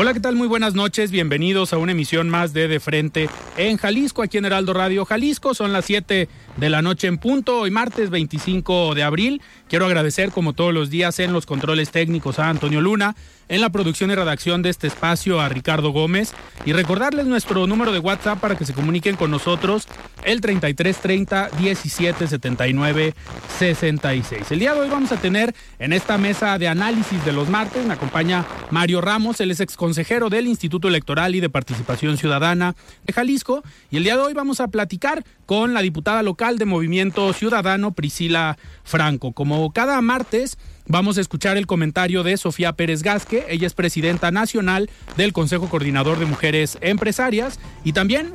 Hola, 0.00 0.14
¿qué 0.14 0.20
tal? 0.20 0.36
Muy 0.36 0.46
buenas 0.46 0.76
noches. 0.76 1.10
Bienvenidos 1.10 1.72
a 1.72 1.76
una 1.76 1.90
emisión 1.90 2.28
más 2.28 2.52
de 2.52 2.68
De 2.68 2.78
Frente 2.78 3.28
en 3.56 3.78
Jalisco, 3.78 4.22
aquí 4.22 4.38
en 4.38 4.44
Heraldo 4.44 4.72
Radio 4.72 5.04
Jalisco. 5.04 5.54
Son 5.54 5.72
las 5.72 5.86
7 5.86 6.28
de 6.56 6.70
la 6.70 6.82
noche 6.82 7.08
en 7.08 7.18
punto, 7.18 7.62
hoy 7.62 7.72
martes 7.72 8.08
25 8.08 8.94
de 8.94 9.02
abril. 9.02 9.42
Quiero 9.68 9.86
agradecer, 9.86 10.30
como 10.30 10.52
todos 10.52 10.72
los 10.72 10.88
días, 10.88 11.18
en 11.18 11.32
los 11.32 11.46
controles 11.46 11.90
técnicos 11.90 12.38
a 12.38 12.48
Antonio 12.48 12.80
Luna, 12.80 13.16
en 13.48 13.60
la 13.60 13.70
producción 13.70 14.10
y 14.10 14.14
redacción 14.14 14.62
de 14.62 14.70
este 14.70 14.86
espacio 14.86 15.40
a 15.40 15.48
Ricardo 15.48 15.90
Gómez 15.90 16.32
y 16.64 16.72
recordarles 16.72 17.26
nuestro 17.26 17.66
número 17.66 17.92
de 17.92 17.98
WhatsApp 17.98 18.40
para 18.40 18.56
que 18.56 18.64
se 18.64 18.74
comuniquen 18.74 19.16
con 19.16 19.30
nosotros, 19.30 19.86
el 20.24 20.40
3330 20.40 21.50
1779 21.58 23.14
66. 23.58 24.50
El 24.50 24.58
día 24.58 24.74
de 24.74 24.80
hoy 24.80 24.88
vamos 24.88 25.12
a 25.12 25.16
tener 25.16 25.54
en 25.78 25.92
esta 25.92 26.18
mesa 26.18 26.58
de 26.58 26.68
análisis 26.68 27.24
de 27.24 27.32
los 27.32 27.48
martes, 27.48 27.84
me 27.86 27.94
acompaña 27.94 28.44
Mario 28.70 29.00
Ramos, 29.00 29.40
él 29.40 29.50
es 29.50 29.60
ex 29.60 29.76
consejero 29.76 30.28
del 30.28 30.46
Instituto 30.46 30.88
Electoral 30.88 31.34
y 31.34 31.40
de 31.40 31.48
Participación 31.48 32.18
Ciudadana 32.18 32.74
de 33.04 33.12
Jalisco 33.12 33.62
y 33.90 33.96
el 33.96 34.04
día 34.04 34.16
de 34.16 34.22
hoy 34.22 34.34
vamos 34.34 34.60
a 34.60 34.68
platicar 34.68 35.24
con 35.46 35.72
la 35.72 35.80
diputada 35.80 36.22
local 36.22 36.58
de 36.58 36.66
Movimiento 36.66 37.32
Ciudadano, 37.32 37.92
Priscila 37.92 38.58
Franco. 38.84 39.32
Como 39.32 39.72
cada 39.72 40.00
martes, 40.02 40.58
Vamos 40.90 41.18
a 41.18 41.20
escuchar 41.20 41.58
el 41.58 41.66
comentario 41.66 42.22
de 42.22 42.38
Sofía 42.38 42.72
Pérez 42.72 43.02
Gasque, 43.02 43.44
ella 43.50 43.66
es 43.66 43.74
presidenta 43.74 44.30
nacional 44.30 44.88
del 45.18 45.34
Consejo 45.34 45.68
Coordinador 45.68 46.18
de 46.18 46.24
Mujeres 46.24 46.78
Empresarias, 46.80 47.60
y 47.84 47.92
también 47.92 48.32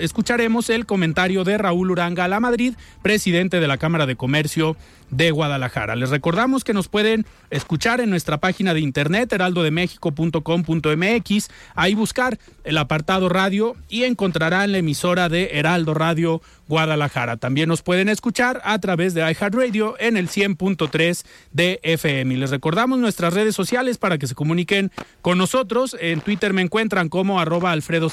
escucharemos 0.00 0.70
el 0.70 0.86
comentario 0.86 1.44
de 1.44 1.58
Raúl 1.58 1.90
Uranga 1.90 2.26
La 2.26 2.40
Madrid, 2.40 2.72
presidente 3.02 3.60
de 3.60 3.68
la 3.68 3.76
Cámara 3.76 4.06
de 4.06 4.16
Comercio 4.16 4.78
de 5.10 5.30
Guadalajara. 5.30 5.94
Les 5.96 6.08
recordamos 6.10 6.64
que 6.64 6.72
nos 6.72 6.88
pueden 6.88 7.26
escuchar 7.50 8.00
en 8.00 8.08
nuestra 8.10 8.38
página 8.38 8.74
de 8.74 8.80
internet 8.80 9.32
heraldodemexico.com.mx, 9.32 11.48
ahí 11.74 11.94
buscar 11.94 12.38
el 12.64 12.78
apartado 12.78 13.28
radio 13.28 13.76
y 13.88 14.04
encontrarán 14.04 14.72
la 14.72 14.78
emisora 14.78 15.28
de 15.28 15.50
Heraldo 15.52 15.92
Radio 15.94 16.40
Guadalajara. 16.68 17.36
También 17.36 17.68
nos 17.68 17.82
pueden 17.82 18.08
escuchar 18.08 18.62
a 18.64 18.78
través 18.78 19.12
de 19.12 19.22
iHeartRadio 19.22 19.96
en 19.98 20.16
el 20.16 20.28
100.3 20.28 21.24
de 21.52 21.80
FM. 21.82 22.34
Y 22.34 22.36
les 22.36 22.50
recordamos 22.50 23.00
nuestras 23.00 23.34
redes 23.34 23.56
sociales 23.56 23.98
para 23.98 24.18
que 24.18 24.28
se 24.28 24.36
comuniquen 24.36 24.92
con 25.20 25.36
nosotros. 25.36 25.96
En 26.00 26.20
Twitter 26.20 26.52
me 26.52 26.62
encuentran 26.62 27.08
como 27.08 27.40
arroba 27.40 27.72
Alfredo 27.72 28.08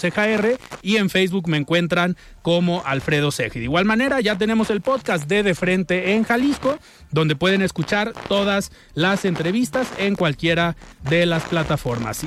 y 0.82 0.98
en 0.98 1.10
Facebook 1.10 1.48
me 1.48 1.58
encuentran 1.58 2.18
como 2.42 2.82
Alfredo 2.86 3.32
Ceja. 3.32 3.60
De 3.60 3.66
igual 3.66 3.86
manera, 3.86 4.22
ya 4.22 4.38
tenemos 4.38 4.70
el 4.70 4.82
podcast 4.82 5.28
de 5.28 5.44
De 5.44 5.54
Frente 5.54 6.14
en 6.14 6.24
Jalisco, 6.24 6.80
donde 7.12 7.36
pueden 7.36 7.62
escuchar 7.62 8.14
todas 8.28 8.72
las 8.94 9.26
entrevistas 9.26 9.88
en 9.98 10.16
cualquiera 10.16 10.76
de 11.10 11.26
las 11.26 11.44
plataformas. 11.44 12.26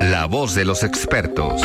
La 0.00 0.26
voz 0.26 0.54
de 0.54 0.64
los 0.64 0.82
expertos. 0.82 1.62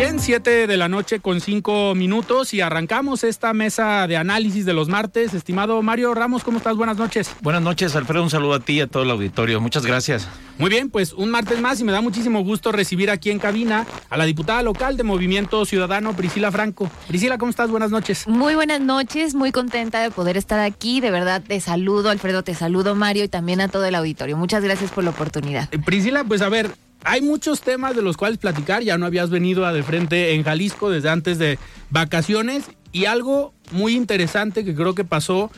Bien, 0.00 0.18
7 0.18 0.66
de 0.66 0.76
la 0.78 0.88
noche 0.88 1.20
con 1.20 1.42
5 1.42 1.94
minutos 1.94 2.54
y 2.54 2.62
arrancamos 2.62 3.22
esta 3.22 3.52
mesa 3.52 4.06
de 4.06 4.16
análisis 4.16 4.64
de 4.64 4.72
los 4.72 4.88
martes. 4.88 5.34
Estimado 5.34 5.82
Mario 5.82 6.14
Ramos, 6.14 6.42
¿cómo 6.42 6.56
estás? 6.56 6.74
Buenas 6.74 6.96
noches. 6.96 7.30
Buenas 7.42 7.60
noches, 7.60 7.94
Alfredo. 7.94 8.22
Un 8.22 8.30
saludo 8.30 8.54
a 8.54 8.60
ti 8.60 8.74
y 8.74 8.80
a 8.80 8.86
todo 8.86 9.02
el 9.02 9.10
auditorio. 9.10 9.60
Muchas 9.60 9.84
gracias. 9.84 10.26
Muy 10.56 10.70
bien, 10.70 10.88
pues 10.88 11.12
un 11.12 11.30
martes 11.30 11.60
más 11.60 11.80
y 11.80 11.84
me 11.84 11.92
da 11.92 12.00
muchísimo 12.00 12.42
gusto 12.42 12.72
recibir 12.72 13.10
aquí 13.10 13.30
en 13.30 13.38
cabina 13.38 13.86
a 14.08 14.16
la 14.16 14.24
diputada 14.24 14.62
local 14.62 14.96
de 14.96 15.02
Movimiento 15.02 15.66
Ciudadano, 15.66 16.16
Priscila 16.16 16.50
Franco. 16.50 16.90
Priscila, 17.06 17.36
¿cómo 17.36 17.50
estás? 17.50 17.70
Buenas 17.70 17.90
noches. 17.90 18.26
Muy 18.26 18.54
buenas 18.54 18.80
noches, 18.80 19.34
muy 19.34 19.52
contenta 19.52 20.00
de 20.00 20.10
poder 20.10 20.38
estar 20.38 20.60
aquí. 20.60 21.02
De 21.02 21.10
verdad, 21.10 21.42
te 21.46 21.60
saludo, 21.60 22.08
Alfredo, 22.08 22.42
te 22.42 22.54
saludo, 22.54 22.94
Mario, 22.94 23.24
y 23.24 23.28
también 23.28 23.60
a 23.60 23.68
todo 23.68 23.84
el 23.84 23.94
auditorio. 23.94 24.38
Muchas 24.38 24.64
gracias 24.64 24.92
por 24.92 25.04
la 25.04 25.10
oportunidad. 25.10 25.68
Eh, 25.72 25.78
Priscila, 25.78 26.24
pues 26.24 26.40
a 26.40 26.48
ver, 26.48 26.70
hay 27.04 27.22
muchos 27.22 27.60
temas 27.60 27.96
de 27.96 28.02
los 28.02 28.16
cuales 28.16 28.38
platicar. 28.38 28.82
Ya 28.82 28.98
no 28.98 29.06
habías 29.06 29.30
venido 29.30 29.66
a 29.66 29.72
de 29.72 29.82
frente 29.82 30.34
en 30.34 30.42
Jalisco 30.42 30.90
desde 30.90 31.10
antes 31.10 31.38
de 31.38 31.58
vacaciones 31.90 32.64
y 32.92 33.06
algo 33.06 33.54
muy 33.72 33.94
interesante 33.94 34.64
que 34.64 34.74
creo 34.74 34.94
que 34.94 35.04
pasó 35.04 35.50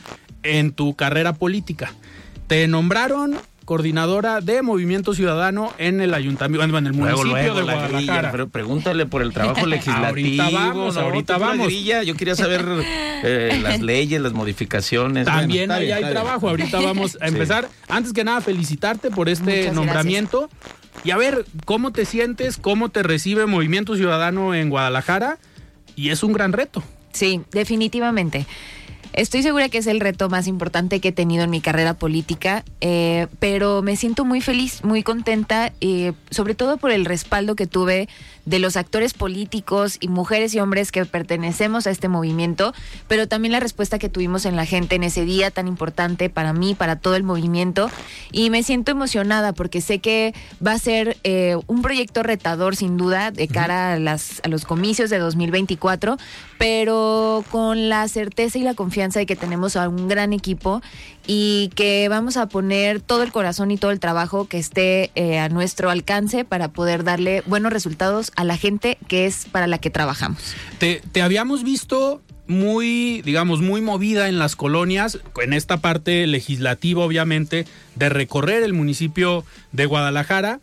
en 0.43 0.71
tu 0.71 0.95
carrera 0.95 1.33
política. 1.33 1.93
Te 2.47 2.67
nombraron 2.67 3.37
coordinadora 3.65 4.41
de 4.41 4.61
Movimiento 4.61 5.13
Ciudadano 5.13 5.73
en 5.77 6.01
el 6.01 6.13
ayuntamiento, 6.13 6.77
en 6.77 6.87
el 6.87 6.93
municipio 6.93 7.55
de 7.55 7.63
Guadalajara. 7.63 8.31
pero 8.31 8.49
pregúntale 8.49 9.05
por 9.05 9.21
el 9.21 9.33
trabajo 9.33 9.65
legislativo. 9.65 10.07
ahorita 10.07 10.49
vamos, 10.49 10.97
ahorita 10.97 11.37
vamos. 11.37 11.73
Yo 12.05 12.15
quería 12.15 12.35
saber 12.35 12.65
eh, 13.23 13.59
las 13.61 13.81
leyes, 13.81 14.21
las 14.21 14.33
modificaciones. 14.33 15.25
También 15.25 15.71
ahí 15.71 15.91
hay 15.91 16.03
trabajo. 16.11 16.49
Ahorita 16.49 16.79
vamos 16.79 17.17
a 17.21 17.27
empezar. 17.27 17.69
Antes 17.87 18.13
que 18.13 18.23
nada, 18.23 18.41
felicitarte 18.41 19.11
por 19.11 19.29
este 19.29 19.71
nombramiento. 19.71 20.49
Y 21.03 21.11
a 21.11 21.17
ver, 21.17 21.45
¿cómo 21.65 21.91
te 21.91 22.05
sientes? 22.05 22.57
¿Cómo 22.57 22.89
te 22.89 23.03
recibe 23.03 23.45
Movimiento 23.45 23.95
Ciudadano 23.95 24.53
en 24.53 24.69
Guadalajara? 24.69 25.37
Y 25.95 26.09
es 26.09 26.23
un 26.23 26.33
gran 26.33 26.53
reto. 26.53 26.83
Sí, 27.11 27.41
definitivamente. 27.51 28.45
Estoy 29.13 29.43
segura 29.43 29.69
que 29.69 29.77
es 29.77 29.85
el 29.85 29.99
reto 29.99 30.27
más 30.27 30.47
importante 30.47 30.99
que 30.99 31.09
he 31.09 31.11
tenido 31.11 31.43
en 31.43 31.51
mi 31.51 31.61
carrera 31.61 31.93
política, 31.93 32.65
eh, 32.81 33.27
pero 33.37 33.83
me 33.83 33.95
siento 33.95 34.25
muy 34.25 34.41
feliz, 34.41 34.83
muy 34.83 35.03
contenta, 35.03 35.71
eh, 35.81 36.13
sobre 36.31 36.55
todo 36.55 36.77
por 36.77 36.89
el 36.89 37.05
respaldo 37.05 37.55
que 37.55 37.67
tuve 37.67 38.09
de 38.45 38.57
los 38.57 38.75
actores 38.75 39.13
políticos 39.13 39.97
y 39.99 40.07
mujeres 40.07 40.55
y 40.55 40.59
hombres 40.59 40.91
que 40.91 41.05
pertenecemos 41.05 41.85
a 41.85 41.91
este 41.91 42.09
movimiento, 42.09 42.73
pero 43.07 43.27
también 43.27 43.51
la 43.51 43.59
respuesta 43.59 43.99
que 43.99 44.09
tuvimos 44.09 44.45
en 44.45 44.55
la 44.55 44.65
gente 44.65 44.95
en 44.95 45.03
ese 45.03 45.25
día 45.25 45.51
tan 45.51 45.67
importante 45.67 46.29
para 46.29 46.51
mí, 46.51 46.73
para 46.73 46.95
todo 46.95 47.15
el 47.15 47.23
movimiento. 47.23 47.91
Y 48.31 48.49
me 48.49 48.63
siento 48.63 48.91
emocionada 48.91 49.53
porque 49.53 49.79
sé 49.79 49.99
que 49.99 50.33
va 50.65 50.71
a 50.71 50.79
ser 50.79 51.17
eh, 51.23 51.55
un 51.67 51.83
proyecto 51.83 52.23
retador 52.23 52.75
sin 52.75 52.97
duda 52.97 53.29
de 53.29 53.47
cara 53.47 53.93
a, 53.93 53.99
las, 53.99 54.41
a 54.43 54.47
los 54.47 54.65
comicios 54.65 55.11
de 55.11 55.19
2024, 55.19 56.17
pero 56.57 57.45
con 57.51 57.89
la 57.89 58.07
certeza 58.07 58.57
y 58.57 58.63
la 58.63 58.73
confianza 58.73 59.02
de 59.11 59.25
que 59.25 59.35
tenemos 59.35 59.75
a 59.75 59.89
un 59.89 60.07
gran 60.07 60.31
equipo 60.33 60.81
y 61.27 61.69
que 61.75 62.07
vamos 62.09 62.37
a 62.37 62.47
poner 62.47 63.01
todo 63.01 63.23
el 63.23 63.31
corazón 63.31 63.71
y 63.71 63.77
todo 63.77 63.91
el 63.91 63.99
trabajo 63.99 64.47
que 64.47 64.57
esté 64.57 65.11
eh, 65.15 65.39
a 65.39 65.49
nuestro 65.49 65.89
alcance 65.89 66.45
para 66.45 66.69
poder 66.69 67.03
darle 67.03 67.43
buenos 67.45 67.73
resultados 67.73 68.31
a 68.35 68.43
la 68.43 68.57
gente 68.57 68.97
que 69.07 69.25
es 69.25 69.45
para 69.51 69.67
la 69.67 69.77
que 69.77 69.89
trabajamos. 69.89 70.55
Te, 70.79 71.01
te 71.11 71.21
habíamos 71.21 71.63
visto 71.63 72.21
muy, 72.47 73.21
digamos, 73.21 73.61
muy 73.61 73.81
movida 73.81 74.27
en 74.27 74.39
las 74.39 74.55
colonias, 74.55 75.19
en 75.41 75.53
esta 75.53 75.77
parte 75.77 76.27
legislativa, 76.27 77.03
obviamente, 77.03 77.65
de 77.95 78.09
recorrer 78.09 78.63
el 78.63 78.73
municipio 78.73 79.45
de 79.71 79.85
Guadalajara. 79.85 80.59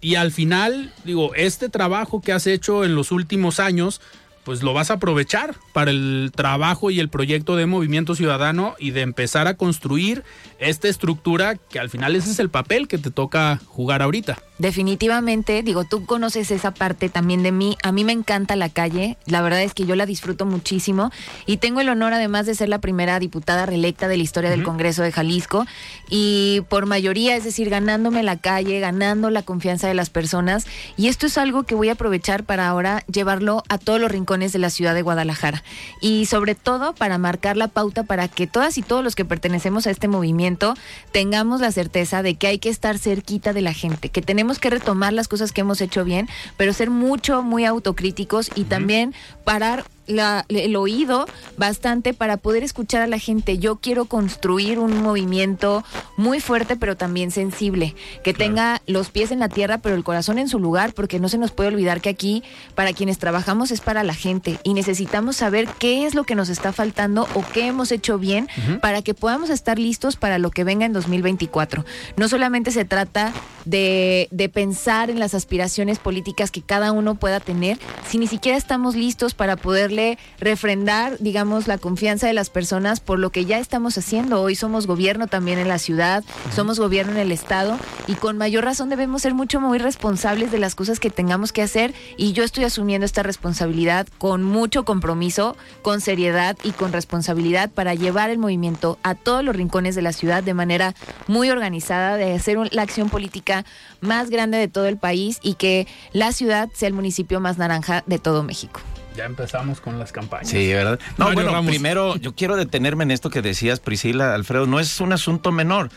Y 0.00 0.16
al 0.16 0.32
final, 0.32 0.92
digo, 1.04 1.34
este 1.34 1.68
trabajo 1.68 2.20
que 2.20 2.32
has 2.32 2.46
hecho 2.46 2.84
en 2.84 2.94
los 2.94 3.12
últimos 3.12 3.60
años, 3.60 4.00
pues 4.44 4.62
lo 4.62 4.74
vas 4.74 4.90
a 4.90 4.94
aprovechar 4.94 5.54
para 5.72 5.90
el 5.90 6.32
trabajo 6.34 6.90
y 6.90 7.00
el 7.00 7.08
proyecto 7.08 7.56
de 7.56 7.66
Movimiento 7.66 8.14
Ciudadano 8.14 8.74
y 8.78 8.90
de 8.90 9.02
empezar 9.02 9.46
a 9.46 9.56
construir 9.56 10.24
esta 10.58 10.88
estructura 10.88 11.56
que 11.56 11.78
al 11.78 11.90
final 11.90 12.16
ese 12.16 12.30
es 12.30 12.38
el 12.38 12.50
papel 12.50 12.88
que 12.88 12.98
te 12.98 13.10
toca 13.10 13.60
jugar 13.66 14.02
ahorita. 14.02 14.38
Definitivamente, 14.58 15.62
digo, 15.62 15.84
tú 15.84 16.06
conoces 16.06 16.50
esa 16.50 16.72
parte 16.72 17.08
también 17.08 17.42
de 17.42 17.50
mí. 17.50 17.76
A 17.82 17.90
mí 17.90 18.04
me 18.04 18.12
encanta 18.12 18.54
la 18.54 18.68
calle, 18.68 19.16
la 19.26 19.42
verdad 19.42 19.62
es 19.62 19.74
que 19.74 19.86
yo 19.86 19.96
la 19.96 20.06
disfruto 20.06 20.46
muchísimo 20.46 21.10
y 21.46 21.56
tengo 21.56 21.80
el 21.80 21.88
honor 21.88 22.12
además 22.12 22.46
de 22.46 22.54
ser 22.54 22.68
la 22.68 22.80
primera 22.80 23.18
diputada 23.18 23.66
reelecta 23.66 24.06
de 24.08 24.16
la 24.16 24.22
historia 24.22 24.50
del 24.50 24.62
Congreso 24.62 25.02
de 25.02 25.12
Jalisco 25.12 25.66
y 26.08 26.62
por 26.68 26.86
mayoría, 26.86 27.36
es 27.36 27.44
decir, 27.44 27.70
ganándome 27.70 28.22
la 28.22 28.38
calle, 28.38 28.78
ganando 28.78 29.30
la 29.30 29.42
confianza 29.42 29.88
de 29.88 29.94
las 29.94 30.10
personas 30.10 30.66
y 30.96 31.08
esto 31.08 31.26
es 31.26 31.38
algo 31.38 31.64
que 31.64 31.74
voy 31.74 31.88
a 31.88 31.92
aprovechar 31.92 32.44
para 32.44 32.68
ahora 32.68 33.04
llevarlo 33.10 33.64
a 33.68 33.78
todos 33.78 34.00
los 34.00 34.12
rincones 34.12 34.31
de 34.32 34.58
la 34.58 34.70
ciudad 34.70 34.94
de 34.94 35.02
Guadalajara. 35.02 35.62
Y 36.00 36.26
sobre 36.26 36.54
todo 36.54 36.94
para 36.94 37.18
marcar 37.18 37.56
la 37.56 37.68
pauta 37.68 38.02
para 38.02 38.28
que 38.28 38.46
todas 38.46 38.78
y 38.78 38.82
todos 38.82 39.04
los 39.04 39.14
que 39.14 39.26
pertenecemos 39.26 39.86
a 39.86 39.90
este 39.90 40.08
movimiento 40.08 40.74
tengamos 41.12 41.60
la 41.60 41.70
certeza 41.70 42.22
de 42.22 42.34
que 42.36 42.46
hay 42.46 42.58
que 42.58 42.70
estar 42.70 42.98
cerquita 42.98 43.52
de 43.52 43.60
la 43.60 43.74
gente, 43.74 44.08
que 44.08 44.22
tenemos 44.22 44.58
que 44.58 44.70
retomar 44.70 45.12
las 45.12 45.28
cosas 45.28 45.52
que 45.52 45.60
hemos 45.60 45.80
hecho 45.82 46.04
bien, 46.04 46.28
pero 46.56 46.72
ser 46.72 46.88
mucho, 46.88 47.42
muy 47.42 47.66
autocríticos 47.66 48.50
y 48.54 48.64
también 48.64 49.14
parar 49.44 49.84
la, 50.06 50.44
el 50.48 50.76
oído 50.76 51.26
bastante 51.56 52.14
para 52.14 52.36
poder 52.36 52.64
escuchar 52.64 53.02
a 53.02 53.06
la 53.06 53.18
gente. 53.18 53.58
Yo 53.58 53.76
quiero 53.76 54.06
construir 54.06 54.78
un 54.78 55.02
movimiento 55.02 55.84
muy 56.16 56.40
fuerte, 56.40 56.76
pero 56.76 56.96
también 56.96 57.30
sensible, 57.30 57.94
que 58.22 58.34
tenga 58.34 58.82
los 58.86 59.10
pies 59.10 59.30
en 59.30 59.38
la 59.38 59.48
tierra, 59.48 59.78
pero 59.78 59.94
el 59.94 60.04
corazón 60.04 60.38
en 60.38 60.48
su 60.48 60.58
lugar, 60.58 60.92
porque 60.94 61.20
no 61.20 61.28
se 61.28 61.38
nos 61.38 61.52
puede 61.52 61.68
olvidar 61.68 62.00
que 62.00 62.08
aquí, 62.08 62.42
para 62.74 62.92
quienes 62.92 63.18
trabajamos, 63.18 63.70
es 63.70 63.80
para 63.80 64.04
la 64.04 64.14
gente 64.14 64.58
y 64.62 64.74
necesitamos 64.74 65.36
saber 65.36 65.68
qué 65.78 66.06
es 66.06 66.14
lo 66.14 66.24
que 66.24 66.34
nos 66.34 66.48
está 66.48 66.72
faltando 66.72 67.26
o 67.34 67.44
qué 67.52 67.66
hemos 67.66 67.92
hecho 67.92 68.18
bien 68.18 68.48
para 68.80 69.02
que 69.02 69.14
podamos 69.14 69.50
estar 69.50 69.78
listos 69.78 70.16
para 70.16 70.38
lo 70.38 70.50
que 70.50 70.64
venga 70.64 70.86
en 70.86 70.92
2024. 70.92 71.84
No 72.16 72.28
solamente 72.28 72.70
se 72.70 72.84
trata 72.84 73.32
de, 73.64 74.28
de 74.30 74.48
pensar 74.48 75.10
en 75.10 75.18
las 75.18 75.34
aspiraciones 75.34 75.98
políticas 75.98 76.50
que 76.50 76.62
cada 76.62 76.92
uno 76.92 77.14
pueda 77.14 77.40
tener, 77.40 77.78
si 78.08 78.18
ni 78.18 78.26
siquiera 78.26 78.58
estamos 78.58 78.96
listos 78.96 79.34
para 79.34 79.56
poderle 79.92 80.18
refrendar, 80.38 81.18
digamos, 81.18 81.68
la 81.68 81.78
confianza 81.78 82.26
de 82.26 82.32
las 82.32 82.50
personas 82.50 83.00
por 83.00 83.18
lo 83.18 83.30
que 83.30 83.44
ya 83.44 83.58
estamos 83.58 83.98
haciendo. 83.98 84.40
Hoy 84.40 84.54
somos 84.54 84.86
gobierno 84.86 85.26
también 85.26 85.58
en 85.58 85.68
la 85.68 85.78
ciudad, 85.78 86.24
somos 86.54 86.78
gobierno 86.78 87.12
en 87.12 87.18
el 87.18 87.32
estado 87.32 87.78
y 88.06 88.14
con 88.14 88.38
mayor 88.38 88.64
razón 88.64 88.88
debemos 88.88 89.22
ser 89.22 89.34
mucho 89.34 89.60
muy 89.60 89.78
responsables 89.78 90.50
de 90.50 90.58
las 90.58 90.74
cosas 90.74 90.98
que 90.98 91.10
tengamos 91.10 91.52
que 91.52 91.62
hacer 91.62 91.94
y 92.16 92.32
yo 92.32 92.42
estoy 92.42 92.64
asumiendo 92.64 93.04
esta 93.04 93.22
responsabilidad 93.22 94.06
con 94.18 94.42
mucho 94.42 94.84
compromiso, 94.84 95.56
con 95.82 96.00
seriedad 96.00 96.56
y 96.62 96.70
con 96.72 96.92
responsabilidad 96.92 97.70
para 97.70 97.94
llevar 97.94 98.30
el 98.30 98.38
movimiento 98.38 98.98
a 99.02 99.14
todos 99.14 99.44
los 99.44 99.54
rincones 99.54 99.94
de 99.94 100.02
la 100.02 100.12
ciudad 100.12 100.42
de 100.42 100.54
manera 100.54 100.94
muy 101.26 101.50
organizada, 101.50 102.16
de 102.16 102.34
hacer 102.34 102.58
la 102.72 102.82
acción 102.82 103.10
política 103.10 103.64
más 104.00 104.30
grande 104.30 104.58
de 104.58 104.68
todo 104.68 104.86
el 104.86 104.96
país 104.96 105.38
y 105.42 105.54
que 105.54 105.86
la 106.12 106.32
ciudad 106.32 106.70
sea 106.72 106.88
el 106.88 106.94
municipio 106.94 107.40
más 107.40 107.58
naranja 107.58 108.02
de 108.06 108.18
todo 108.18 108.42
México. 108.42 108.80
Ya 109.16 109.24
empezamos 109.24 109.80
con 109.80 109.98
las 109.98 110.12
campañas. 110.12 110.48
Sí, 110.48 110.72
¿verdad? 110.72 110.98
No, 111.18 111.26
Mario 111.26 111.34
bueno, 111.34 111.50
Ramos. 111.52 111.70
primero 111.70 112.16
yo 112.16 112.34
quiero 112.34 112.56
detenerme 112.56 113.04
en 113.04 113.10
esto 113.10 113.30
que 113.30 113.42
decías, 113.42 113.80
Priscila, 113.80 114.34
Alfredo, 114.34 114.66
no 114.66 114.80
es 114.80 115.00
un 115.00 115.12
asunto 115.12 115.52
menor. 115.52 115.90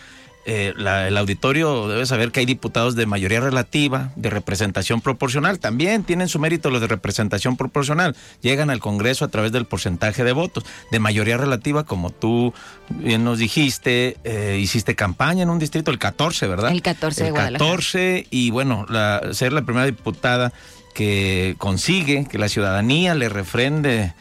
Eh, 0.48 0.74
la- 0.78 1.08
el 1.08 1.18
auditorio 1.18 1.88
debe 1.88 2.06
saber 2.06 2.32
que 2.32 2.40
hay 2.40 2.46
diputados 2.46 2.94
de 2.96 3.08
mayoría 3.08 3.40
relativa, 3.40 4.12
de 4.16 4.30
representación 4.30 5.02
proporcional. 5.02 5.58
También 5.58 6.04
tienen 6.04 6.28
su 6.30 6.38
mérito 6.38 6.70
los 6.70 6.82
de 6.82 6.86
representación 6.88 7.58
proporcional. 7.58 8.16
Llegan 8.42 8.70
al 8.70 8.80
Congreso 8.80 9.26
a 9.26 9.30
través 9.30 9.52
del 9.52 9.66
porcentaje 9.66 10.24
de 10.24 10.34
votos. 10.34 10.64
De 10.92 11.00
mayoría 11.00 11.38
relativa, 11.38 11.84
como 11.84 12.12
tú 12.12 12.54
bien 12.90 13.24
nos 13.24 13.40
dijiste, 13.40 14.18
eh, 14.24 14.60
hiciste 14.62 14.94
campaña 14.96 15.42
en 15.42 15.50
un 15.50 15.58
distrito, 15.58 15.90
el 15.90 15.98
14, 15.98 16.46
¿verdad? 16.46 16.70
El 16.70 16.84
14 16.84 17.24
de 17.24 17.28
El 17.30 17.34
Guadalajara. 17.34 17.66
14 17.66 18.28
y 18.30 18.52
bueno, 18.52 18.86
la- 18.88 19.22
ser 19.32 19.52
la 19.52 19.64
primera 19.64 19.88
diputada 19.88 20.54
que 20.96 21.56
consigue 21.60 22.26
que 22.26 22.40
la 22.40 22.50
ciudadanía 22.50 23.14
le 23.14 23.30
refrende 23.30 24.14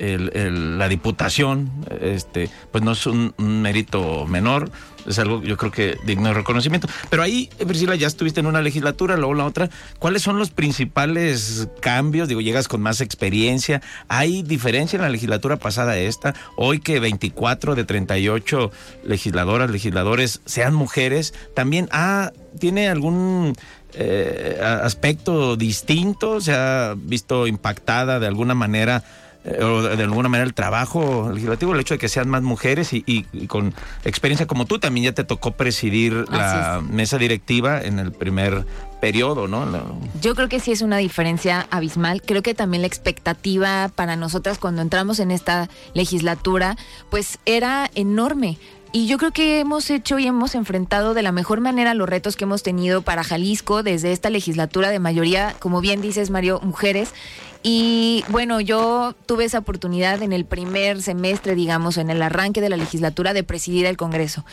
la 0.00 0.88
diputación, 0.88 1.70
este, 2.00 2.50
pues 2.72 2.82
no 2.82 2.92
es 2.92 3.06
un, 3.06 3.34
mérito 3.38 4.26
menor, 4.26 4.70
es 5.06 5.18
algo 5.18 5.42
yo 5.42 5.56
creo 5.56 5.70
que 5.70 5.96
digno 6.04 6.28
de 6.28 6.34
reconocimiento. 6.34 6.88
Pero 7.08 7.22
ahí, 7.22 7.48
Priscila, 7.68 7.94
ya 7.94 8.08
estuviste 8.08 8.40
en 8.40 8.46
una 8.46 8.62
legislatura, 8.62 9.16
luego 9.16 9.34
la 9.34 9.44
otra. 9.44 9.70
¿Cuáles 10.00 10.22
son 10.22 10.38
los 10.38 10.50
principales 10.50 11.68
cambios? 11.80 12.26
Digo, 12.26 12.40
llegas 12.40 12.66
con 12.66 12.80
más 12.80 13.00
experiencia. 13.00 13.80
¿Hay 14.08 14.42
diferencia 14.42 14.96
en 14.96 15.02
la 15.02 15.08
legislatura 15.08 15.56
pasada 15.56 15.92
a 15.92 15.98
esta? 15.98 16.34
Hoy 16.56 16.80
que 16.80 16.98
24 16.98 17.76
de 17.76 17.84
38 17.84 18.72
legisladoras, 19.04 19.70
legisladores 19.70 20.40
sean 20.46 20.74
mujeres, 20.74 21.32
también 21.54 21.88
ah, 21.92 22.32
tiene 22.58 22.88
algún 22.88 23.54
eh, 23.94 24.58
aspecto 24.62 25.56
distinto, 25.56 26.40
se 26.40 26.52
ha 26.54 26.94
visto 26.96 27.46
impactada 27.46 28.18
de 28.20 28.26
alguna 28.26 28.54
manera 28.54 29.02
eh, 29.44 29.62
o 29.62 29.82
de 29.82 30.02
alguna 30.04 30.28
manera 30.28 30.46
el 30.46 30.54
trabajo 30.54 31.30
legislativo, 31.32 31.74
el 31.74 31.80
hecho 31.80 31.94
de 31.94 31.98
que 31.98 32.08
sean 32.08 32.28
más 32.28 32.42
mujeres 32.42 32.92
y, 32.92 33.02
y- 33.06 33.26
y 33.32 33.48
con 33.48 33.74
experiencia 34.04 34.46
como 34.46 34.66
tú, 34.66 34.78
también 34.78 35.04
ya 35.06 35.12
te 35.12 35.24
tocó 35.24 35.50
presidir 35.52 36.12
la 36.30 36.80
mesa 36.88 37.18
directiva 37.18 37.80
en 37.82 37.98
el 37.98 38.12
primer 38.12 38.64
periodo, 39.00 39.48
¿no? 39.48 39.66
La- 39.66 39.82
Yo 40.20 40.36
creo 40.36 40.48
que 40.48 40.60
sí 40.60 40.70
es 40.70 40.80
una 40.80 40.98
diferencia 40.98 41.66
abismal. 41.72 42.22
Creo 42.22 42.40
que 42.42 42.54
también 42.54 42.82
la 42.82 42.86
expectativa 42.86 43.90
para 43.92 44.14
nosotras 44.14 44.58
cuando 44.58 44.80
entramos 44.80 45.18
en 45.18 45.32
esta 45.32 45.68
legislatura, 45.92 46.76
pues 47.10 47.38
era 47.44 47.90
enorme. 47.96 48.58
Y 48.94 49.06
yo 49.06 49.16
creo 49.16 49.30
que 49.30 49.58
hemos 49.58 49.88
hecho 49.88 50.18
y 50.18 50.26
hemos 50.26 50.54
enfrentado 50.54 51.14
de 51.14 51.22
la 51.22 51.32
mejor 51.32 51.60
manera 51.60 51.94
los 51.94 52.06
retos 52.06 52.36
que 52.36 52.44
hemos 52.44 52.62
tenido 52.62 53.00
para 53.00 53.24
Jalisco 53.24 53.82
desde 53.82 54.12
esta 54.12 54.28
legislatura 54.28 54.90
de 54.90 54.98
mayoría, 54.98 55.56
como 55.60 55.80
bien 55.80 56.02
dices, 56.02 56.28
Mario, 56.28 56.60
mujeres. 56.62 57.14
Y 57.62 58.22
bueno, 58.28 58.60
yo 58.60 59.14
tuve 59.24 59.44
esa 59.46 59.60
oportunidad 59.60 60.22
en 60.22 60.34
el 60.34 60.44
primer 60.44 61.00
semestre, 61.00 61.54
digamos, 61.54 61.96
en 61.96 62.10
el 62.10 62.20
arranque 62.20 62.60
de 62.60 62.68
la 62.68 62.76
legislatura, 62.76 63.32
de 63.32 63.44
presidir 63.44 63.86
el 63.86 63.96
Congreso. 63.96 64.44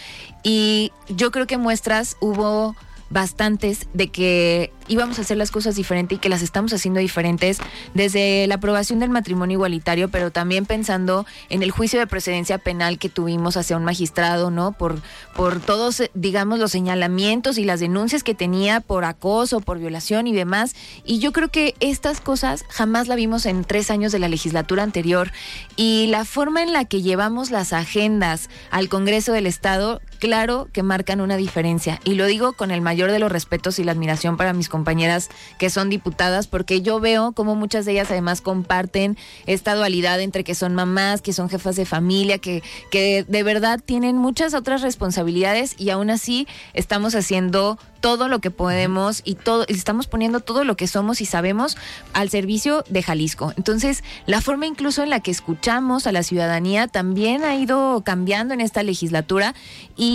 Y 0.41 0.93
yo 1.09 1.31
creo 1.31 1.45
que 1.45 1.57
muestras 1.57 2.15
hubo 2.21 2.77
bastantes 3.09 3.87
de 3.93 4.09
que 4.09 4.71
íbamos 4.87 5.19
a 5.19 5.21
hacer 5.21 5.37
las 5.37 5.51
cosas 5.51 5.75
diferente 5.75 6.15
y 6.15 6.17
que 6.17 6.29
las 6.29 6.41
estamos 6.41 6.73
haciendo 6.73 6.99
diferentes 6.99 7.59
desde 7.93 8.47
la 8.47 8.55
aprobación 8.55 8.99
del 8.99 9.09
matrimonio 9.09 9.55
igualitario, 9.55 10.09
pero 10.09 10.31
también 10.31 10.65
pensando 10.65 11.25
en 11.49 11.63
el 11.63 11.71
juicio 11.71 11.99
de 11.99 12.07
precedencia 12.07 12.57
penal 12.57 12.97
que 12.97 13.07
tuvimos 13.07 13.55
hacia 13.55 13.77
un 13.77 13.83
magistrado, 13.83 14.51
¿no? 14.51 14.71
Por, 14.73 14.99
por 15.35 15.59
todos, 15.59 16.03
digamos, 16.13 16.59
los 16.59 16.71
señalamientos 16.71 17.57
y 17.57 17.65
las 17.65 17.79
denuncias 17.79 18.23
que 18.23 18.33
tenía 18.33 18.81
por 18.81 19.05
acoso, 19.05 19.59
por 19.61 19.79
violación 19.79 20.27
y 20.27 20.33
demás. 20.33 20.75
Y 21.05 21.19
yo 21.19 21.31
creo 21.31 21.49
que 21.49 21.75
estas 21.79 22.19
cosas 22.21 22.65
jamás 22.69 23.07
la 23.07 23.15
vimos 23.15 23.45
en 23.45 23.63
tres 23.63 23.91
años 23.91 24.11
de 24.11 24.19
la 24.19 24.27
legislatura 24.27 24.83
anterior. 24.83 25.31
Y 25.75 26.07
la 26.07 26.25
forma 26.25 26.63
en 26.63 26.73
la 26.73 26.85
que 26.85 27.01
llevamos 27.01 27.51
las 27.51 27.73
agendas 27.73 28.49
al 28.71 28.89
Congreso 28.89 29.31
del 29.33 29.45
Estado, 29.45 30.01
claro 30.19 30.67
que 30.71 30.83
marcan 30.83 31.21
una 31.21 31.37
diferencia. 31.37 31.99
Y 32.03 32.13
lo 32.13 32.25
digo 32.25 32.53
con 32.53 32.71
el 32.71 32.81
mayor 32.81 33.11
de 33.11 33.19
los 33.19 33.31
respetos 33.31 33.79
y 33.79 33.83
la 33.83 33.93
admiración 33.93 34.37
para 34.37 34.53
mis 34.53 34.69
compañeras 34.69 35.29
que 35.57 35.69
son 35.69 35.89
diputadas, 35.89 36.47
porque 36.47 36.81
yo 36.81 36.99
veo 36.99 37.31
como 37.31 37.55
muchas 37.55 37.85
de 37.85 37.93
ellas 37.93 38.11
además 38.11 38.41
comparten 38.41 39.17
esta 39.47 39.75
dualidad 39.75 40.21
entre 40.21 40.43
que 40.43 40.55
son 40.55 40.75
mamás, 40.75 41.21
que 41.21 41.33
son 41.33 41.49
jefas 41.49 41.75
de 41.75 41.85
familia, 41.85 42.37
que, 42.37 42.61
que 42.91 43.25
de 43.27 43.43
verdad 43.43 43.79
tienen 43.83 44.17
muchas 44.17 44.53
otras 44.53 44.81
responsabilidades 44.81 45.75
y 45.77 45.89
aún 45.89 46.09
así 46.09 46.47
estamos 46.73 47.15
haciendo 47.15 47.79
todo 48.01 48.27
lo 48.27 48.39
que 48.39 48.51
podemos 48.51 49.21
y 49.25 49.35
todo 49.35 49.65
estamos 49.67 50.07
poniendo 50.07 50.39
todo 50.39 50.63
lo 50.63 50.75
que 50.75 50.87
somos 50.87 51.21
y 51.21 51.25
sabemos 51.25 51.77
al 52.13 52.29
servicio 52.29 52.83
de 52.89 53.03
Jalisco. 53.03 53.53
Entonces, 53.57 54.03
la 54.25 54.41
forma 54.41 54.67
incluso 54.67 55.03
en 55.03 55.09
la 55.09 55.19
que 55.19 55.31
escuchamos 55.31 56.07
a 56.07 56.11
la 56.11 56.23
ciudadanía 56.23 56.87
también 56.87 57.43
ha 57.43 57.55
ido 57.55 58.01
cambiando 58.05 58.53
en 58.53 58.61
esta 58.61 58.83
legislatura 58.83 59.53
y 59.97 60.08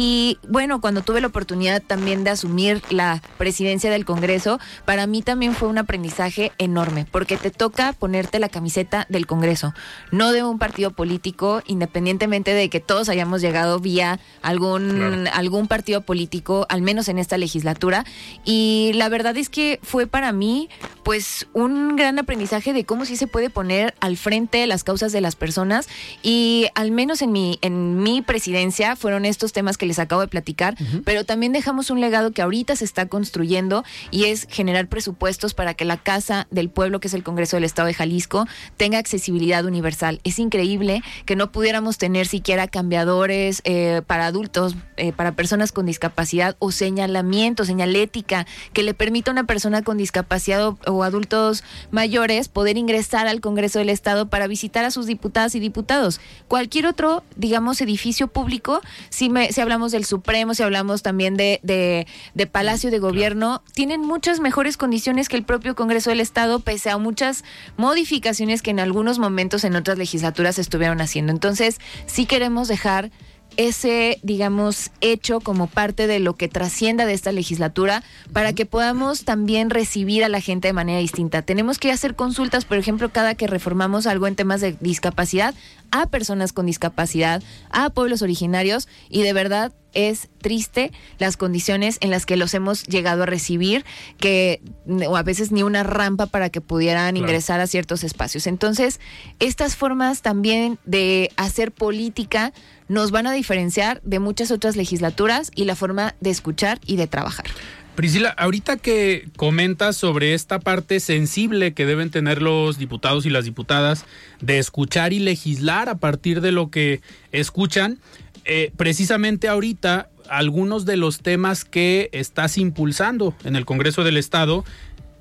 bueno, 0.48 0.80
cuando 0.80 1.02
tuve 1.02 1.20
la 1.20 1.26
oportunidad 1.26 1.82
también 1.82 2.24
de 2.24 2.30
asumir 2.30 2.82
la 2.90 3.22
presidencia 3.38 3.90
del 3.90 4.04
Congreso, 4.04 4.58
para 4.84 5.06
mí 5.06 5.22
también 5.22 5.54
fue 5.54 5.68
un 5.68 5.78
aprendizaje 5.78 6.52
enorme, 6.58 7.06
porque 7.10 7.36
te 7.36 7.50
toca 7.50 7.92
ponerte 7.92 8.38
la 8.38 8.48
camiseta 8.48 9.06
del 9.08 9.26
Congreso, 9.26 9.74
no 10.10 10.32
de 10.32 10.42
un 10.42 10.58
partido 10.58 10.90
político, 10.90 11.62
independientemente 11.66 12.54
de 12.54 12.68
que 12.70 12.80
todos 12.80 13.08
hayamos 13.08 13.40
llegado 13.40 13.78
vía 13.80 14.20
algún 14.42 14.94
Claro. 14.94 15.24
algún 15.32 15.66
partido 15.68 16.00
político, 16.02 16.66
al 16.68 16.82
menos 16.82 17.08
en 17.08 17.18
esta 17.18 17.36
legislatura. 17.38 18.04
Y 18.44 18.92
la 18.94 19.08
verdad 19.08 19.36
es 19.36 19.48
que 19.48 19.80
fue 19.82 20.06
para 20.06 20.32
mí, 20.32 20.68
pues, 21.02 21.46
un 21.52 21.96
gran 21.96 22.18
aprendizaje 22.18 22.72
de 22.72 22.84
cómo 22.84 23.04
sí 23.04 23.16
se 23.16 23.26
puede 23.26 23.50
poner 23.50 23.94
al 24.00 24.16
frente 24.16 24.66
las 24.66 24.84
causas 24.84 25.12
de 25.12 25.20
las 25.20 25.36
personas. 25.36 25.88
Y 26.22 26.66
al 26.74 26.90
menos 26.90 27.22
en 27.22 27.32
mi, 27.32 27.58
en 27.62 28.02
mi 28.02 28.22
presidencia 28.22 28.96
fueron 28.96 29.24
estos 29.24 29.52
temas 29.52 29.76
que 29.76 29.83
que 29.84 29.88
les 29.88 29.98
acabo 29.98 30.22
de 30.22 30.28
platicar, 30.28 30.76
pero 31.04 31.24
también 31.24 31.52
dejamos 31.52 31.90
un 31.90 32.00
legado 32.00 32.30
que 32.30 32.40
ahorita 32.40 32.74
se 32.74 32.86
está 32.86 33.06
construyendo 33.06 33.84
y 34.10 34.24
es 34.24 34.46
generar 34.48 34.88
presupuestos 34.88 35.52
para 35.52 35.74
que 35.74 35.84
la 35.84 35.98
Casa 35.98 36.46
del 36.50 36.70
Pueblo, 36.70 37.00
que 37.00 37.08
es 37.08 37.14
el 37.14 37.22
Congreso 37.22 37.58
del 37.58 37.64
Estado 37.64 37.88
de 37.88 37.92
Jalisco, 37.92 38.46
tenga 38.78 38.96
accesibilidad 38.96 39.62
universal. 39.66 40.20
Es 40.24 40.38
increíble 40.38 41.02
que 41.26 41.36
no 41.36 41.52
pudiéramos 41.52 41.98
tener 41.98 42.26
siquiera 42.26 42.66
cambiadores 42.66 43.60
eh, 43.64 44.00
para 44.06 44.24
adultos, 44.24 44.74
eh, 44.96 45.12
para 45.12 45.32
personas 45.32 45.70
con 45.70 45.84
discapacidad 45.84 46.56
o 46.60 46.70
señalamiento, 46.70 47.66
señalética, 47.66 48.46
que 48.72 48.84
le 48.84 48.94
permita 48.94 49.30
a 49.30 49.32
una 49.32 49.44
persona 49.44 49.82
con 49.82 49.98
discapacidad 49.98 50.66
o, 50.66 50.78
o 50.86 51.04
adultos 51.04 51.62
mayores 51.90 52.48
poder 52.48 52.78
ingresar 52.78 53.26
al 53.26 53.42
Congreso 53.42 53.80
del 53.80 53.90
Estado 53.90 54.30
para 54.30 54.46
visitar 54.46 54.86
a 54.86 54.90
sus 54.90 55.04
diputadas 55.04 55.54
y 55.54 55.60
diputados. 55.60 56.22
Cualquier 56.48 56.86
otro, 56.86 57.22
digamos, 57.36 57.82
edificio 57.82 58.28
público, 58.28 58.80
si, 59.10 59.28
me, 59.28 59.52
si 59.52 59.60
hablamos 59.60 59.73
del 59.74 60.04
Supremo, 60.04 60.54
si 60.54 60.62
hablamos 60.62 61.02
también 61.02 61.36
de, 61.36 61.60
de, 61.62 62.06
de 62.34 62.46
Palacio 62.46 62.90
de 62.90 62.98
Gobierno, 62.98 63.62
tienen 63.74 64.00
muchas 64.00 64.40
mejores 64.40 64.76
condiciones 64.76 65.28
que 65.28 65.36
el 65.36 65.44
propio 65.44 65.74
Congreso 65.74 66.10
del 66.10 66.20
Estado, 66.20 66.60
pese 66.60 66.90
a 66.90 66.98
muchas 66.98 67.44
modificaciones 67.76 68.62
que 68.62 68.70
en 68.70 68.80
algunos 68.80 69.18
momentos 69.18 69.64
en 69.64 69.76
otras 69.76 69.98
legislaturas 69.98 70.58
estuvieron 70.58 71.00
haciendo. 71.00 71.32
Entonces, 71.32 71.78
sí 72.06 72.26
queremos 72.26 72.68
dejar 72.68 73.10
ese, 73.56 74.18
digamos, 74.22 74.90
hecho 75.00 75.40
como 75.40 75.66
parte 75.66 76.06
de 76.06 76.20
lo 76.20 76.34
que 76.34 76.48
trascienda 76.48 77.06
de 77.06 77.14
esta 77.14 77.32
legislatura 77.32 78.02
para 78.32 78.52
que 78.52 78.66
podamos 78.66 79.24
también 79.24 79.70
recibir 79.70 80.24
a 80.24 80.28
la 80.28 80.40
gente 80.40 80.68
de 80.68 80.72
manera 80.72 80.98
distinta. 80.98 81.42
Tenemos 81.42 81.78
que 81.78 81.92
hacer 81.92 82.14
consultas, 82.14 82.64
por 82.64 82.78
ejemplo, 82.78 83.10
cada 83.10 83.34
que 83.34 83.46
reformamos 83.46 84.06
algo 84.06 84.26
en 84.26 84.36
temas 84.36 84.60
de 84.60 84.76
discapacidad, 84.80 85.54
a 85.90 86.06
personas 86.06 86.52
con 86.52 86.66
discapacidad, 86.66 87.42
a 87.70 87.90
pueblos 87.90 88.22
originarios 88.22 88.88
y 89.08 89.22
de 89.22 89.32
verdad 89.32 89.72
es 89.94 90.28
triste 90.40 90.92
las 91.18 91.36
condiciones 91.36 91.98
en 92.00 92.10
las 92.10 92.26
que 92.26 92.36
los 92.36 92.54
hemos 92.54 92.84
llegado 92.84 93.22
a 93.22 93.26
recibir, 93.26 93.84
que 94.18 94.60
o 95.08 95.16
a 95.16 95.22
veces 95.22 95.52
ni 95.52 95.62
una 95.62 95.82
rampa 95.82 96.26
para 96.26 96.50
que 96.50 96.60
pudieran 96.60 97.16
ingresar 97.16 97.60
a 97.60 97.66
ciertos 97.66 98.04
espacios. 98.04 98.46
Entonces, 98.46 99.00
estas 99.40 99.76
formas 99.76 100.22
también 100.22 100.78
de 100.84 101.30
hacer 101.36 101.72
política 101.72 102.52
nos 102.88 103.10
van 103.10 103.26
a 103.26 103.32
diferenciar 103.32 104.00
de 104.02 104.18
muchas 104.18 104.50
otras 104.50 104.76
legislaturas 104.76 105.50
y 105.54 105.64
la 105.64 105.76
forma 105.76 106.14
de 106.20 106.30
escuchar 106.30 106.80
y 106.86 106.96
de 106.96 107.06
trabajar. 107.06 107.46
Priscila, 107.94 108.30
ahorita 108.30 108.76
que 108.76 109.28
comentas 109.36 109.96
sobre 109.96 110.34
esta 110.34 110.58
parte 110.58 110.98
sensible 110.98 111.74
que 111.74 111.86
deben 111.86 112.10
tener 112.10 112.42
los 112.42 112.76
diputados 112.76 113.24
y 113.24 113.30
las 113.30 113.44
diputadas 113.44 114.04
de 114.40 114.58
escuchar 114.58 115.12
y 115.12 115.20
legislar 115.20 115.88
a 115.88 115.94
partir 115.94 116.40
de 116.40 116.50
lo 116.50 116.70
que 116.70 117.02
escuchan, 117.30 118.00
eh, 118.44 118.72
precisamente 118.76 119.48
ahorita 119.48 120.08
algunos 120.28 120.84
de 120.84 120.96
los 120.96 121.18
temas 121.18 121.64
que 121.64 122.08
estás 122.12 122.58
impulsando 122.58 123.34
en 123.44 123.56
el 123.56 123.64
Congreso 123.64 124.04
del 124.04 124.16
Estado 124.16 124.64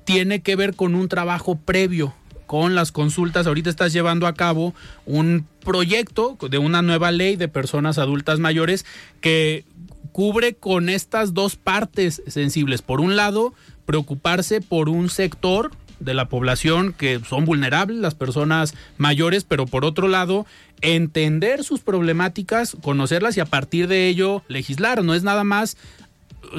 tiene 0.04 0.42
que 0.42 0.56
ver 0.56 0.74
con 0.74 0.94
un 0.94 1.08
trabajo 1.08 1.56
previo 1.56 2.14
con 2.46 2.74
las 2.74 2.92
consultas. 2.92 3.46
Ahorita 3.46 3.70
estás 3.70 3.92
llevando 3.92 4.26
a 4.26 4.34
cabo 4.34 4.74
un 5.06 5.46
proyecto 5.64 6.36
de 6.50 6.58
una 6.58 6.82
nueva 6.82 7.10
ley 7.10 7.36
de 7.36 7.48
personas 7.48 7.98
adultas 7.98 8.38
mayores 8.38 8.84
que 9.20 9.64
cubre 10.12 10.54
con 10.54 10.88
estas 10.88 11.34
dos 11.34 11.56
partes 11.56 12.22
sensibles. 12.26 12.82
Por 12.82 13.00
un 13.00 13.16
lado, 13.16 13.54
preocuparse 13.86 14.60
por 14.60 14.88
un 14.88 15.08
sector 15.08 15.72
de 16.00 16.14
la 16.14 16.28
población 16.28 16.92
que 16.92 17.20
son 17.26 17.44
vulnerables, 17.44 17.98
las 17.98 18.14
personas 18.14 18.74
mayores, 18.98 19.44
pero 19.44 19.66
por 19.66 19.84
otro 19.84 20.08
lado, 20.08 20.46
entender 20.80 21.64
sus 21.64 21.80
problemáticas, 21.80 22.76
conocerlas 22.82 23.36
y 23.36 23.40
a 23.40 23.46
partir 23.46 23.88
de 23.88 24.08
ello 24.08 24.42
legislar. 24.48 25.02
No 25.02 25.14
es 25.14 25.22
nada 25.22 25.44
más 25.44 25.76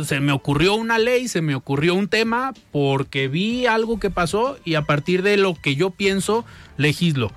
se 0.03 0.19
me 0.19 0.31
ocurrió 0.31 0.75
una 0.75 0.97
ley, 0.97 1.27
se 1.27 1.41
me 1.41 1.55
ocurrió 1.55 1.95
un 1.95 2.07
tema 2.07 2.53
porque 2.71 3.27
vi 3.27 3.65
algo 3.65 3.99
que 3.99 4.09
pasó 4.09 4.57
y 4.65 4.75
a 4.75 4.83
partir 4.83 5.21
de 5.21 5.37
lo 5.37 5.55
que 5.55 5.75
yo 5.75 5.91
pienso, 5.91 6.45
legislo. 6.77 7.31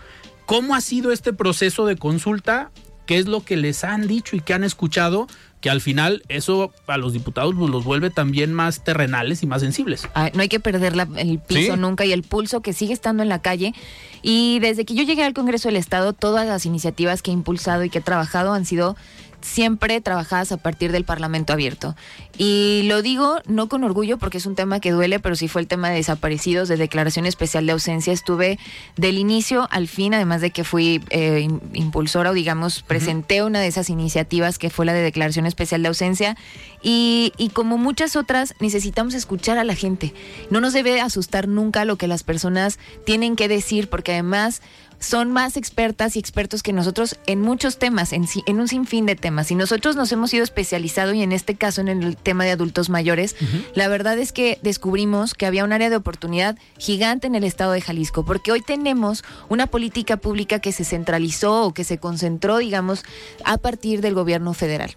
¿Cómo 0.47 0.75
ha 0.75 0.80
sido 0.80 1.12
este 1.12 1.32
proceso 1.32 1.87
de 1.87 1.97
consulta? 1.97 2.70
¿Qué 3.06 3.18
es 3.18 3.26
lo 3.26 3.44
que 3.44 3.56
les 3.56 3.85
han 3.85 4.06
dicho 4.06 4.37
y 4.37 4.40
qué 4.40 4.54
han 4.54 4.64
escuchado? 4.64 5.26
Que 5.61 5.71
al 5.71 5.81
final 5.81 6.23
eso 6.29 6.73
a 6.87 6.97
los 6.99 7.12
diputados 7.12 7.55
pues, 7.59 7.71
los 7.71 7.85
vuelve 7.85 8.11
también 8.11 8.53
más 8.55 8.85
terrenales 8.85 9.43
y 9.43 9.47
más 9.47 9.61
sensibles. 9.61 10.09
Ay, 10.15 10.31
no 10.35 10.43
hay 10.43 10.49
que 10.49 10.61
perder 10.61 10.95
la, 10.95 11.09
el 11.17 11.38
piso 11.41 11.75
Sí. 11.75 11.81
nunca 11.81 12.05
y 12.05 12.12
el 12.12 12.23
pulso 12.23 12.61
que 12.61 12.73
sigue 12.73 12.93
estando 12.93 13.23
en 13.23 13.29
la 13.29 13.41
calle. 13.43 13.75
Y 14.23 14.59
desde 14.61 14.85
que 14.85 14.95
yo 14.95 15.03
llegué 15.03 15.25
al 15.25 15.35
Congreso 15.35 15.69
del 15.69 15.77
Estado, 15.77 16.12
todas 16.12 16.47
las 16.47 16.65
iniciativas 16.67 17.23
que 17.23 17.31
he 17.31 17.35
impulsado 17.35 17.83
y 17.85 17.91
que 17.91 17.99
he 17.99 18.03
trabajado 18.03 18.53
han 18.53 18.65
sido 18.67 18.97
siempre 19.40 20.00
trabajadas 20.00 20.52
a 20.52 20.57
partir 20.57 20.92
del 20.92 21.04
Parlamento 21.04 21.52
abierto. 21.52 21.95
Y 22.37 22.83
lo 22.85 23.02
digo 23.02 23.38
no 23.47 23.68
con 23.68 23.85
orgullo 23.85 24.18
porque 24.18 24.38
es 24.38 24.47
un 24.47 24.54
tema 24.54 24.80
que 24.80 24.92
duele, 24.92 25.18
pero 25.21 25.35
sí 25.37 25.49
fue 25.49 25.61
el 25.61 25.66
tema 25.68 25.90
de 25.90 25.97
desaparecidos, 25.97 26.68
de 26.68 26.76
declaración 26.76 27.26
especial 27.26 27.66
de 27.66 27.73
ausencia. 27.73 28.12
Estuve 28.12 28.59
del 28.97 29.18
inicio 29.18 29.68
al 29.71 29.88
fin, 29.88 30.14
además 30.14 30.40
de 30.40 30.50
que 30.50 30.64
fui 30.64 31.02
eh, 31.11 31.47
im- 31.49 31.61
impulsora 31.73 32.30
o 32.30 32.35
digamos 32.35 32.83
presenté 32.83 33.42
una 33.42 33.61
de 33.61 33.66
esas 33.68 33.90
iniciativas 33.90 34.59
que 34.59 34.71
fue 34.71 34.87
la 34.87 34.92
de 34.92 35.02
declaración 35.02 35.47
especial 35.47 35.83
de 35.83 35.88
ausencia. 35.88 36.37
Y, 36.83 37.33
y 37.38 37.49
como 37.49 37.76
muchas 37.78 38.14
otras, 38.16 38.54
necesitamos 38.61 39.14
escuchar 39.14 39.59
a 39.59 39.64
la 39.64 39.75
gente. 39.75 40.14
No 40.50 40.61
nos 40.61 40.73
debe 40.73 41.00
asustar 41.00 41.49
nunca 41.49 41.85
lo 41.85 41.97
que 41.97 42.07
las 42.07 42.23
personas 42.23 42.78
tienen 43.04 43.35
que 43.35 43.49
decir, 43.49 43.88
porque 43.88 44.12
además 44.12 44.62
son 44.99 45.33
más 45.33 45.57
expertas 45.57 46.17
y 46.17 46.19
expertos 46.19 46.62
que 46.62 46.73
nosotros 46.73 47.19
en 47.26 47.40
muchos 47.40 47.78
temas, 47.78 48.12
en, 48.12 48.26
en 48.47 48.61
un 48.61 48.69
sinfín 48.69 49.07
de 49.07 49.17
temas. 49.17 49.50
Y 49.50 49.55
nosotros 49.55 49.97
nos 49.97 50.11
hemos 50.12 50.33
ido 50.35 50.45
especializado 50.45 51.14
y 51.14 51.23
en 51.23 51.33
este 51.33 51.55
caso 51.55 51.81
en 51.81 51.88
el 51.88 52.17
tema 52.17 52.45
de 52.45 52.50
adultos 52.50 52.90
mayores, 52.90 53.37
la 53.75 53.88
verdad 53.88 54.19
es 54.19 54.33
que 54.33 54.59
descubrimos 54.62 55.35
que 55.35 55.47
había 55.47 55.64
un 55.64 55.73
área 55.73 55.90
de 55.90 55.97
oportunidad 55.97 56.59
gigante 56.78 57.26
en 57.26 57.35
el 57.35 57.45
estado 57.45 57.73
de 57.73 57.81
Jalisco, 57.81 58.25
porque 58.25 58.52
hoy 58.52 58.61
tenemos 58.61 59.25
una 59.49 59.67
política 59.67 60.17
pública 60.17 60.59
que 60.59 60.73
se 60.73 60.85
centralizó 60.85 61.64
o 61.64 61.75
que 61.75 61.85
se 61.85 61.99
concentró, 61.99 62.59
digamos, 62.59 63.05
a 63.45 63.59
partir 63.59 64.00
del 64.00 64.14
gobierno 64.14 64.55
federal. 64.55 64.95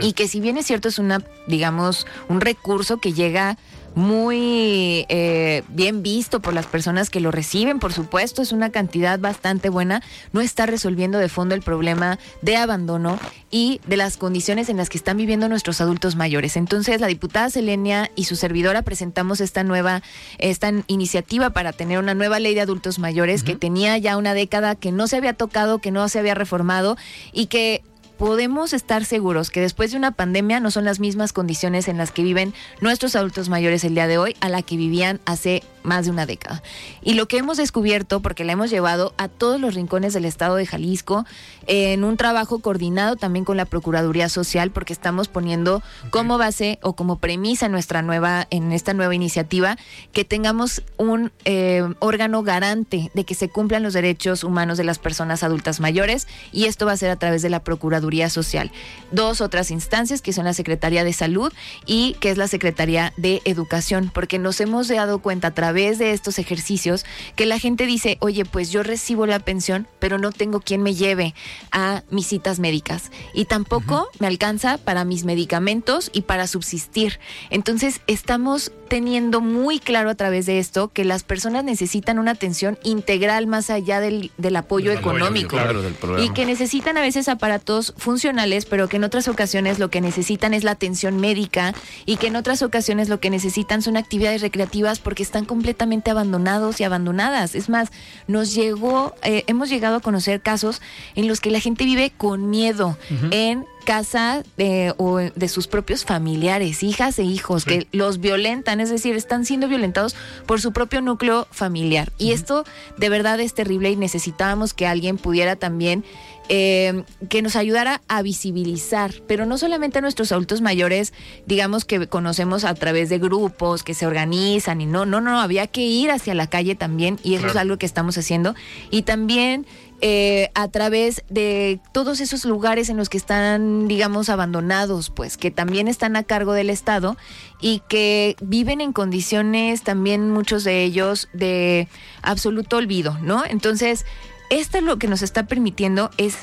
Y 0.00 0.14
que 0.14 0.26
si 0.28 0.40
bien 0.40 0.56
es 0.56 0.66
cierto 0.66 0.88
es 0.88 0.98
una, 0.98 1.22
digamos, 1.46 2.06
un 2.28 2.40
recurso 2.40 2.98
que 2.98 3.12
llega 3.12 3.58
muy 3.94 5.04
eh, 5.08 5.62
bien 5.68 6.02
visto 6.02 6.40
por 6.40 6.54
las 6.54 6.66
personas 6.66 7.10
que 7.10 7.20
lo 7.20 7.30
reciben, 7.30 7.78
por 7.78 7.92
supuesto, 7.92 8.42
es 8.42 8.52
una 8.52 8.70
cantidad 8.70 9.18
bastante 9.18 9.68
buena, 9.68 10.02
no 10.32 10.40
está 10.40 10.66
resolviendo 10.66 11.18
de 11.18 11.28
fondo 11.28 11.54
el 11.54 11.62
problema 11.62 12.18
de 12.40 12.56
abandono 12.56 13.18
y 13.50 13.80
de 13.86 13.96
las 13.96 14.16
condiciones 14.16 14.68
en 14.68 14.78
las 14.78 14.88
que 14.88 14.98
están 14.98 15.16
viviendo 15.16 15.48
nuestros 15.48 15.80
adultos 15.80 16.16
mayores. 16.16 16.56
Entonces, 16.56 17.00
la 17.00 17.06
diputada 17.06 17.50
Selenia 17.50 18.10
y 18.16 18.24
su 18.24 18.36
servidora 18.36 18.82
presentamos 18.82 19.40
esta 19.40 19.64
nueva, 19.64 20.02
esta 20.38 20.72
iniciativa 20.86 21.50
para 21.50 21.72
tener 21.72 21.98
una 21.98 22.14
nueva 22.14 22.40
ley 22.40 22.54
de 22.54 22.62
adultos 22.62 22.98
mayores 22.98 23.42
que 23.42 23.56
tenía 23.56 23.98
ya 23.98 24.16
una 24.16 24.34
década 24.34 24.74
que 24.74 24.92
no 24.92 25.06
se 25.06 25.16
había 25.16 25.34
tocado, 25.34 25.78
que 25.78 25.90
no 25.90 26.08
se 26.08 26.18
había 26.18 26.34
reformado 26.34 26.96
y 27.32 27.46
que 27.46 27.82
podemos 28.22 28.72
estar 28.72 29.04
seguros 29.04 29.50
que 29.50 29.60
después 29.60 29.90
de 29.90 29.96
una 29.96 30.12
pandemia 30.12 30.60
no 30.60 30.70
son 30.70 30.84
las 30.84 31.00
mismas 31.00 31.32
condiciones 31.32 31.88
en 31.88 31.98
las 31.98 32.12
que 32.12 32.22
viven 32.22 32.54
nuestros 32.80 33.16
adultos 33.16 33.48
mayores 33.48 33.82
el 33.82 33.96
día 33.96 34.06
de 34.06 34.16
hoy 34.16 34.36
a 34.38 34.48
la 34.48 34.62
que 34.62 34.76
vivían 34.76 35.18
hace 35.26 35.64
más 35.82 36.04
de 36.04 36.10
una 36.10 36.26
década. 36.26 36.62
Y 37.02 37.14
lo 37.14 37.26
que 37.26 37.38
hemos 37.38 37.56
descubierto, 37.56 38.20
porque 38.20 38.44
la 38.44 38.52
hemos 38.52 38.70
llevado 38.70 39.14
a 39.16 39.28
todos 39.28 39.60
los 39.60 39.74
rincones 39.74 40.12
del 40.12 40.24
estado 40.24 40.56
de 40.56 40.66
Jalisco, 40.66 41.24
en 41.66 42.04
un 42.04 42.16
trabajo 42.16 42.58
coordinado 42.60 43.16
también 43.16 43.44
con 43.44 43.56
la 43.56 43.64
Procuraduría 43.64 44.28
Social, 44.28 44.70
porque 44.70 44.92
estamos 44.92 45.28
poniendo 45.28 45.82
como 46.10 46.38
base 46.38 46.78
o 46.82 46.94
como 46.94 47.18
premisa 47.18 47.66
en 47.66 47.72
nuestra 47.72 48.02
nueva, 48.02 48.46
en 48.50 48.72
esta 48.72 48.94
nueva 48.94 49.14
iniciativa, 49.14 49.76
que 50.12 50.24
tengamos 50.24 50.82
un 50.96 51.32
eh, 51.44 51.84
órgano 52.00 52.42
garante 52.42 53.10
de 53.14 53.24
que 53.24 53.34
se 53.34 53.48
cumplan 53.48 53.82
los 53.82 53.92
derechos 53.92 54.44
humanos 54.44 54.78
de 54.78 54.84
las 54.84 54.98
personas 54.98 55.42
adultas 55.42 55.80
mayores, 55.80 56.26
y 56.52 56.64
esto 56.64 56.86
va 56.86 56.92
a 56.92 56.96
ser 56.96 57.10
a 57.10 57.16
través 57.16 57.42
de 57.42 57.50
la 57.50 57.64
Procuraduría 57.64 58.30
Social. 58.30 58.70
Dos 59.10 59.40
otras 59.40 59.70
instancias, 59.70 60.22
que 60.22 60.32
son 60.32 60.44
la 60.44 60.54
Secretaría 60.54 61.04
de 61.04 61.12
Salud 61.12 61.52
y 61.86 62.14
que 62.20 62.30
es 62.30 62.38
la 62.38 62.48
Secretaría 62.48 63.12
de 63.16 63.42
Educación, 63.44 64.10
porque 64.12 64.38
nos 64.38 64.60
hemos 64.60 64.88
dado 64.88 65.20
cuenta 65.20 65.48
a 65.48 65.54
través 65.54 65.71
de 65.72 66.12
estos 66.12 66.38
ejercicios 66.38 67.04
que 67.36 67.46
la 67.46 67.58
gente 67.58 67.86
dice, 67.86 68.18
oye, 68.20 68.44
pues 68.44 68.70
yo 68.70 68.82
recibo 68.82 69.26
la 69.26 69.38
pensión, 69.38 69.86
pero 69.98 70.18
no 70.18 70.32
tengo 70.32 70.60
quien 70.60 70.82
me 70.82 70.94
lleve 70.94 71.34
a 71.70 72.02
mis 72.10 72.26
citas 72.26 72.58
médicas 72.58 73.10
y 73.34 73.46
tampoco 73.46 74.08
me 74.18 74.26
alcanza 74.26 74.78
para 74.78 75.04
mis 75.04 75.24
medicamentos 75.24 76.10
y 76.12 76.22
para 76.22 76.46
subsistir. 76.46 77.18
Entonces, 77.50 78.00
estamos 78.06 78.72
teniendo 78.92 79.40
muy 79.40 79.78
claro 79.78 80.10
a 80.10 80.14
través 80.14 80.44
de 80.44 80.58
esto 80.58 80.88
que 80.88 81.06
las 81.06 81.22
personas 81.22 81.64
necesitan 81.64 82.18
una 82.18 82.32
atención 82.32 82.78
integral 82.82 83.46
más 83.46 83.70
allá 83.70 84.00
del, 84.00 84.30
del 84.36 84.54
apoyo 84.54 84.90
Del 84.90 84.98
apoyo, 84.98 85.16
económico. 85.16 85.56
claro, 85.56 85.80
y 86.22 86.28
que 86.34 86.44
necesitan 86.44 86.98
a 86.98 87.00
veces 87.00 87.26
aparatos 87.30 87.94
funcionales, 87.96 88.66
pero 88.66 88.88
que 88.88 88.98
en 88.98 89.04
otras 89.04 89.28
ocasiones 89.28 89.78
lo 89.78 89.88
que 89.88 90.02
necesitan 90.02 90.52
es 90.52 90.62
la 90.62 90.72
atención 90.72 91.16
médica 91.16 91.72
y 92.04 92.18
que 92.18 92.26
en 92.26 92.36
otras 92.36 92.60
ocasiones 92.60 93.08
lo 93.08 93.18
que 93.18 93.30
necesitan 93.30 93.80
son 93.80 93.96
actividades 93.96 94.42
recreativas 94.42 94.98
porque 94.98 95.22
están 95.22 95.46
completamente 95.46 96.10
abandonados 96.10 96.78
y 96.78 96.84
abandonadas. 96.84 97.54
Es 97.54 97.70
más, 97.70 97.88
nos 98.26 98.54
llegó, 98.54 99.14
eh, 99.22 99.44
hemos 99.46 99.70
llegado 99.70 99.96
a 99.96 100.00
conocer 100.00 100.42
casos 100.42 100.82
en 101.14 101.28
los 101.28 101.40
que 101.40 101.50
la 101.50 101.60
gente 101.60 101.86
vive 101.86 102.12
con 102.14 102.50
miedo 102.50 102.98
en 103.30 103.64
casa 103.84 104.42
de, 104.56 104.94
o 104.96 105.18
de 105.18 105.48
sus 105.48 105.66
propios 105.66 106.04
familiares, 106.04 106.82
hijas 106.82 107.18
e 107.18 107.24
hijos, 107.24 107.64
que 107.64 107.86
los 107.92 108.20
violentan, 108.20 108.80
es 108.80 108.90
decir, 108.90 109.14
están 109.14 109.44
siendo 109.44 109.68
violentados 109.68 110.14
por 110.46 110.60
su 110.60 110.72
propio 110.72 111.00
núcleo 111.00 111.46
familiar. 111.50 112.12
Y 112.18 112.32
esto 112.32 112.64
de 112.96 113.08
verdad 113.08 113.40
es 113.40 113.54
terrible 113.54 113.90
y 113.90 113.96
necesitábamos 113.96 114.74
que 114.74 114.86
alguien 114.86 115.18
pudiera 115.18 115.56
también 115.56 116.04
eh, 116.48 117.04
que 117.28 117.40
nos 117.40 117.56
ayudara 117.56 118.02
a 118.08 118.20
visibilizar, 118.20 119.14
pero 119.26 119.46
no 119.46 119.58
solamente 119.58 119.98
a 119.98 120.02
nuestros 120.02 120.32
adultos 120.32 120.60
mayores, 120.60 121.12
digamos 121.46 121.84
que 121.84 122.08
conocemos 122.08 122.64
a 122.64 122.74
través 122.74 123.08
de 123.08 123.18
grupos 123.18 123.82
que 123.82 123.94
se 123.94 124.06
organizan 124.06 124.80
y 124.80 124.86
no, 124.86 125.06
no, 125.06 125.20
no, 125.20 125.40
había 125.40 125.66
que 125.68 125.82
ir 125.82 126.10
hacia 126.10 126.34
la 126.34 126.48
calle 126.48 126.74
también 126.74 127.18
y 127.22 127.36
eso 127.36 127.46
es 127.46 127.56
algo 127.56 127.78
que 127.78 127.86
estamos 127.86 128.18
haciendo. 128.18 128.54
Y 128.90 129.02
también 129.02 129.66
eh, 130.04 130.50
a 130.56 130.66
través 130.66 131.22
de 131.30 131.78
todos 131.92 132.18
esos 132.20 132.44
lugares 132.44 132.88
en 132.88 132.96
los 132.96 133.08
que 133.08 133.16
están, 133.16 133.86
digamos, 133.86 134.30
abandonados, 134.30 135.10
pues, 135.10 135.36
que 135.36 135.52
también 135.52 135.86
están 135.86 136.16
a 136.16 136.24
cargo 136.24 136.54
del 136.54 136.70
Estado 136.70 137.16
y 137.60 137.82
que 137.88 138.34
viven 138.42 138.80
en 138.80 138.92
condiciones 138.92 139.82
también 139.82 140.28
muchos 140.28 140.64
de 140.64 140.82
ellos 140.82 141.28
de 141.32 141.86
absoluto 142.20 142.78
olvido, 142.78 143.16
¿no? 143.22 143.44
Entonces, 143.44 144.04
esto 144.50 144.78
es 144.78 144.82
lo 144.82 144.98
que 144.98 145.06
nos 145.06 145.22
está 145.22 145.46
permitiendo 145.46 146.10
es 146.18 146.36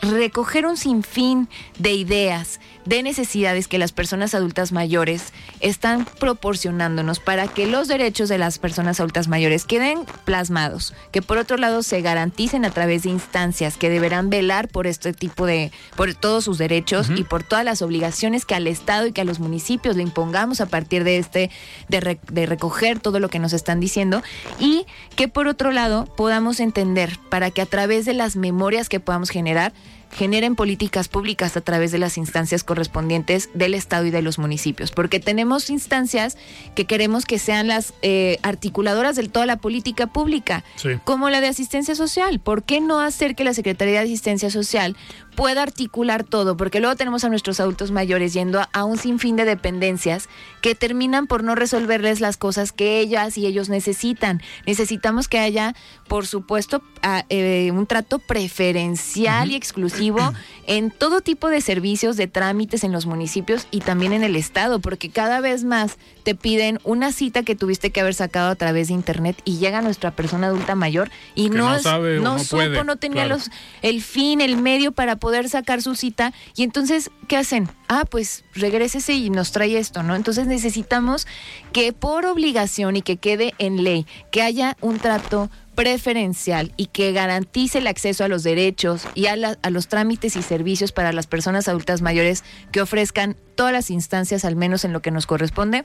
recoger 0.00 0.64
un 0.64 0.78
sinfín 0.78 1.50
de 1.78 1.92
ideas, 1.92 2.60
de 2.84 3.02
necesidades 3.02 3.68
que 3.68 3.78
las 3.78 3.92
personas 3.92 4.34
adultas 4.34 4.72
mayores 4.72 5.32
están 5.60 6.04
proporcionándonos 6.04 7.20
para 7.20 7.48
que 7.48 7.66
los 7.66 7.88
derechos 7.88 8.28
de 8.28 8.38
las 8.38 8.58
personas 8.58 9.00
adultas 9.00 9.28
mayores 9.28 9.64
queden 9.64 10.00
plasmados, 10.24 10.94
que 11.10 11.22
por 11.22 11.38
otro 11.38 11.56
lado 11.56 11.82
se 11.82 12.00
garanticen 12.00 12.64
a 12.64 12.70
través 12.70 13.04
de 13.04 13.10
instancias 13.10 13.76
que 13.76 13.90
deberán 13.90 14.30
velar 14.30 14.68
por 14.68 14.86
este 14.86 15.12
tipo 15.12 15.46
de, 15.46 15.70
por 15.96 16.14
todos 16.14 16.44
sus 16.44 16.58
derechos 16.58 17.08
y 17.14 17.24
por 17.24 17.42
todas 17.42 17.64
las 17.64 17.82
obligaciones 17.82 18.44
que 18.44 18.54
al 18.54 18.66
Estado 18.66 19.06
y 19.06 19.12
que 19.12 19.20
a 19.20 19.24
los 19.24 19.38
municipios 19.38 19.96
le 19.96 20.02
impongamos 20.02 20.60
a 20.60 20.66
partir 20.66 21.04
de 21.04 21.18
este, 21.18 21.50
de, 21.88 22.18
de 22.30 22.46
recoger 22.46 22.98
todo 22.98 23.20
lo 23.20 23.28
que 23.28 23.38
nos 23.38 23.52
están 23.52 23.80
diciendo 23.80 24.22
y 24.58 24.86
que 25.16 25.28
por 25.28 25.46
otro 25.48 25.70
lado 25.70 26.06
podamos 26.16 26.60
entender 26.60 27.18
para 27.30 27.50
que 27.50 27.62
a 27.62 27.66
través 27.66 28.04
de 28.04 28.14
las 28.14 28.36
memorias 28.36 28.88
que 28.88 29.00
podamos 29.00 29.30
generar, 29.30 29.72
generen 30.12 30.54
políticas 30.56 31.08
públicas 31.08 31.56
a 31.56 31.62
través 31.62 31.90
de 31.90 31.98
las 31.98 32.18
instancias 32.18 32.64
correspondientes 32.64 33.48
del 33.54 33.74
Estado 33.74 34.06
y 34.06 34.10
de 34.10 34.22
los 34.22 34.38
municipios, 34.38 34.90
porque 34.90 35.20
tenemos 35.20 35.70
instancias 35.70 36.36
que 36.74 36.84
queremos 36.84 37.24
que 37.24 37.38
sean 37.38 37.66
las 37.66 37.94
eh, 38.02 38.38
articuladoras 38.42 39.16
de 39.16 39.28
toda 39.28 39.46
la 39.46 39.56
política 39.56 40.06
pública, 40.06 40.64
como 41.04 41.30
la 41.30 41.40
de 41.40 41.48
asistencia 41.48 41.94
social. 41.94 42.40
¿Por 42.40 42.62
qué 42.62 42.80
no 42.80 43.00
hacer 43.00 43.34
que 43.34 43.44
la 43.44 43.54
Secretaría 43.54 43.94
de 43.94 44.06
Asistencia 44.06 44.50
Social 44.50 44.96
pueda 45.34 45.62
articular 45.62 46.24
todo, 46.24 46.56
porque 46.56 46.80
luego 46.80 46.96
tenemos 46.96 47.24
a 47.24 47.28
nuestros 47.28 47.60
adultos 47.60 47.90
mayores 47.90 48.32
yendo 48.34 48.60
a, 48.72 48.84
un 48.84 48.98
sinfín 48.98 49.36
de 49.36 49.44
dependencias 49.44 50.28
que 50.60 50.74
terminan 50.74 51.26
por 51.26 51.42
no 51.44 51.54
resolverles 51.54 52.20
las 52.20 52.36
cosas 52.36 52.72
que 52.72 53.00
ellas 53.00 53.38
y 53.38 53.46
ellos 53.46 53.68
necesitan. 53.68 54.42
Necesitamos 54.66 55.28
que 55.28 55.38
haya, 55.38 55.74
por 56.08 56.26
supuesto, 56.26 56.82
eh, 57.28 57.70
un 57.72 57.86
trato 57.86 58.18
preferencial 58.18 59.50
y 59.50 59.56
exclusivo 59.56 60.20
en 60.66 60.90
todo 60.90 61.20
tipo 61.20 61.48
de 61.48 61.60
servicios, 61.60 62.16
de 62.16 62.26
trámites 62.26 62.84
en 62.84 62.92
los 62.92 63.06
municipios 63.06 63.66
y 63.70 63.80
también 63.80 64.12
en 64.12 64.22
el 64.22 64.36
Estado, 64.36 64.80
porque 64.80 65.10
cada 65.10 65.40
vez 65.40 65.64
más 65.64 65.96
te 66.22 66.34
piden 66.34 66.78
una 66.84 67.12
cita 67.12 67.42
que 67.42 67.56
tuviste 67.56 67.90
que 67.90 68.00
haber 68.00 68.14
sacado 68.14 68.50
a 68.50 68.54
través 68.54 68.88
de 68.88 68.94
Internet 68.94 69.40
y 69.44 69.58
llega 69.58 69.82
nuestra 69.82 70.10
persona 70.10 70.48
adulta 70.48 70.74
mayor 70.74 71.10
y 71.34 71.50
no, 71.50 71.76
no, 72.20 72.38
supo, 72.38 72.84
no 72.84 72.96
tenía 72.96 73.26
los, 73.26 73.50
el 73.82 74.02
fin, 74.02 74.40
el 74.40 74.56
medio 74.56 74.92
para 74.92 75.16
poder 75.22 75.48
sacar 75.48 75.80
su 75.82 75.94
cita 75.94 76.32
y 76.56 76.64
entonces, 76.64 77.12
¿qué 77.28 77.36
hacen? 77.36 77.68
Ah, 77.86 78.04
pues 78.04 78.42
regrésese 78.54 79.12
y 79.12 79.30
nos 79.30 79.52
trae 79.52 79.78
esto, 79.78 80.02
¿no? 80.02 80.16
Entonces 80.16 80.48
necesitamos 80.48 81.28
que 81.72 81.92
por 81.92 82.26
obligación 82.26 82.96
y 82.96 83.02
que 83.02 83.18
quede 83.18 83.54
en 83.58 83.84
ley, 83.84 84.04
que 84.32 84.42
haya 84.42 84.76
un 84.80 84.98
trato 84.98 85.48
preferencial 85.76 86.72
y 86.76 86.86
que 86.86 87.12
garantice 87.12 87.78
el 87.78 87.86
acceso 87.86 88.24
a 88.24 88.28
los 88.28 88.42
derechos 88.42 89.06
y 89.14 89.26
a, 89.26 89.36
a, 89.62 89.70
los 89.70 89.86
trámites 89.86 90.34
y 90.34 90.42
servicios 90.42 90.90
para 90.90 91.12
las 91.12 91.28
personas 91.28 91.68
adultas 91.68 92.02
mayores 92.02 92.42
que 92.72 92.80
ofrezcan 92.80 93.36
todas 93.54 93.72
las 93.72 93.90
instancias, 93.90 94.44
al 94.44 94.56
menos 94.56 94.84
en 94.84 94.92
lo 94.92 95.02
que 95.02 95.12
nos 95.12 95.26
corresponde, 95.26 95.84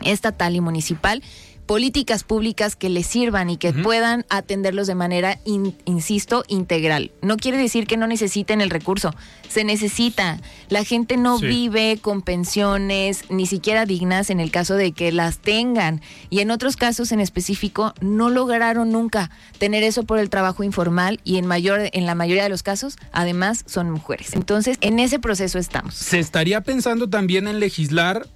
estatal 0.00 0.56
y 0.56 0.62
municipal 0.62 1.22
políticas 1.66 2.24
públicas 2.24 2.76
que 2.76 2.88
les 2.88 3.06
sirvan 3.06 3.50
y 3.50 3.56
que 3.56 3.72
puedan 3.72 4.24
atenderlos 4.28 4.86
de 4.86 4.94
manera, 4.94 5.38
insisto, 5.44 6.44
integral. 6.48 7.12
No 7.22 7.36
quiere 7.36 7.58
decir 7.58 7.86
que 7.86 7.96
no 7.96 8.06
necesiten 8.06 8.60
el 8.60 8.70
recurso, 8.70 9.14
se 9.48 9.64
necesita. 9.64 10.40
La 10.68 10.84
gente 10.84 11.16
no 11.16 11.38
vive 11.38 11.98
con 12.00 12.22
pensiones 12.22 13.24
ni 13.30 13.46
siquiera 13.46 13.86
dignas 13.86 14.30
en 14.30 14.40
el 14.40 14.50
caso 14.50 14.74
de 14.74 14.92
que 14.92 15.12
las 15.12 15.38
tengan. 15.38 16.00
Y 16.30 16.40
en 16.40 16.50
otros 16.50 16.76
casos 16.76 17.12
en 17.12 17.20
específico 17.20 17.94
no 18.00 18.30
lograron 18.30 18.90
nunca 18.90 19.30
tener 19.58 19.82
eso 19.82 20.04
por 20.04 20.18
el 20.18 20.30
trabajo 20.30 20.64
informal 20.64 21.20
y 21.24 21.36
en, 21.36 21.46
mayor, 21.46 21.90
en 21.92 22.06
la 22.06 22.14
mayoría 22.14 22.42
de 22.42 22.48
los 22.48 22.62
casos 22.62 22.96
además 23.12 23.64
son 23.66 23.90
mujeres. 23.90 24.34
Entonces 24.34 24.78
en 24.80 24.98
ese 24.98 25.18
proceso 25.18 25.58
estamos. 25.58 25.94
Se 25.94 26.18
estaría 26.18 26.60
pensando 26.62 27.08
también 27.08 27.46
en 27.48 27.60
legislar 27.60 28.26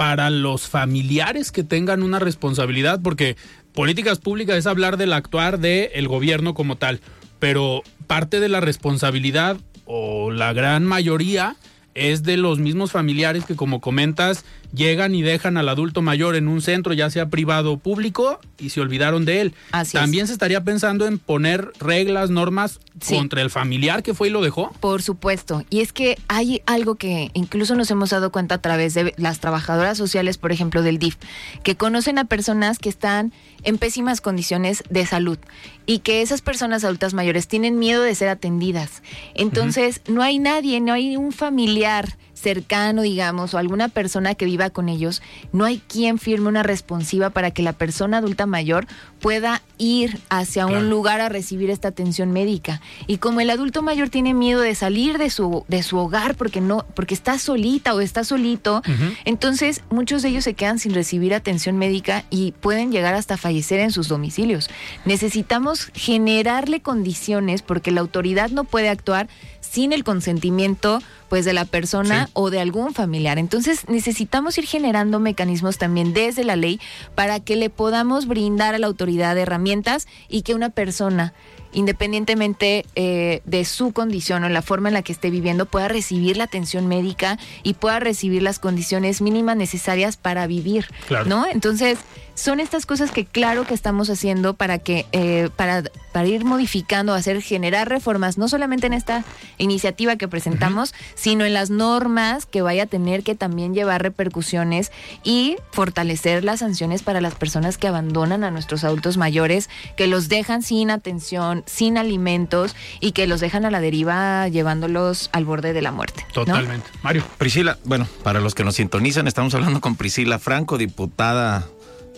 para 0.00 0.30
los 0.30 0.66
familiares 0.66 1.52
que 1.52 1.62
tengan 1.62 2.02
una 2.02 2.18
responsabilidad, 2.18 3.02
porque 3.02 3.36
políticas 3.74 4.18
públicas 4.18 4.56
es 4.56 4.66
hablar 4.66 4.96
del 4.96 5.12
actuar 5.12 5.58
del 5.58 6.08
gobierno 6.08 6.54
como 6.54 6.76
tal, 6.76 7.02
pero 7.38 7.82
parte 8.06 8.40
de 8.40 8.48
la 8.48 8.60
responsabilidad 8.60 9.58
o 9.84 10.30
la 10.30 10.54
gran 10.54 10.86
mayoría 10.86 11.56
es 11.92 12.22
de 12.22 12.38
los 12.38 12.60
mismos 12.60 12.92
familiares 12.92 13.44
que, 13.44 13.56
como 13.56 13.82
comentas, 13.82 14.46
llegan 14.72 15.14
y 15.14 15.22
dejan 15.22 15.56
al 15.56 15.68
adulto 15.68 16.02
mayor 16.02 16.36
en 16.36 16.48
un 16.48 16.62
centro, 16.62 16.92
ya 16.92 17.10
sea 17.10 17.28
privado 17.28 17.72
o 17.72 17.78
público, 17.78 18.40
y 18.58 18.70
se 18.70 18.80
olvidaron 18.80 19.24
de 19.24 19.40
él. 19.40 19.54
También 19.92 20.26
se 20.26 20.32
estaría 20.32 20.62
pensando 20.62 21.06
en 21.06 21.18
poner 21.18 21.72
reglas, 21.78 22.30
normas 22.30 22.80
contra 23.08 23.42
el 23.42 23.50
familiar 23.50 24.02
que 24.02 24.14
fue 24.14 24.28
y 24.28 24.30
lo 24.30 24.42
dejó. 24.42 24.72
Por 24.80 25.02
supuesto. 25.02 25.64
Y 25.70 25.80
es 25.80 25.92
que 25.92 26.18
hay 26.28 26.62
algo 26.66 26.96
que 26.96 27.30
incluso 27.34 27.74
nos 27.74 27.90
hemos 27.90 28.10
dado 28.10 28.30
cuenta 28.30 28.56
a 28.56 28.58
través 28.58 28.94
de 28.94 29.14
las 29.16 29.40
trabajadoras 29.40 29.96
sociales, 29.96 30.38
por 30.38 30.52
ejemplo, 30.52 30.82
del 30.82 30.98
DIF, 30.98 31.16
que 31.62 31.76
conocen 31.76 32.18
a 32.18 32.24
personas 32.24 32.78
que 32.78 32.88
están 32.88 33.32
en 33.62 33.78
pésimas 33.78 34.20
condiciones 34.20 34.84
de 34.90 35.06
salud 35.06 35.38
y 35.86 36.00
que 36.00 36.22
esas 36.22 36.42
personas 36.42 36.84
adultas 36.84 37.14
mayores 37.14 37.48
tienen 37.48 37.78
miedo 37.78 38.02
de 38.02 38.14
ser 38.14 38.28
atendidas. 38.28 39.02
Entonces, 39.34 40.02
no 40.06 40.22
hay 40.22 40.38
nadie, 40.38 40.80
no 40.80 40.92
hay 40.92 41.16
un 41.16 41.32
familiar 41.32 42.16
cercano, 42.40 43.02
digamos, 43.02 43.54
o 43.54 43.58
alguna 43.58 43.88
persona 43.88 44.34
que 44.34 44.44
viva 44.44 44.70
con 44.70 44.88
ellos, 44.88 45.22
no 45.52 45.64
hay 45.64 45.78
quien 45.78 46.18
firme 46.18 46.48
una 46.48 46.62
responsiva 46.62 47.30
para 47.30 47.50
que 47.50 47.62
la 47.62 47.72
persona 47.72 48.18
adulta 48.18 48.46
mayor 48.46 48.86
pueda 49.20 49.62
ir 49.78 50.18
hacia 50.28 50.66
un 50.66 50.90
lugar 50.90 51.20
a 51.20 51.28
recibir 51.28 51.70
esta 51.70 51.88
atención 51.88 52.32
médica. 52.32 52.80
Y 53.06 53.18
como 53.18 53.40
el 53.40 53.50
adulto 53.50 53.82
mayor 53.82 54.08
tiene 54.08 54.34
miedo 54.34 54.60
de 54.60 54.74
salir 54.74 55.18
de 55.18 55.30
su, 55.30 55.64
de 55.68 55.82
su 55.82 55.98
hogar 55.98 56.34
porque 56.34 56.60
no, 56.60 56.86
porque 56.94 57.14
está 57.14 57.38
solita 57.38 57.94
o 57.94 58.00
está 58.00 58.24
solito, 58.24 58.82
entonces 59.24 59.82
muchos 59.90 60.22
de 60.22 60.28
ellos 60.28 60.44
se 60.44 60.54
quedan 60.54 60.78
sin 60.78 60.94
recibir 60.94 61.34
atención 61.34 61.76
médica 61.76 62.24
y 62.30 62.52
pueden 62.52 62.92
llegar 62.92 63.14
hasta 63.14 63.36
fallecer 63.36 63.80
en 63.80 63.92
sus 63.92 64.08
domicilios. 64.08 64.70
Necesitamos 65.04 65.90
generarle 65.94 66.80
condiciones 66.80 67.62
porque 67.62 67.90
la 67.90 68.00
autoridad 68.00 68.50
no 68.50 68.64
puede 68.64 68.88
actuar 68.88 69.28
sin 69.60 69.92
el 69.92 70.04
consentimiento 70.04 71.00
pues 71.28 71.44
de 71.44 71.52
la 71.52 71.64
persona 71.64 72.28
o 72.32 72.50
de 72.50 72.60
algún 72.60 72.94
familiar. 72.94 73.38
Entonces 73.38 73.88
necesitamos 73.88 74.56
ir 74.58 74.66
generando 74.66 75.20
mecanismos 75.20 75.78
también 75.78 76.12
desde 76.12 76.44
la 76.44 76.56
ley 76.56 76.80
para 77.14 77.40
que 77.40 77.56
le 77.56 77.70
podamos 77.70 78.26
brindar 78.26 78.74
a 78.74 78.78
la 78.78 78.86
autoridad 78.86 79.36
herramientas 79.38 80.06
y 80.28 80.42
que 80.42 80.54
una 80.54 80.70
persona 80.70 81.34
independientemente 81.72 82.84
eh, 82.94 83.42
de 83.44 83.64
su 83.64 83.92
condición 83.92 84.44
o 84.44 84.48
la 84.48 84.62
forma 84.62 84.88
en 84.88 84.94
la 84.94 85.02
que 85.02 85.12
esté 85.12 85.30
viviendo, 85.30 85.66
pueda 85.66 85.88
recibir 85.88 86.36
la 86.36 86.44
atención 86.44 86.86
médica 86.86 87.38
y 87.62 87.74
pueda 87.74 88.00
recibir 88.00 88.42
las 88.42 88.58
condiciones 88.58 89.20
mínimas 89.20 89.56
necesarias 89.56 90.16
para 90.16 90.46
vivir, 90.46 90.86
¿no? 91.26 91.46
Entonces, 91.46 91.98
son 92.40 92.58
estas 92.58 92.86
cosas 92.86 93.10
que 93.10 93.26
claro 93.26 93.66
que 93.66 93.74
estamos 93.74 94.08
haciendo 94.08 94.54
para 94.54 94.78
que 94.78 95.04
eh, 95.12 95.50
para, 95.56 95.82
para 96.12 96.26
ir 96.26 96.44
modificando, 96.44 97.12
hacer 97.12 97.42
generar 97.42 97.88
reformas, 97.88 98.38
no 98.38 98.48
solamente 98.48 98.86
en 98.86 98.94
esta 98.94 99.24
iniciativa 99.58 100.16
que 100.16 100.26
presentamos, 100.26 100.94
sino 101.14 101.44
en 101.44 101.52
las 101.52 101.68
normas 101.68 102.46
que 102.46 102.62
vaya 102.62 102.84
a 102.84 102.86
tener 102.86 103.22
que 103.22 103.34
también 103.34 103.74
llevar 103.74 104.02
repercusiones 104.02 104.90
y 105.22 105.56
fortalecer 105.70 106.42
las 106.42 106.60
sanciones 106.60 107.02
para 107.02 107.20
las 107.20 107.34
personas 107.34 107.76
que 107.76 107.88
abandonan 107.88 108.42
a 108.42 108.50
nuestros 108.50 108.84
adultos 108.84 109.18
mayores, 109.18 109.68
que 109.96 110.06
los 110.06 110.28
dejan 110.30 110.62
sin 110.62 110.90
atención, 110.90 111.59
sin 111.66 111.98
alimentos 111.98 112.74
y 113.00 113.12
que 113.12 113.26
los 113.26 113.40
dejan 113.40 113.64
a 113.64 113.70
la 113.70 113.80
deriva 113.80 114.48
llevándolos 114.48 115.30
al 115.32 115.44
borde 115.44 115.72
de 115.72 115.82
la 115.82 115.92
muerte. 115.92 116.26
Totalmente. 116.32 116.88
Mario. 117.02 117.24
Priscila, 117.38 117.78
bueno, 117.84 118.06
para 118.22 118.40
los 118.40 118.54
que 118.54 118.64
nos 118.64 118.76
sintonizan, 118.76 119.26
estamos 119.28 119.54
hablando 119.54 119.80
con 119.80 119.96
Priscila 119.96 120.38
Franco, 120.38 120.78
diputada 120.78 121.66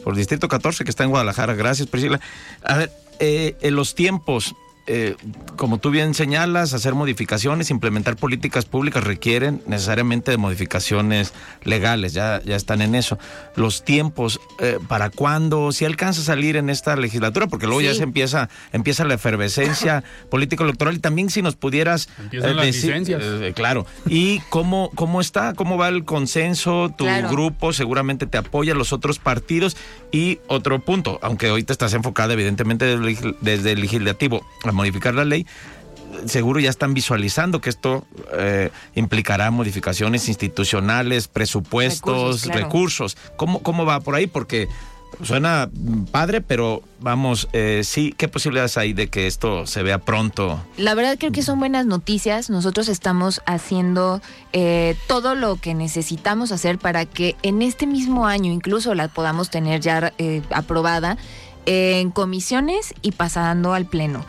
por 0.04 0.16
Distrito 0.16 0.48
14, 0.48 0.84
que 0.84 0.90
está 0.90 1.04
en 1.04 1.10
Guadalajara. 1.10 1.54
Gracias, 1.54 1.88
Priscila. 1.88 2.20
A 2.64 2.76
ver, 2.76 2.92
eh, 3.18 3.56
en 3.60 3.76
los 3.76 3.94
tiempos, 3.94 4.54
eh, 4.86 5.14
como 5.56 5.78
tú 5.78 5.90
bien 5.90 6.12
señalas, 6.14 6.74
hacer 6.74 6.94
modificaciones, 6.94 7.70
implementar 7.70 8.16
políticas 8.16 8.64
públicas 8.64 9.04
requieren 9.04 9.62
necesariamente 9.66 10.32
de 10.32 10.38
modificaciones 10.38 11.34
legales, 11.62 12.12
ya, 12.12 12.42
ya 12.44 12.56
están 12.56 12.82
en 12.82 12.96
eso. 12.96 13.16
Los 13.54 13.84
tiempos, 13.84 14.40
eh, 14.58 14.78
¿para 14.88 15.10
cuándo? 15.10 15.70
Si 15.70 15.84
alcanza 15.84 16.22
a 16.22 16.24
salir 16.24 16.56
en 16.56 16.68
esta 16.68 16.96
legislatura, 16.96 17.46
porque 17.46 17.66
luego 17.66 17.80
ya 17.80 17.94
se 17.94 18.02
empieza, 18.02 18.48
empieza 18.72 19.04
la 19.04 19.14
efervescencia 19.14 20.02
político-electoral 20.30 20.96
y 20.96 20.98
también 20.98 21.30
si 21.30 21.42
nos 21.42 21.54
pudieras 21.54 22.08
Empiezan 22.18 22.56
las 22.56 22.66
licencias. 22.66 23.22
claro. 23.54 23.86
¿Y 24.06 24.40
cómo, 24.50 24.90
cómo 24.96 25.20
está? 25.20 25.54
¿Cómo 25.54 25.78
va 25.78 25.88
el 25.88 26.04
consenso? 26.04 26.92
Tu 26.96 27.06
grupo 27.30 27.72
seguramente 27.72 28.26
te 28.26 28.38
apoya, 28.38 28.74
los 28.74 28.92
otros 28.92 29.20
partidos. 29.20 29.76
Y 30.10 30.40
otro 30.46 30.80
punto, 30.80 31.18
aunque 31.22 31.50
hoy 31.50 31.62
te 31.62 31.72
estás 31.72 31.94
enfocada 31.94 32.34
evidentemente 32.34 32.98
desde 33.40 33.72
el 33.72 33.80
legislativo 33.80 34.44
modificar 34.72 35.14
la 35.14 35.24
ley, 35.24 35.46
seguro 36.26 36.60
ya 36.60 36.70
están 36.70 36.94
visualizando 36.94 37.60
que 37.60 37.70
esto 37.70 38.06
eh, 38.32 38.70
implicará 38.94 39.50
modificaciones 39.50 40.28
institucionales, 40.28 41.28
presupuestos, 41.28 42.46
recursos. 42.46 43.16
¿Cómo, 43.36 43.62
¿Cómo 43.62 43.84
va 43.84 44.00
por 44.00 44.14
ahí? 44.14 44.26
Porque 44.26 44.68
suena 45.22 45.70
padre, 46.10 46.40
pero 46.40 46.82
vamos, 47.00 47.48
eh, 47.52 47.82
sí, 47.84 48.14
¿qué 48.16 48.28
posibilidades 48.28 48.76
hay 48.76 48.92
de 48.92 49.08
que 49.08 49.26
esto 49.26 49.66
se 49.66 49.82
vea 49.82 49.98
pronto? 49.98 50.60
La 50.76 50.94
verdad 50.94 51.16
creo 51.18 51.32
que 51.32 51.42
son 51.42 51.58
buenas 51.58 51.86
noticias. 51.86 52.50
Nosotros 52.50 52.88
estamos 52.88 53.42
haciendo 53.46 54.20
eh, 54.52 54.96
todo 55.06 55.34
lo 55.34 55.56
que 55.56 55.74
necesitamos 55.74 56.52
hacer 56.52 56.78
para 56.78 57.04
que 57.04 57.36
en 57.42 57.62
este 57.62 57.86
mismo 57.86 58.26
año 58.26 58.52
incluso 58.52 58.94
la 58.94 59.08
podamos 59.08 59.50
tener 59.50 59.80
ya 59.80 60.12
eh, 60.18 60.42
aprobada 60.50 61.16
en 61.64 62.10
comisiones 62.10 62.92
y 63.02 63.12
pasando 63.12 63.72
al 63.74 63.86
pleno. 63.86 64.24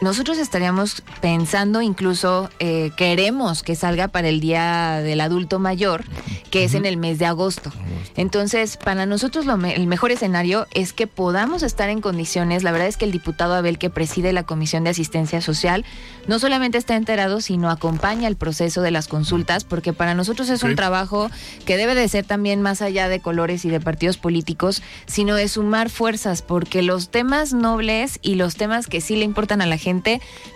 Nosotros 0.00 0.38
estaríamos 0.38 1.02
pensando, 1.20 1.80
incluso 1.80 2.50
eh, 2.58 2.90
queremos 2.96 3.62
que 3.62 3.74
salga 3.74 4.08
para 4.08 4.28
el 4.28 4.40
Día 4.40 5.00
del 5.02 5.20
Adulto 5.20 5.58
Mayor, 5.58 6.04
que 6.50 6.64
es 6.64 6.74
en 6.74 6.86
el 6.86 6.96
mes 6.96 7.18
de 7.18 7.26
agosto. 7.26 7.72
Entonces, 8.16 8.76
para 8.76 9.06
nosotros 9.06 9.44
el 9.74 9.86
mejor 9.86 10.12
escenario 10.12 10.68
es 10.72 10.92
que 10.92 11.06
podamos 11.06 11.64
estar 11.64 11.88
en 11.88 12.00
condiciones, 12.00 12.62
la 12.62 12.70
verdad 12.70 12.86
es 12.86 12.96
que 12.96 13.04
el 13.04 13.10
diputado 13.10 13.54
Abel 13.54 13.78
que 13.78 13.90
preside 13.90 14.32
la 14.32 14.44
Comisión 14.44 14.84
de 14.84 14.90
Asistencia 14.90 15.40
Social, 15.40 15.84
no 16.28 16.38
solamente 16.38 16.78
está 16.78 16.94
enterado, 16.94 17.40
sino 17.40 17.70
acompaña 17.70 18.28
el 18.28 18.36
proceso 18.36 18.82
de 18.82 18.92
las 18.92 19.08
consultas, 19.08 19.64
porque 19.64 19.92
para 19.92 20.14
nosotros 20.14 20.48
es 20.48 20.62
un 20.62 20.76
trabajo 20.76 21.30
que 21.66 21.76
debe 21.76 21.94
de 21.94 22.08
ser 22.08 22.24
también 22.24 22.62
más 22.62 22.82
allá 22.82 23.08
de 23.08 23.20
colores 23.20 23.64
y 23.64 23.70
de 23.70 23.80
partidos 23.80 24.16
políticos, 24.16 24.82
sino 25.06 25.34
de 25.34 25.48
sumar 25.48 25.90
fuerzas, 25.90 26.42
porque 26.42 26.82
los 26.82 27.08
temas 27.10 27.52
nobles 27.52 28.20
y 28.22 28.36
los 28.36 28.54
temas 28.54 28.86
que 28.86 29.00
sí 29.00 29.16
le 29.16 29.24
importan 29.24 29.60
a 29.60 29.66
la 29.66 29.76
gente, 29.76 29.83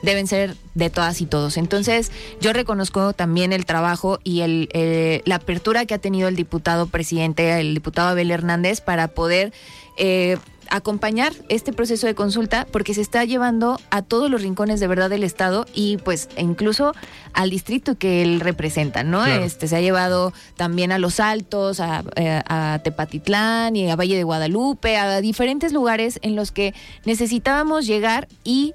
deben 0.03 0.27
ser 0.27 0.57
de 0.75 0.91
todas 0.91 1.21
y 1.21 1.27
todos. 1.27 1.57
Entonces, 1.57 2.11
yo 2.41 2.53
reconozco 2.53 3.13
también 3.13 3.53
el 3.53 3.67
trabajo 3.67 4.19
y 4.25 4.41
el, 4.41 4.69
eh, 4.73 5.23
la 5.25 5.37
apertura 5.37 5.87
que 5.87 5.95
ha 5.95 5.99
tenido 5.99 6.29
el 6.29 6.37
diputado 6.37 6.87
presidente, 6.87 7.61
el 7.61 7.75
diputado 7.75 8.09
Abel 8.09 8.31
Hernández, 8.31 8.81
para 8.81 9.09
poder... 9.09 9.53
Eh, 9.97 10.37
acompañar 10.71 11.33
este 11.49 11.73
proceso 11.73 12.07
de 12.07 12.15
consulta 12.15 12.67
porque 12.71 12.95
se 12.95 13.01
está 13.01 13.25
llevando 13.25 13.81
a 13.91 14.03
todos 14.03 14.31
los 14.31 14.43
rincones 14.43 14.81
de 14.81 14.87
verdad 14.87 15.11
del 15.11 15.25
estado 15.25 15.67
y 15.75 15.97
pues 15.99 16.29
e 16.37 16.43
incluso 16.43 16.95
al 17.33 17.51
distrito 17.51 17.97
que 17.97 18.23
él 18.23 18.41
representa, 18.41 19.03
¿no? 19.03 19.25
Este 19.25 19.69
se 19.69 19.77
ha 19.77 19.81
llevado 19.81 20.33
también 20.57 20.93
a 20.93 20.99
Los 20.99 21.21
Altos, 21.21 21.81
a, 21.81 22.05
eh, 22.17 22.43
a, 22.47 22.81
Tepatitlán 22.83 23.77
y 23.77 23.91
a 23.91 23.97
Valle 23.97 24.17
de 24.17 24.25
Guadalupe, 24.25 24.97
a 24.97 25.21
diferentes 25.21 25.73
lugares 25.73 26.19
en 26.23 26.37
los 26.37 26.53
que 26.53 26.75
necesitábamos 27.05 27.87
llegar 27.87 28.29
y 28.45 28.75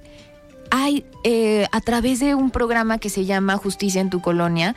hay 0.76 1.06
eh, 1.24 1.68
a 1.72 1.82
través 1.82 2.20
de 2.20 2.34
un 2.34 2.50
programa 2.50 2.98
que 2.98 3.12
se 3.12 3.26
llama 3.26 3.58
Justicia 3.58 4.02
en 4.02 4.10
tu 4.10 4.22
Colonia, 4.22 4.76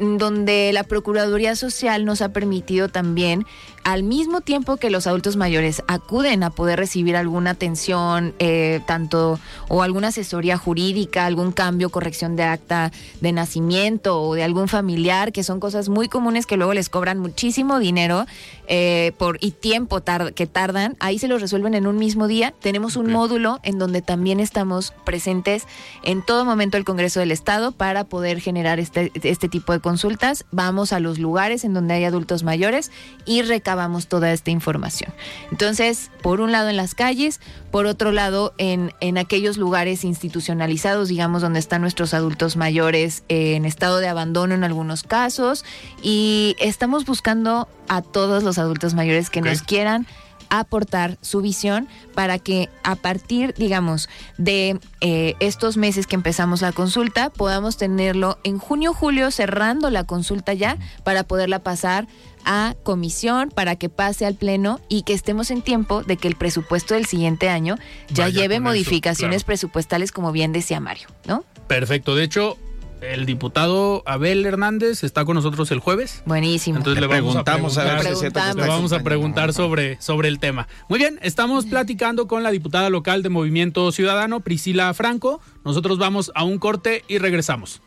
donde 0.00 0.72
la 0.72 0.82
Procuraduría 0.82 1.54
Social 1.54 2.04
nos 2.04 2.22
ha 2.22 2.30
permitido 2.30 2.88
también, 2.88 3.46
al 3.84 4.02
mismo 4.02 4.40
tiempo 4.40 4.76
que 4.76 4.90
los 4.90 5.06
adultos 5.06 5.36
mayores 5.36 5.82
acuden 5.86 6.42
a 6.42 6.50
poder 6.50 6.78
recibir 6.78 7.16
alguna 7.16 7.50
atención, 7.50 8.34
eh, 8.40 8.80
tanto 8.84 9.38
o 9.68 9.82
alguna 9.82 10.08
asesoría 10.08 10.58
jurídica, 10.58 11.24
algún 11.24 11.52
cambio, 11.52 11.88
corrección 11.88 12.34
de 12.34 12.42
acta 12.42 12.90
de 13.20 13.32
nacimiento 13.32 14.20
o 14.20 14.34
de 14.34 14.42
algún 14.42 14.66
familiar, 14.68 15.32
que 15.32 15.44
son 15.44 15.60
cosas 15.60 15.88
muy 15.88 16.08
comunes 16.08 16.46
que 16.46 16.56
luego 16.56 16.74
les 16.74 16.90
cobran 16.90 17.18
muchísimo 17.18 17.78
dinero 17.78 18.26
eh, 18.66 19.12
por 19.16 19.38
y 19.40 19.52
tiempo 19.52 20.02
que 20.34 20.46
tardan, 20.46 20.96
ahí 20.98 21.18
se 21.18 21.28
los 21.28 21.40
resuelven 21.40 21.74
en 21.74 21.86
un 21.86 21.96
mismo 21.96 22.26
día. 22.26 22.52
Tenemos 22.60 22.96
un 22.96 23.10
módulo 23.10 23.60
en 23.62 23.78
donde 23.78 24.02
también 24.02 24.40
estamos 24.40 24.92
presentes 25.04 25.27
en 25.30 26.22
todo 26.22 26.44
momento 26.44 26.76
el 26.76 26.84
Congreso 26.84 27.20
del 27.20 27.30
Estado 27.30 27.72
para 27.72 28.04
poder 28.04 28.40
generar 28.40 28.80
este, 28.80 29.12
este 29.22 29.48
tipo 29.48 29.72
de 29.72 29.80
consultas. 29.80 30.44
Vamos 30.50 30.92
a 30.92 31.00
los 31.00 31.18
lugares 31.18 31.64
en 31.64 31.74
donde 31.74 31.94
hay 31.94 32.04
adultos 32.04 32.42
mayores 32.42 32.90
y 33.24 33.42
recabamos 33.42 34.08
toda 34.08 34.32
esta 34.32 34.50
información. 34.50 35.12
Entonces, 35.50 36.10
por 36.22 36.40
un 36.40 36.52
lado 36.52 36.68
en 36.68 36.76
las 36.76 36.94
calles, 36.94 37.40
por 37.70 37.86
otro 37.86 38.12
lado 38.12 38.54
en, 38.58 38.92
en 39.00 39.18
aquellos 39.18 39.56
lugares 39.58 40.04
institucionalizados, 40.04 41.08
digamos, 41.08 41.42
donde 41.42 41.58
están 41.58 41.82
nuestros 41.82 42.14
adultos 42.14 42.56
mayores 42.56 43.24
en 43.28 43.64
estado 43.64 43.98
de 43.98 44.08
abandono 44.08 44.54
en 44.54 44.64
algunos 44.64 45.02
casos. 45.02 45.64
Y 46.02 46.56
estamos 46.58 47.04
buscando 47.04 47.68
a 47.88 48.02
todos 48.02 48.42
los 48.42 48.58
adultos 48.58 48.94
mayores 48.94 49.30
que 49.30 49.40
nos 49.40 49.62
quieran 49.62 50.06
aportar 50.50 51.18
su 51.20 51.40
visión 51.40 51.88
para 52.14 52.38
que 52.38 52.68
a 52.82 52.96
partir, 52.96 53.54
digamos, 53.56 54.08
de 54.36 54.78
eh, 55.00 55.34
estos 55.40 55.76
meses 55.76 56.06
que 56.06 56.16
empezamos 56.16 56.62
la 56.62 56.72
consulta, 56.72 57.30
podamos 57.30 57.76
tenerlo 57.76 58.38
en 58.44 58.58
junio, 58.58 58.94
julio, 58.94 59.30
cerrando 59.30 59.90
la 59.90 60.04
consulta 60.04 60.54
ya 60.54 60.78
para 61.04 61.24
poderla 61.24 61.60
pasar 61.60 62.06
a 62.44 62.74
comisión 62.82 63.50
para 63.50 63.76
que 63.76 63.88
pase 63.88 64.24
al 64.24 64.34
pleno 64.34 64.80
y 64.88 65.02
que 65.02 65.12
estemos 65.12 65.50
en 65.50 65.62
tiempo 65.62 66.02
de 66.02 66.16
que 66.16 66.28
el 66.28 66.36
presupuesto 66.36 66.94
del 66.94 67.06
siguiente 67.06 67.48
año 67.48 67.76
ya 68.08 68.28
lleve 68.28 68.60
modificaciones 68.60 69.44
presupuestales 69.44 70.12
como 70.12 70.32
bien 70.32 70.52
decía 70.52 70.80
Mario, 70.80 71.08
¿no? 71.26 71.44
Perfecto. 71.66 72.14
De 72.14 72.24
hecho, 72.24 72.56
el 73.00 73.26
diputado 73.26 74.02
Abel 74.06 74.44
Hernández 74.44 75.04
está 75.04 75.24
con 75.24 75.34
nosotros 75.34 75.70
el 75.70 75.80
jueves. 75.80 76.22
Buenísimo. 76.26 76.78
Entonces 76.78 77.00
le, 77.00 77.08
preguntamos 77.08 77.78
a, 77.78 77.84
ver 77.84 78.16
si 78.16 78.24
le 78.24 78.66
vamos 78.66 78.92
a 78.92 79.00
preguntar 79.00 79.52
sobre, 79.52 80.00
sobre 80.00 80.28
el 80.28 80.38
tema. 80.38 80.68
Muy 80.88 80.98
bien, 80.98 81.18
estamos 81.22 81.66
platicando 81.66 82.26
con 82.26 82.42
la 82.42 82.50
diputada 82.50 82.90
local 82.90 83.22
de 83.22 83.28
Movimiento 83.28 83.90
Ciudadano, 83.92 84.40
Priscila 84.40 84.92
Franco. 84.94 85.40
Nosotros 85.64 85.98
vamos 85.98 86.32
a 86.34 86.44
un 86.44 86.58
corte 86.58 87.04
y 87.08 87.18
regresamos. 87.18 87.82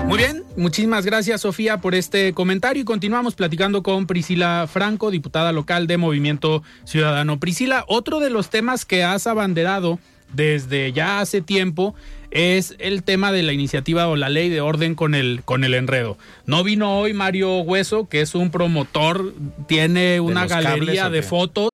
Muy 0.05 0.19
bien, 0.19 0.45
muchísimas 0.57 1.05
gracias 1.05 1.41
Sofía 1.41 1.79
por 1.79 1.97
este 1.97 2.33
comentario 2.35 2.83
y 2.83 2.85
continuamos 2.85 3.35
platicando 3.35 3.83
con 3.83 4.07
Priscila 4.07 4.69
Franco, 4.73 5.11
diputada 5.11 5.51
local 5.51 5.89
de 5.89 5.97
Movimiento 5.97 6.63
Ciudadano. 6.85 7.41
Priscila, 7.41 7.85
otro 7.89 8.21
de 8.21 8.31
los 8.31 8.49
temas 8.49 8.85
que 8.85 9.03
has 9.03 9.27
abanderado 9.27 9.99
desde 10.33 10.93
ya 10.93 11.19
hace 11.19 11.41
tiempo 11.41 11.97
es 12.31 12.75
el 12.79 13.03
tema 13.03 13.33
de 13.33 13.43
la 13.43 13.53
iniciativa 13.53 14.09
o 14.09 14.17
la 14.17 14.29
ley 14.29 14.49
de 14.49 14.61
orden 14.61 14.95
con 14.95 15.15
el, 15.15 15.43
con 15.45 15.65
el 15.65 15.75
enredo. 15.75 16.19
No 16.47 16.65
vino 16.65 16.99
hoy 16.99 17.15
Mario 17.15 17.59
Hueso, 17.61 18.09
que 18.09 18.21
es 18.21 18.35
un 18.35 18.51
promotor, 18.51 19.35
tiene 19.67 20.21
una 20.21 20.47
galería 20.47 21.11
de 21.11 21.23
fotos. 21.23 21.71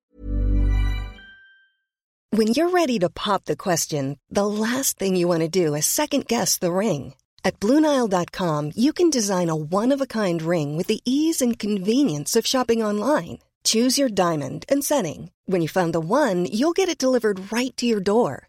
When 2.36 2.48
you're 2.48 2.70
ready 2.70 2.98
to 2.98 3.08
pop 3.08 3.44
the 3.44 3.56
question, 3.56 4.18
the 4.28 4.46
last 4.46 4.98
thing 4.98 5.14
you 5.14 5.28
want 5.28 5.42
to 5.42 5.48
do 5.48 5.76
is 5.76 5.86
second 5.86 6.26
guess 6.26 6.58
the 6.58 6.72
ring. 6.72 7.14
At 7.44 7.60
BlueNile.com, 7.60 8.72
you 8.74 8.92
can 8.92 9.08
design 9.08 9.48
a 9.48 9.54
one-of-a-kind 9.54 10.42
ring 10.42 10.76
with 10.76 10.88
the 10.88 11.00
ease 11.04 11.40
and 11.40 11.58
convenience 11.58 12.34
of 12.34 12.44
shopping 12.46 12.82
online. 12.82 13.38
Choose 13.62 13.98
your 13.98 14.08
diamond 14.08 14.64
and 14.68 14.82
setting. 14.82 15.30
When 15.46 15.62
you 15.62 15.68
find 15.68 15.92
the 15.94 16.00
one, 16.00 16.46
you'll 16.50 16.72
get 16.72 16.88
it 16.88 16.98
delivered 16.98 17.52
right 17.52 17.74
to 17.76 17.86
your 17.86 18.00
door. 18.00 18.48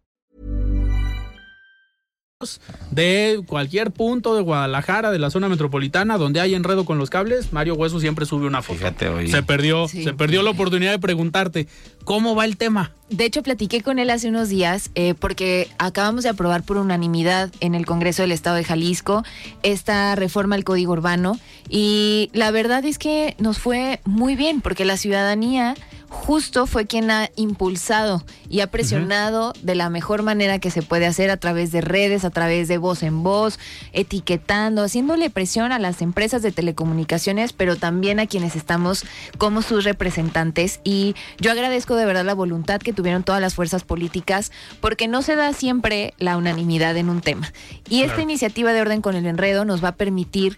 De 2.91 3.41
cualquier 3.47 3.91
punto 3.91 4.35
de 4.35 4.41
Guadalajara, 4.41 5.11
de 5.11 5.19
la 5.19 5.29
zona 5.29 5.49
metropolitana, 5.49 6.17
donde 6.17 6.41
hay 6.41 6.53
enredo 6.55 6.85
con 6.85 6.97
los 6.97 7.09
cables, 7.09 7.53
Mario 7.53 7.75
Hueso 7.75 7.99
siempre 7.99 8.25
sube 8.25 8.45
una 8.45 8.61
foto. 8.61 8.79
Fíjate, 8.79 9.07
oye. 9.09 9.27
Se 9.29 9.43
perdió, 9.43 9.87
Sí. 9.87 10.03
se 10.03 10.13
perdió 10.13 10.43
la 10.43 10.51
oportunidad 10.51 10.91
de 10.91 10.99
preguntarte, 10.99 11.67
¿cómo 12.03 12.35
va 12.35 12.45
el 12.45 12.57
tema? 12.57 12.91
De 13.09 13.25
hecho, 13.25 13.43
platiqué 13.43 13.81
con 13.81 13.99
él 13.99 14.09
hace 14.09 14.29
unos 14.29 14.47
días 14.49 14.89
eh, 14.95 15.13
porque 15.19 15.67
acabamos 15.77 16.23
de 16.23 16.29
aprobar 16.29 16.63
por 16.63 16.77
unanimidad 16.77 17.51
en 17.59 17.75
el 17.75 17.85
Congreso 17.85 18.21
del 18.21 18.31
Estado 18.31 18.55
de 18.55 18.63
Jalisco 18.63 19.23
esta 19.63 20.15
reforma 20.15 20.55
al 20.55 20.63
Código 20.63 20.93
Urbano 20.93 21.37
y 21.69 22.29
la 22.33 22.51
verdad 22.51 22.85
es 22.85 22.97
que 22.97 23.35
nos 23.37 23.57
fue 23.59 23.99
muy 24.05 24.35
bien 24.35 24.61
porque 24.61 24.85
la 24.85 24.95
ciudadanía 24.97 25.75
justo 26.11 26.67
fue 26.67 26.87
quien 26.87 27.09
ha 27.09 27.29
impulsado 27.37 28.23
y 28.49 28.59
ha 28.59 28.67
presionado 28.67 29.53
de 29.61 29.75
la 29.75 29.89
mejor 29.89 30.23
manera 30.23 30.59
que 30.59 30.69
se 30.69 30.81
puede 30.81 31.05
hacer 31.05 31.29
a 31.31 31.37
través 31.37 31.71
de 31.71 31.79
redes, 31.79 32.25
a 32.25 32.29
través 32.29 32.67
de 32.67 32.77
voz 32.77 33.01
en 33.01 33.23
voz, 33.23 33.57
etiquetando, 33.93 34.83
haciéndole 34.83 35.29
presión 35.29 35.71
a 35.71 35.79
las 35.79 36.01
empresas 36.01 36.41
de 36.41 36.51
telecomunicaciones, 36.51 37.53
pero 37.53 37.77
también 37.77 38.19
a 38.19 38.27
quienes 38.27 38.57
estamos 38.57 39.05
como 39.37 39.61
sus 39.61 39.85
representantes. 39.85 40.81
Y 40.83 41.15
yo 41.39 41.49
agradezco 41.49 41.95
de 41.95 42.05
verdad 42.05 42.25
la 42.25 42.33
voluntad 42.33 42.81
que 42.81 42.91
tuvieron 42.91 43.23
todas 43.23 43.39
las 43.39 43.55
fuerzas 43.55 43.85
políticas, 43.85 44.51
porque 44.81 45.07
no 45.07 45.21
se 45.21 45.37
da 45.37 45.53
siempre 45.53 46.13
la 46.17 46.35
unanimidad 46.35 46.97
en 46.97 47.09
un 47.09 47.21
tema. 47.21 47.53
Y 47.89 48.01
esta 48.01 48.21
iniciativa 48.21 48.73
de 48.73 48.81
orden 48.81 49.01
con 49.01 49.15
el 49.15 49.25
enredo 49.25 49.63
nos 49.63 49.81
va 49.81 49.89
a 49.89 49.95
permitir 49.95 50.57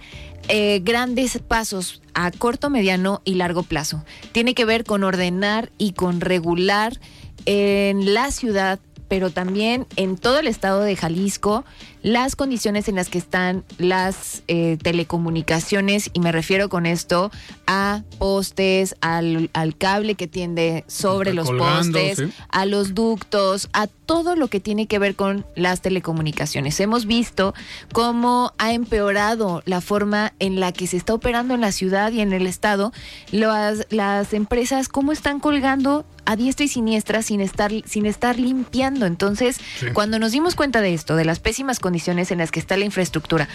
eh, 0.50 0.82
grandes 0.84 1.38
pasos 1.38 2.03
a 2.14 2.32
corto, 2.32 2.70
mediano 2.70 3.22
y 3.26 3.36
largo 3.36 3.64
plazo. 3.64 4.04
Tiene 4.32 4.54
que 4.54 4.66
ver 4.66 4.84
con 4.84 5.04
ordenar 5.04 5.72
y 5.78 5.94
con 5.94 6.22
regular 6.22 7.00
en 7.46 8.14
la 8.14 8.32
ciudad, 8.32 8.80
pero 9.14 9.30
también 9.30 9.86
en 9.96 10.18
todo 10.18 10.40
el 10.40 10.48
estado 10.48 10.82
de 10.82 10.96
Jalisco, 10.96 11.66
las 12.02 12.36
condiciones 12.36 12.88
en 12.88 12.96
las 12.96 13.10
que 13.10 13.20
están 13.20 13.64
las 13.78 14.42
eh, 14.48 14.80
telecomunicaciones, 14.82 16.10
y 16.14 16.20
me 16.20 16.32
refiero 16.32 16.68
con 16.68 16.88
esto 16.88 17.30
a 17.68 18.02
postes, 18.18 18.96
al, 19.02 19.52
al 19.54 19.78
cable 19.78 20.16
que 20.16 20.26
tiende 20.28 20.84
sobre 20.88 21.30
Está 21.30 21.42
los 21.42 21.48
colgando, 21.48 22.00
postes, 22.00 22.18
sí. 22.18 22.34
a 22.50 22.66
los 22.66 22.96
ductos, 22.96 23.70
a 23.72 23.86
todo 23.86 24.36
lo 24.36 24.48
que 24.48 24.60
tiene 24.60 24.88
que 24.88 24.98
ver 24.98 25.16
con 25.16 25.46
las 25.56 25.82
telecomunicaciones. 25.82 26.80
Hemos 26.80 27.06
visto 27.06 27.54
cómo 27.94 28.52
ha 28.58 28.74
empeorado 28.74 29.62
la 29.66 29.80
forma 29.80 30.34
en 30.40 30.60
la 30.60 30.72
que 30.72 30.88
se 30.88 30.98
está 30.98 31.14
operando 31.14 31.54
en 31.54 31.62
la 31.62 31.72
ciudad 31.72 32.12
y 32.12 32.22
en 32.22 32.34
el 32.34 32.48
estado. 32.48 32.92
Las, 33.32 33.86
las 33.92 34.34
empresas, 34.34 34.90
cómo 34.90 35.12
están 35.12 35.40
colgando 35.40 36.04
a 36.26 36.36
diestra 36.36 36.66
y 36.66 36.68
siniestra 36.70 37.22
sin 37.22 37.42
estar, 37.42 37.72
sin 37.86 38.06
estar 38.06 38.40
limpiando. 38.40 39.06
Entonces, 39.06 39.58
Sí. 39.80 39.88
cuando 39.94 40.20
nos 40.20 40.32
dimos 40.32 40.56
cuenta 40.56 40.82
de 40.82 40.94
esto, 40.94 41.16
de 41.16 41.26
las 41.26 41.40
pésimas 41.40 41.80
condiciones 41.80 42.32
en 42.32 42.38
las 42.38 42.52
que 42.52 42.60
está 42.60 42.78
la 42.78 42.86
infraestructura, 42.86 43.48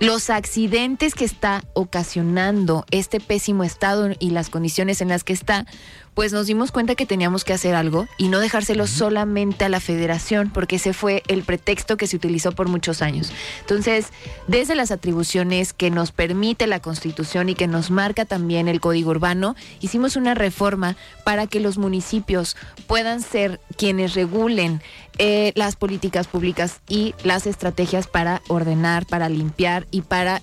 los 0.00 0.30
accidentes 0.30 1.14
que 1.14 1.24
está 1.24 1.64
ocasionando 1.74 2.84
este 2.90 3.20
pésimo 3.20 3.64
estado 3.64 4.10
y 4.18 4.30
las 4.30 4.50
condiciones 4.50 5.00
en 5.00 5.08
las 5.08 5.24
que 5.24 5.32
está, 5.32 5.66
pues 6.16 6.32
nos 6.32 6.46
dimos 6.46 6.72
cuenta 6.72 6.94
que 6.94 7.04
teníamos 7.04 7.44
que 7.44 7.52
hacer 7.52 7.74
algo 7.74 8.08
y 8.16 8.28
no 8.28 8.40
dejárselo 8.40 8.86
solamente 8.86 9.66
a 9.66 9.68
la 9.68 9.80
federación, 9.80 10.50
porque 10.50 10.76
ese 10.76 10.94
fue 10.94 11.22
el 11.28 11.42
pretexto 11.42 11.98
que 11.98 12.06
se 12.06 12.16
utilizó 12.16 12.52
por 12.52 12.68
muchos 12.68 13.02
años. 13.02 13.30
Entonces, 13.60 14.06
desde 14.48 14.74
las 14.74 14.90
atribuciones 14.90 15.74
que 15.74 15.90
nos 15.90 16.12
permite 16.12 16.66
la 16.66 16.80
Constitución 16.80 17.50
y 17.50 17.54
que 17.54 17.66
nos 17.66 17.90
marca 17.90 18.24
también 18.24 18.66
el 18.66 18.80
Código 18.80 19.10
Urbano, 19.10 19.56
hicimos 19.82 20.16
una 20.16 20.34
reforma 20.34 20.96
para 21.22 21.46
que 21.46 21.60
los 21.60 21.76
municipios 21.76 22.56
puedan 22.86 23.20
ser 23.20 23.60
quienes 23.76 24.14
regulen 24.14 24.80
eh, 25.18 25.52
las 25.54 25.76
políticas 25.76 26.28
públicas 26.28 26.80
y 26.88 27.14
las 27.24 27.46
estrategias 27.46 28.06
para 28.06 28.40
ordenar, 28.48 29.04
para 29.04 29.28
limpiar 29.28 29.86
y 29.90 30.00
para 30.00 30.40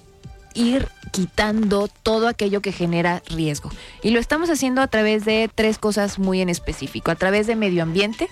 ir 0.53 0.87
quitando 1.11 1.87
todo 1.87 2.27
aquello 2.27 2.61
que 2.61 2.71
genera 2.71 3.21
riesgo. 3.29 3.69
Y 4.01 4.11
lo 4.11 4.19
estamos 4.19 4.49
haciendo 4.49 4.81
a 4.81 4.87
través 4.87 5.25
de 5.25 5.49
tres 5.53 5.77
cosas 5.77 6.19
muy 6.19 6.41
en 6.41 6.49
específico. 6.49 7.11
A 7.11 7.15
través 7.15 7.45
de 7.47 7.55
medio 7.55 7.83
ambiente, 7.83 8.27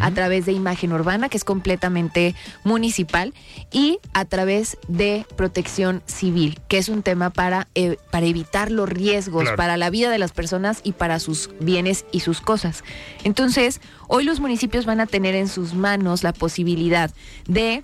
a 0.00 0.12
través 0.12 0.46
de 0.46 0.52
imagen 0.52 0.92
urbana, 0.92 1.28
que 1.28 1.36
es 1.36 1.42
completamente 1.42 2.36
municipal, 2.62 3.34
y 3.72 3.98
a 4.12 4.24
través 4.24 4.78
de 4.86 5.26
protección 5.36 6.02
civil, 6.06 6.60
que 6.68 6.78
es 6.78 6.88
un 6.88 7.02
tema 7.02 7.30
para, 7.30 7.66
eh, 7.74 7.96
para 8.12 8.26
evitar 8.26 8.70
los 8.70 8.88
riesgos 8.88 9.42
Claro. 9.42 9.56
para 9.56 9.76
la 9.76 9.90
vida 9.90 10.10
de 10.10 10.18
las 10.18 10.30
personas 10.30 10.80
y 10.84 10.92
para 10.92 11.18
sus 11.18 11.50
bienes 11.58 12.04
y 12.12 12.20
sus 12.20 12.40
cosas. 12.40 12.84
Entonces, 13.24 13.80
hoy 14.06 14.22
los 14.22 14.38
municipios 14.38 14.86
van 14.86 15.00
a 15.00 15.06
tener 15.06 15.34
en 15.34 15.48
sus 15.48 15.74
manos 15.74 16.22
la 16.22 16.32
posibilidad 16.32 17.10
de, 17.48 17.82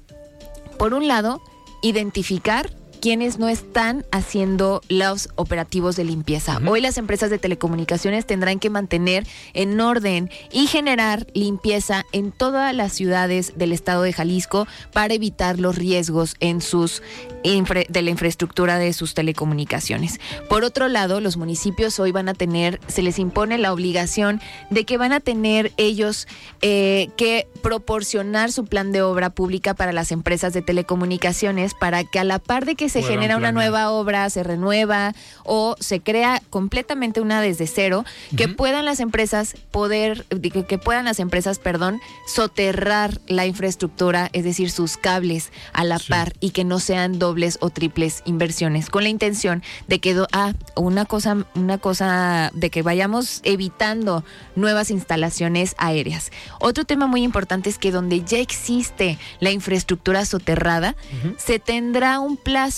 por 0.79 0.95
un 0.95 1.09
lado, 1.09 1.43
identificar 1.83 2.71
quienes 3.01 3.39
no 3.39 3.49
están 3.49 4.05
haciendo 4.11 4.81
los 4.89 5.29
operativos 5.37 5.97
de 5.97 6.05
limpieza. 6.05 6.61
Hoy 6.67 6.81
las 6.81 6.99
empresas 6.99 7.31
de 7.31 7.39
telecomunicaciones 7.39 8.27
tendrán 8.27 8.59
que 8.59 8.71
mantener 8.71 9.27
en 9.55 9.81
orden 9.81 10.31
y 10.53 10.67
generar 10.67 11.27
limpieza 11.35 12.05
en 12.13 12.33
todas 12.33 12.75
las 12.75 12.93
ciudades 12.93 13.53
del 13.57 13.73
estado 13.73 14.03
de 14.03 14.13
Jalisco 14.13 14.67
para 14.93 15.15
evitar 15.15 15.59
los 15.59 15.77
riesgos 15.77 16.35
en 16.41 16.61
sus 16.61 17.03
infra- 17.43 17.87
de 17.89 18.03
la 18.03 18.11
infraestructura 18.11 18.79
de 18.79 18.93
sus 18.93 19.15
telecomunicaciones. 19.15 20.19
Por 20.49 20.65
otro 20.65 20.89
lado, 20.89 21.21
los 21.21 21.37
municipios 21.37 21.99
hoy 22.01 22.13
van 22.13 22.29
a 22.29 22.35
tener, 22.35 22.81
se 22.89 23.03
les 23.03 23.19
impone 23.19 23.59
la 23.59 23.73
obligación 23.73 24.41
de 24.71 24.85
que 24.85 24.97
van 24.99 25.13
a 25.13 25.21
tener 25.21 25.73
ellos 25.77 26.27
eh, 26.63 27.09
que 27.17 27.47
proporcionar 27.63 28.51
su 28.53 28.65
plan 28.65 28.93
de 28.93 29.03
obra 29.03 29.31
pública 29.31 29.75
para 29.75 29.93
las 29.93 30.13
empresas 30.13 30.53
de 30.53 30.63
telecomunicaciones 30.63 31.75
para 31.75 32.05
que 32.05 32.19
a 32.19 32.25
la 32.25 32.39
par 32.39 32.65
de 32.65 32.75
que 32.75 32.86
se 32.89 33.03
genera 33.03 33.37
una 33.37 33.53
nueva 33.53 33.91
obra, 33.91 34.29
se 34.31 34.43
renueva 34.43 35.13
o 35.45 35.77
se 35.81 36.01
crea 36.01 36.43
completamente 36.51 37.21
una 37.21 37.41
desde 37.41 37.67
cero, 37.67 38.05
que 38.37 38.49
puedan 38.49 38.85
las 38.85 39.01
empresas 39.01 39.55
poder, 39.71 40.25
que 40.69 40.79
puedan 40.79 41.05
las 41.05 41.21
empresas, 41.21 41.59
perdón, 41.59 42.01
soterrar 42.27 43.21
la 43.27 43.47
infraestructura, 43.47 44.29
es 44.33 44.45
decir, 44.45 44.71
sus 44.71 44.97
cables 44.97 45.51
a 45.73 45.85
la 45.85 45.99
Sí. 45.99 46.11
par 46.11 46.35
y 46.41 46.51
que 46.51 46.65
no 46.65 46.79
sean 46.79 47.19
dobles 47.19 47.59
o 47.61 47.71
triples 47.71 48.23
inversiones, 48.27 48.91
con 48.91 49.03
la 49.03 49.09
intención 49.09 49.63
de 49.89 49.99
que, 49.99 50.15
ah, 50.33 50.53
una 50.77 51.05
cosa, 51.07 51.37
una 51.55 51.79
cosa 51.79 52.51
de 52.55 52.71
que 52.71 52.83
vayamos 52.83 53.41
evitando 53.45 54.25
nuevas 54.55 54.91
instalaciones 54.91 55.75
aéreas. 55.79 56.31
Otro 56.61 56.85
tema 56.85 57.07
muy 57.07 57.23
importante 57.23 57.71
es 57.71 57.79
que 57.79 57.91
donde 57.91 58.23
ya 58.23 58.39
existe 58.39 59.19
la 59.41 59.51
infraestructura 59.51 60.25
soterrada, 60.25 60.95
se 61.39 61.59
tendrá 61.59 62.21
un 62.21 62.37
plazo 62.37 62.76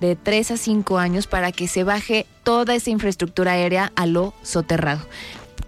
de 0.00 0.16
3 0.16 0.52
a 0.52 0.56
5 0.56 0.98
años 0.98 1.26
para 1.26 1.52
que 1.52 1.68
se 1.68 1.84
baje 1.84 2.26
toda 2.42 2.74
esa 2.74 2.90
infraestructura 2.90 3.52
aérea 3.52 3.92
a 3.96 4.06
lo 4.06 4.34
soterrado. 4.42 5.06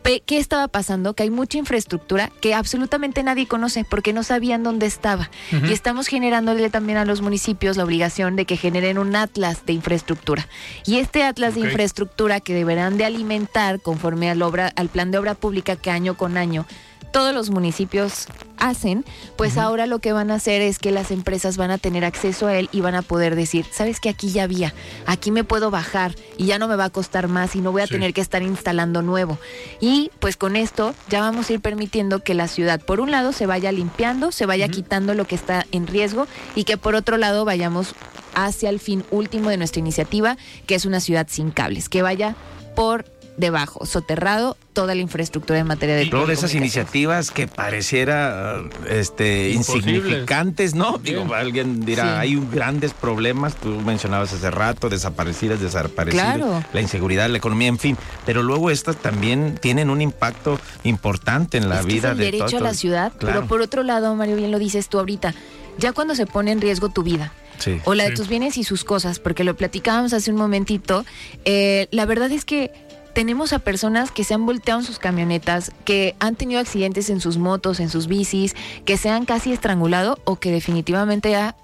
¿Qué 0.03 0.39
estaba 0.39 0.67
pasando? 0.67 1.15
Que 1.15 1.23
hay 1.23 1.31
mucha 1.31 1.59
infraestructura 1.59 2.33
que 2.41 2.55
absolutamente 2.55 3.23
nadie 3.23 3.47
conoce 3.47 3.85
porque 3.89 4.13
no 4.13 4.25
sabían 4.25 4.63
dónde 4.63 4.87
estaba. 4.87 5.31
Y 5.53 5.73
estamos 5.73 6.09
generándole 6.09 6.69
también 6.69 6.99
a 6.99 7.05
los 7.05 7.21
municipios 7.21 7.77
la 7.77 7.85
obligación 7.85 8.35
de 8.35 8.45
que 8.45 8.57
generen 8.57 8.99
un 8.99 9.15
atlas 9.15 9.65
de 9.67 9.73
infraestructura. 9.73 10.49
Y 10.85 10.97
este 10.97 11.23
atlas 11.23 11.55
de 11.55 11.61
infraestructura 11.61 12.41
que 12.41 12.55
deberán 12.55 12.97
de 12.97 13.05
alimentar 13.05 13.81
conforme 13.81 14.31
al, 14.31 14.43
obra, 14.43 14.73
al 14.75 14.89
plan 14.89 15.13
de 15.13 15.19
obra 15.19 15.35
pública 15.35 15.77
que 15.77 15.91
año 15.91 16.17
con 16.17 16.37
año 16.37 16.67
todos 17.13 17.35
los 17.35 17.51
municipios 17.51 18.27
hacen, 18.59 19.05
pues 19.37 19.57
ahora 19.57 19.87
lo 19.87 20.01
que 20.01 20.13
van 20.13 20.31
a 20.31 20.35
hacer 20.35 20.61
es 20.61 20.79
que 20.79 20.91
las 20.91 21.11
empresas 21.11 21.57
van 21.57 21.71
a 21.71 21.79
tener 21.79 22.05
acceso 22.05 22.47
a 22.47 22.57
él 22.59 22.69
y 22.73 22.83
van 22.83 22.95
a 22.95 23.01
poder 23.03 23.35
decir, 23.35 23.65
sabes 23.73 24.01
que 24.01 24.11
aquí 24.11 24.31
ya 24.31 24.43
había, 24.45 24.75
aquí 25.07 25.31
me 25.31 25.45
puedo 25.45 25.71
bajar 25.71 26.15
y 26.37 26.45
ya 26.47 26.59
no 26.59 26.69
me 26.69 26.77
va 26.77 26.85
a 26.85 26.91
costar 26.91 27.27
más 27.29 27.57
y 27.57 27.61
no 27.63 27.73
voy 27.73 27.83
a 27.83 27.87
Sí. 27.87 27.93
tener 27.95 28.13
que 28.13 28.21
estar 28.21 28.43
instalando 28.43 29.01
nuevo. 29.03 29.39
Y 29.81 30.11
pues 30.21 30.37
con 30.37 30.57
esto 30.57 30.95
ya 31.09 31.21
vamos 31.21 31.49
a 31.49 31.55
ir 31.55 31.61
permitiendo 31.61 32.23
que 32.23 32.35
la 32.35 32.49
ciudad, 32.49 32.81
por 32.81 33.01
un 33.01 33.11
lado, 33.11 33.33
se 33.33 33.47
vaya 33.47 33.73
limpiando, 33.73 34.31
se 34.31 34.45
vaya 34.47 34.69
quitando 34.69 35.15
lo 35.15 35.25
que 35.27 35.35
está 35.35 35.67
en 35.73 35.87
riesgo 35.87 36.27
y 36.55 36.65
que 36.65 36.77
por 36.77 36.95
otro 36.95 37.17
lado 37.17 37.45
vayamos 37.47 37.95
hacia 38.35 38.69
el 38.69 38.79
fin 38.79 39.05
último 39.11 39.49
de 39.49 39.57
nuestra 39.57 39.81
iniciativa, 39.81 40.37
que 40.67 40.75
es 40.75 40.85
una 40.85 41.01
ciudad 41.01 41.27
sin 41.31 41.51
cables, 41.51 41.89
que 41.89 42.03
vaya 42.03 42.37
por 42.77 43.05
debajo, 43.41 43.85
soterrado, 43.87 44.57
toda 44.73 44.95
la 44.95 45.01
infraestructura 45.01 45.59
en 45.59 45.67
materia 45.67 45.97
de 45.97 46.05
Luego 46.07 46.27
de 46.27 46.35
esas 46.35 46.55
iniciativas 46.55 47.31
que 47.31 47.49
pareciera 47.49 48.61
este 48.89 49.51
Imposibles. 49.51 49.97
insignificantes, 49.97 50.75
¿no? 50.75 50.99
Digo, 50.99 51.25
Bien. 51.25 51.35
alguien 51.35 51.85
dirá, 51.85 52.05
Sí. 52.05 52.09
hay 52.21 52.41
grandes 52.53 52.93
problemas, 52.95 53.57
tú 53.57 53.69
mencionabas 53.81 54.33
hace 54.33 54.51
rato, 54.51 54.89
desaparecidas, 54.89 55.61
desaparecidas, 55.61 56.37
Claro. 56.37 56.65
la 56.73 56.81
inseguridad, 56.81 57.29
la 57.29 57.39
economía, 57.39 57.69
en 57.69 57.79
fin, 57.79 57.97
pero 58.27 58.43
luego 58.43 58.71
estas 58.71 58.97
también 58.97 59.59
tienen 59.61 59.91
un 59.91 60.01
impacto 60.01 60.61
importante 60.85 61.59
en 61.59 61.69
la 61.69 61.81
Es 61.81 61.87
que 61.87 61.93
vida 61.95 62.09
es 62.09 62.13
el 62.13 62.19
de 62.19 62.25
derecho 62.27 62.47
todo- 62.47 62.59
a 62.59 62.63
la 62.63 62.75
ciudad, 62.75 63.13
Claro. 63.19 63.35
pero 63.37 63.47
por 63.49 63.61
otro 63.63 63.83
lado, 63.83 64.15
Mario, 64.15 64.37
bien 64.37 64.51
lo 64.51 64.59
dices 64.59 64.89
tú 64.89 64.99
ahorita, 64.99 65.35
ya 65.79 65.93
cuando 65.93 66.15
se 66.15 66.27
pone 66.27 66.53
en 66.53 66.61
riesgo 66.61 66.89
tu 66.91 67.03
vida, 67.03 67.33
Sí. 67.59 67.79
o 67.85 67.95
la 67.95 68.05
de 68.05 68.11
Sí. 68.11 68.17
tus 68.17 68.29
bienes 68.29 68.57
y 68.57 68.65
sus 68.65 68.85
cosas, 68.85 69.19
porque 69.19 69.45
lo 69.45 69.55
platicábamos 69.57 70.13
hace 70.13 70.31
un 70.31 70.37
momentito, 70.37 71.05
eh, 71.45 71.89
la 71.91 72.07
verdad 72.07 72.31
es 72.33 72.45
que 72.45 72.71
tenemos 73.13 73.53
a 73.53 73.59
personas 73.59 74.11
que 74.11 74.25
se 74.25 74.35
han 74.35 74.47
volteado 74.47 74.81
en 74.81 74.87
sus 74.87 74.99
camionetas, 74.99 75.73
que 75.85 76.15
han 76.21 76.37
tenido 76.37 76.61
accidentes 76.61 77.11
en 77.11 77.21
sus 77.21 77.39
motos, 77.39 77.81
en 77.81 77.91
sus 77.91 78.07
bicis, 78.07 78.55
que 78.85 78.97
se 78.97 79.11
han 79.11 79.25
casi 79.25 79.53
estrangulado 79.53 80.19
o 80.25 80.37
que 80.37 80.51
definitivamente 80.51 81.31
ya 81.31 81.57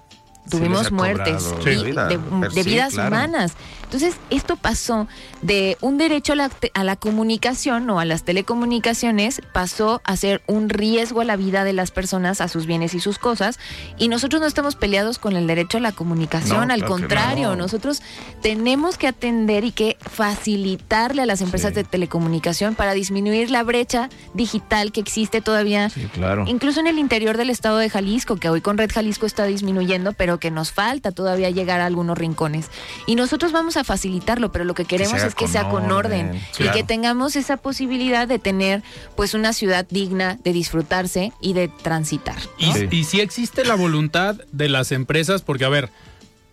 tuvimos 0.49 0.91
muertes 0.91 1.53
vida, 1.65 2.07
de, 2.07 2.19
sí, 2.51 2.63
vidas 2.63 2.93
claro. 2.93 3.09
humanas. 3.09 3.53
Entonces, 3.87 4.15
esto 4.29 4.57
pasó 4.57 5.07
de 5.41 5.77
un 5.81 5.97
derecho 5.97 6.33
a 6.33 6.35
la, 6.35 6.49
te- 6.49 6.71
a 6.73 6.83
la 6.83 6.97
comunicación 6.97 7.89
o 7.89 7.99
a 8.01 8.05
las 8.05 8.23
telecomunicaciones, 8.23 9.41
pasó 9.53 10.01
a 10.03 10.17
ser 10.17 10.41
un 10.45 10.67
riesgo 10.67 11.21
a 11.21 11.23
la 11.25 11.37
vida 11.37 11.63
de 11.63 11.71
las 11.71 11.91
personas, 11.91 12.41
a 12.41 12.49
sus 12.49 12.65
bienes 12.65 12.93
y 12.93 12.99
sus 12.99 13.17
cosas. 13.17 13.59
Y 13.97 14.09
nosotros 14.09 14.41
no 14.41 14.47
estamos 14.47 14.75
peleados 14.75 15.19
con 15.19 15.37
el 15.37 15.47
derecho 15.47 15.77
a 15.77 15.81
la 15.81 15.93
comunicación, 15.93 16.67
No, 16.67 16.73
al 16.73 16.79
claro 16.81 16.91
contrario, 16.91 17.49
no. 17.51 17.55
nosotros 17.55 18.01
tenemos 18.41 18.97
que 18.97 19.07
atender 19.07 19.63
y 19.63 19.71
que 19.71 19.95
facilitarle 20.01 21.21
a 21.21 21.25
las 21.25 21.39
empresas 21.41 21.69
Sí. 21.69 21.75
de 21.75 21.83
telecomunicación 21.85 22.75
para 22.75 22.93
disminuir 22.93 23.49
la 23.51 23.63
brecha 23.63 24.09
digital 24.33 24.91
que 24.91 24.99
existe 24.99 25.39
todavía 25.41 25.89
Sí, 25.89 26.07
claro. 26.13 26.43
Incluso 26.47 26.79
en 26.81 26.87
el 26.87 26.99
interior 26.99 27.37
del 27.37 27.49
estado 27.49 27.77
de 27.77 27.89
Jalisco, 27.89 28.35
que 28.35 28.49
hoy 28.49 28.59
con 28.61 28.77
Red 28.77 28.91
Jalisco 28.93 29.25
está 29.25 29.45
disminuyendo, 29.45 30.11
pero 30.13 30.39
que 30.39 30.51
nos 30.51 30.71
falta 30.71 31.11
todavía 31.13 31.49
llegar 31.49 31.79
a 31.79 31.85
algunos 31.85 32.17
rincones. 32.17 32.69
Y 33.05 33.15
nosotros 33.15 33.51
vamos 33.53 33.76
a 33.77 33.83
facilitarlo, 33.83 34.51
pero 34.51 34.65
lo 34.65 34.73
que 34.73 34.83
queremos 34.85 35.21
es 35.23 35.33
que 35.35 35.47
sea 35.47 35.69
con 35.69 35.91
orden, 35.91 36.27
orden, 36.29 36.35
y 36.35 36.57
claro. 36.57 36.73
que 36.73 36.83
tengamos 36.83 37.35
esa 37.35 37.57
posibilidad 37.57 38.27
de 38.27 38.39
tener 38.39 38.83
pues 39.15 39.33
una 39.33 39.53
ciudad 39.53 39.85
digna 39.89 40.37
de 40.43 40.51
disfrutarse 40.53 41.31
y 41.39 41.53
de 41.53 41.67
transitar. 41.69 42.35
Y, 42.57 42.71
Sí. 42.73 42.87
y 42.91 43.03
si 43.05 43.21
existe 43.21 43.63
la 43.63 43.75
voluntad 43.75 44.35
de 44.51 44.67
las 44.69 44.91
empresas, 44.91 45.41
porque 45.43 45.63
a 45.65 45.69
ver, 45.69 45.89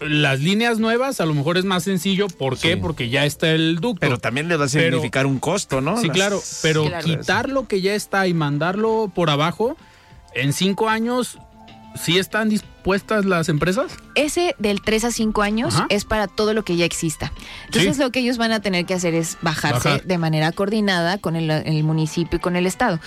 las 0.00 0.40
líneas 0.40 0.78
nuevas 0.80 1.20
a 1.20 1.26
lo 1.26 1.34
mejor 1.34 1.56
es 1.56 1.64
más 1.64 1.84
sencillo. 1.84 2.26
¿Por 2.28 2.58
qué? 2.58 2.74
Sí. 2.74 2.80
Porque 2.80 3.08
ya 3.08 3.24
está 3.24 3.50
el 3.52 3.76
ducto. 3.76 4.00
Pero 4.00 4.18
también 4.18 4.48
le 4.48 4.56
va 4.56 4.66
a 4.66 4.68
Pero- 4.68 4.96
significar 4.96 5.24
un 5.26 5.38
costo, 5.38 5.80
¿no? 5.80 5.96
Sí, 5.96 6.08
Las- 6.08 6.16
claro, 6.16 6.42
pero 6.62 6.84
Claro. 6.86 7.04
quitar 7.06 7.48
lo 7.48 7.66
que 7.68 7.80
ya 7.80 7.94
está 7.94 8.26
y 8.26 8.34
mandarlo 8.34 9.10
por 9.14 9.30
abajo, 9.30 9.76
en 10.34 10.52
cinco 10.52 10.88
años, 10.88 11.38
¿sí 11.94 12.18
están 12.18 12.48
dispuestas 12.48 13.24
las 13.24 13.48
empresas? 13.48 13.92
Ese 14.14 14.54
del 14.58 14.80
3 14.82 15.04
a 15.04 15.10
5 15.10 15.42
años 15.42 15.74
Ajá. 15.74 15.86
es 15.88 16.04
para 16.04 16.26
todo 16.28 16.52
lo 16.54 16.64
que 16.64 16.76
ya 16.76 16.84
exista. 16.84 17.32
Entonces 17.66 17.96
Sí. 17.96 18.02
lo 18.02 18.10
que 18.10 18.20
ellos 18.20 18.36
van 18.38 18.52
a 18.52 18.60
tener 18.60 18.84
que 18.86 18.94
hacer 18.94 19.14
es 19.14 19.38
bajarse 19.42 19.88
Bajar. 19.88 20.04
de 20.04 20.18
manera 20.18 20.52
coordinada 20.52 21.18
con 21.18 21.36
el, 21.36 21.50
el 21.50 21.84
municipio 21.84 22.36
y 22.36 22.40
con 22.40 22.56
el 22.56 22.66
Estado. 22.66 23.00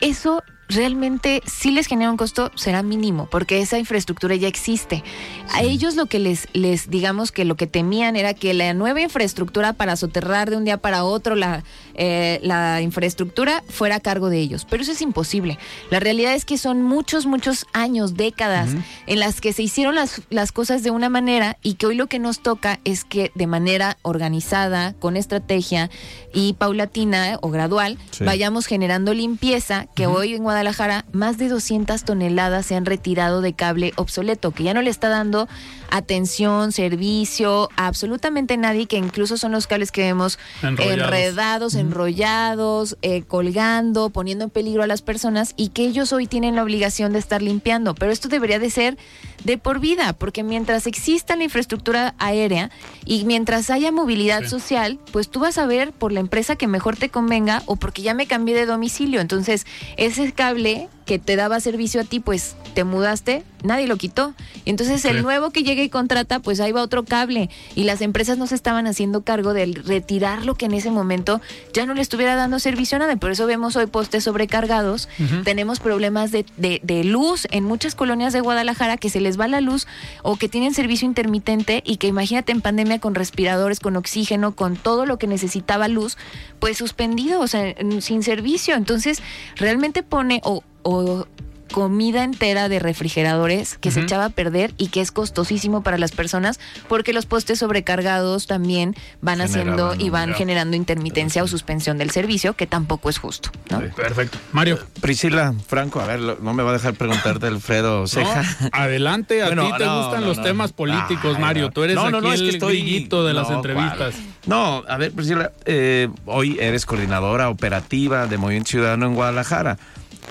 Eso 0.00 0.42
realmente 0.68 1.42
sí 1.44 1.70
les 1.70 1.86
genera 1.86 2.10
un 2.10 2.16
costo, 2.16 2.50
será 2.54 2.82
mínimo, 2.82 3.26
porque 3.30 3.60
esa 3.60 3.78
infraestructura 3.78 4.34
ya 4.36 4.48
existe. 4.48 5.04
A 5.52 5.62
ellos 5.62 5.96
lo 5.96 6.06
que 6.06 6.18
les, 6.18 6.48
les, 6.54 6.88
digamos 6.88 7.30
que 7.30 7.44
lo 7.44 7.56
que 7.56 7.66
temían 7.66 8.16
era 8.16 8.32
que 8.32 8.54
la 8.54 8.72
nueva 8.72 9.02
infraestructura 9.02 9.74
para 9.74 9.96
soterrar 9.96 10.48
de 10.48 10.56
un 10.56 10.64
día 10.64 10.78
para 10.78 11.04
otro 11.04 11.34
la, 11.34 11.62
eh, 11.94 12.40
la 12.42 12.80
infraestructura 12.80 13.62
fuera 13.68 13.96
a 13.96 14.00
cargo 14.00 14.28
de 14.30 14.38
ellos. 14.38 14.66
Pero 14.68 14.82
eso 14.82 14.92
es 14.92 15.02
imposible. 15.02 15.58
La 15.90 16.00
realidad 16.00 16.34
es 16.34 16.44
que 16.44 16.58
son 16.58 16.82
muchos, 16.82 17.26
muchos 17.26 17.66
años, 17.72 18.14
décadas, 18.16 18.70
en 19.06 19.20
las 19.20 19.40
que 19.40 19.52
se 19.52 19.62
hicieron 19.62 19.94
las, 19.94 20.22
las 20.30 20.52
cosas 20.52 20.82
de 20.82 20.90
una 20.90 21.08
manera 21.08 21.56
y 21.62 21.74
que 21.74 21.86
hoy 21.86 21.94
lo 21.96 22.06
que 22.06 22.18
nos 22.18 22.40
toca 22.42 22.80
es 22.84 23.04
que 23.04 23.30
de 23.34 23.46
manera 23.46 23.96
organizada, 24.02 24.94
con 24.98 25.16
estrategia 25.16 25.90
y 26.32 26.54
paulatina 26.54 27.38
o 27.42 27.50
gradual, 27.50 27.98
Sí. 28.10 28.24
vayamos 28.24 28.66
generando 28.66 29.14
limpieza, 29.14 29.86
que 29.94 30.06
hoy 30.06 30.34
en 30.34 30.42
Guadalajara 30.42 31.04
más 31.12 31.38
de 31.38 31.48
200 31.48 32.04
toneladas 32.04 32.66
se 32.66 32.74
han 32.74 32.86
retirado 32.86 33.40
de 33.40 33.52
cable 33.52 33.92
obsoleto, 33.96 34.50
que 34.52 34.62
ya 34.64 34.74
no 34.74 34.82
le 34.82 34.90
está 34.90 35.08
dando 35.08 35.48
atención, 35.96 36.72
servicio 36.72 37.68
a 37.76 37.86
absolutamente 37.86 38.56
nadie, 38.56 38.86
que 38.86 38.96
incluso 38.96 39.36
son 39.36 39.52
los 39.52 39.66
cables 39.66 39.92
que 39.92 40.00
vemos 40.02 40.38
Enrollados. 40.62 40.92
enredados, 41.04 41.74
enrollados, 41.74 42.96
eh, 43.02 43.22
colgando, 43.22 44.10
poniendo 44.10 44.44
en 44.44 44.50
peligro 44.50 44.82
a 44.82 44.86
las 44.86 45.02
personas 45.02 45.54
y 45.56 45.68
que 45.68 45.84
ellos 45.84 46.12
hoy 46.12 46.26
tienen 46.26 46.56
la 46.56 46.62
obligación 46.62 47.12
de 47.12 47.18
estar 47.18 47.42
limpiando. 47.42 47.94
Pero 47.94 48.12
esto 48.12 48.28
debería 48.28 48.58
de 48.58 48.70
ser 48.70 48.96
de 49.44 49.58
por 49.58 49.80
vida, 49.80 50.12
porque 50.12 50.42
mientras 50.42 50.86
exista 50.86 51.36
la 51.36 51.44
infraestructura 51.44 52.14
aérea 52.18 52.70
y 53.04 53.24
mientras 53.24 53.70
haya 53.70 53.92
movilidad 53.92 54.42
Sí. 54.44 54.48
social, 54.48 54.98
pues 55.12 55.28
tú 55.28 55.40
vas 55.40 55.58
a 55.58 55.66
ver 55.66 55.92
por 55.92 56.12
la 56.12 56.20
empresa 56.20 56.56
que 56.56 56.66
mejor 56.66 56.96
te 56.96 57.08
convenga 57.10 57.62
o 57.66 57.76
porque 57.76 58.02
ya 58.02 58.14
me 58.14 58.26
cambié 58.26 58.54
de 58.54 58.66
domicilio. 58.66 59.20
Entonces, 59.20 59.66
ese 59.96 60.32
cable 60.32 60.88
que 61.06 61.18
te 61.18 61.36
daba 61.36 61.60
servicio 61.60 62.00
a 62.00 62.04
ti, 62.04 62.20
pues 62.20 62.54
te 62.74 62.84
mudaste, 62.84 63.42
nadie 63.64 63.86
lo 63.86 63.96
quitó. 63.96 64.34
Y 64.64 64.70
entonces 64.70 65.04
el 65.04 65.22
nuevo 65.22 65.50
que 65.50 65.62
llega 65.62 65.82
y 65.82 65.88
contrata, 65.88 66.40
pues 66.40 66.60
ahí 66.60 66.72
va 66.72 66.82
otro 66.82 67.04
cable. 67.04 67.50
Y 67.74 67.84
las 67.84 68.00
empresas 68.00 68.38
no 68.38 68.46
se 68.46 68.54
estaban 68.54 68.86
haciendo 68.86 69.22
cargo 69.22 69.54
de 69.54 69.66
retirar 69.66 70.44
lo 70.44 70.54
que 70.54 70.66
en 70.66 70.74
ese 70.74 70.90
momento 70.90 71.40
ya 71.72 71.86
no 71.86 71.94
le 71.94 72.02
estuviera 72.02 72.34
dando 72.36 72.58
servicio 72.58 72.96
a 72.96 73.00
nadie. 73.00 73.16
Por 73.16 73.30
eso 73.30 73.46
vemos 73.46 73.76
hoy 73.76 73.86
postes 73.86 74.24
sobrecargados. 74.24 75.08
Tenemos 75.44 75.80
problemas 75.80 76.30
de, 76.32 76.44
de- 76.56 76.80
de 76.82 77.04
luz 77.04 77.46
en 77.50 77.64
muchas 77.64 77.94
colonias 77.94 78.32
de 78.32 78.40
Guadalajara 78.40 78.96
que 78.96 79.10
se 79.10 79.20
les 79.20 79.38
va 79.38 79.48
la 79.48 79.60
luz 79.60 79.86
o 80.22 80.36
que 80.36 80.48
tienen 80.48 80.74
servicio 80.74 81.06
intermitente 81.06 81.82
y 81.86 81.96
que 81.96 82.06
imagínate 82.06 82.52
en 82.52 82.60
pandemia 82.60 82.98
con 82.98 83.14
respiradores, 83.14 83.80
con 83.80 83.96
oxígeno, 83.96 84.54
con 84.54 84.76
todo 84.76 85.06
lo 85.06 85.18
que 85.18 85.26
necesitaba 85.26 85.88
luz, 85.88 86.16
pues 86.58 86.78
suspendido, 86.78 87.40
o 87.40 87.46
sea, 87.46 87.74
sin 88.00 88.22
servicio. 88.22 88.74
Entonces, 88.74 89.22
realmente 89.56 90.02
pone 90.02 90.40
o, 90.44 90.62
o 90.82 91.26
comida 91.72 92.22
entera 92.24 92.68
de 92.68 92.78
refrigeradores 92.78 93.76
que 93.78 93.90
se 93.90 94.00
echaba 94.00 94.26
a 94.26 94.30
perder 94.30 94.72
y 94.78 94.88
que 94.88 95.00
es 95.00 95.10
costosísimo 95.10 95.82
para 95.82 95.98
las 95.98 96.12
personas 96.12 96.60
porque 96.88 97.12
los 97.12 97.26
postes 97.26 97.58
sobrecargados 97.58 98.46
también 98.46 98.94
van 99.20 99.40
haciendo 99.40 99.94
y 99.98 100.10
van 100.10 100.34
generando 100.34 100.76
intermitencia 100.76 101.42
o 101.42 101.48
suspensión 101.48 101.98
del 101.98 102.10
servicio 102.10 102.54
que 102.54 102.66
tampoco 102.66 103.08
es 103.10 103.18
justo, 103.18 103.50
¿no? 103.70 103.80
Sí. 103.80 103.86
Perfecto. 103.96 104.38
Mario. 104.52 104.78
Priscila, 105.00 105.54
Franco, 105.66 106.00
a 106.00 106.06
ver, 106.06 106.20
no 106.20 106.54
me 106.54 106.62
va 106.62 106.70
a 106.70 106.74
dejar 106.74 106.94
preguntarte 106.94 107.46
Alfredo 107.46 108.06
Ceja. 108.06 108.42
no, 108.42 108.68
adelante, 108.72 109.42
a 109.42 109.46
Bueno, 109.46 109.66
ti 109.66 109.78
te 109.78 109.84
no, 109.84 110.02
gustan 110.02 110.20
no, 110.20 110.26
los 110.28 110.36
no. 110.38 110.42
temas 110.44 110.72
políticos, 110.72 111.34
Ay, 111.36 111.40
Mario. 111.42 111.64
no. 111.66 111.70
Tú 111.72 111.82
eres 111.84 111.96
No, 111.96 112.10
no, 112.10 112.18
aquí 112.18 112.26
no, 112.28 112.32
es 112.34 112.40
que 112.42 112.48
el 112.50 112.54
estoy- 112.56 112.80
grillito 112.80 113.24
de 113.24 113.32
las 113.34 113.50
entrevistas. 113.50 114.14
¿cuál? 114.14 114.32
No, 114.46 114.82
a 114.88 114.96
ver, 114.96 115.12
Priscila, 115.12 115.52
eh, 115.64 116.08
hoy 116.26 116.56
eres 116.60 116.84
coordinadora 116.86 117.48
operativa 117.48 118.26
de 118.26 118.38
Movimiento 118.38 118.70
Ciudadano 118.70 119.06
en 119.06 119.14
Guadalajara. 119.14 119.78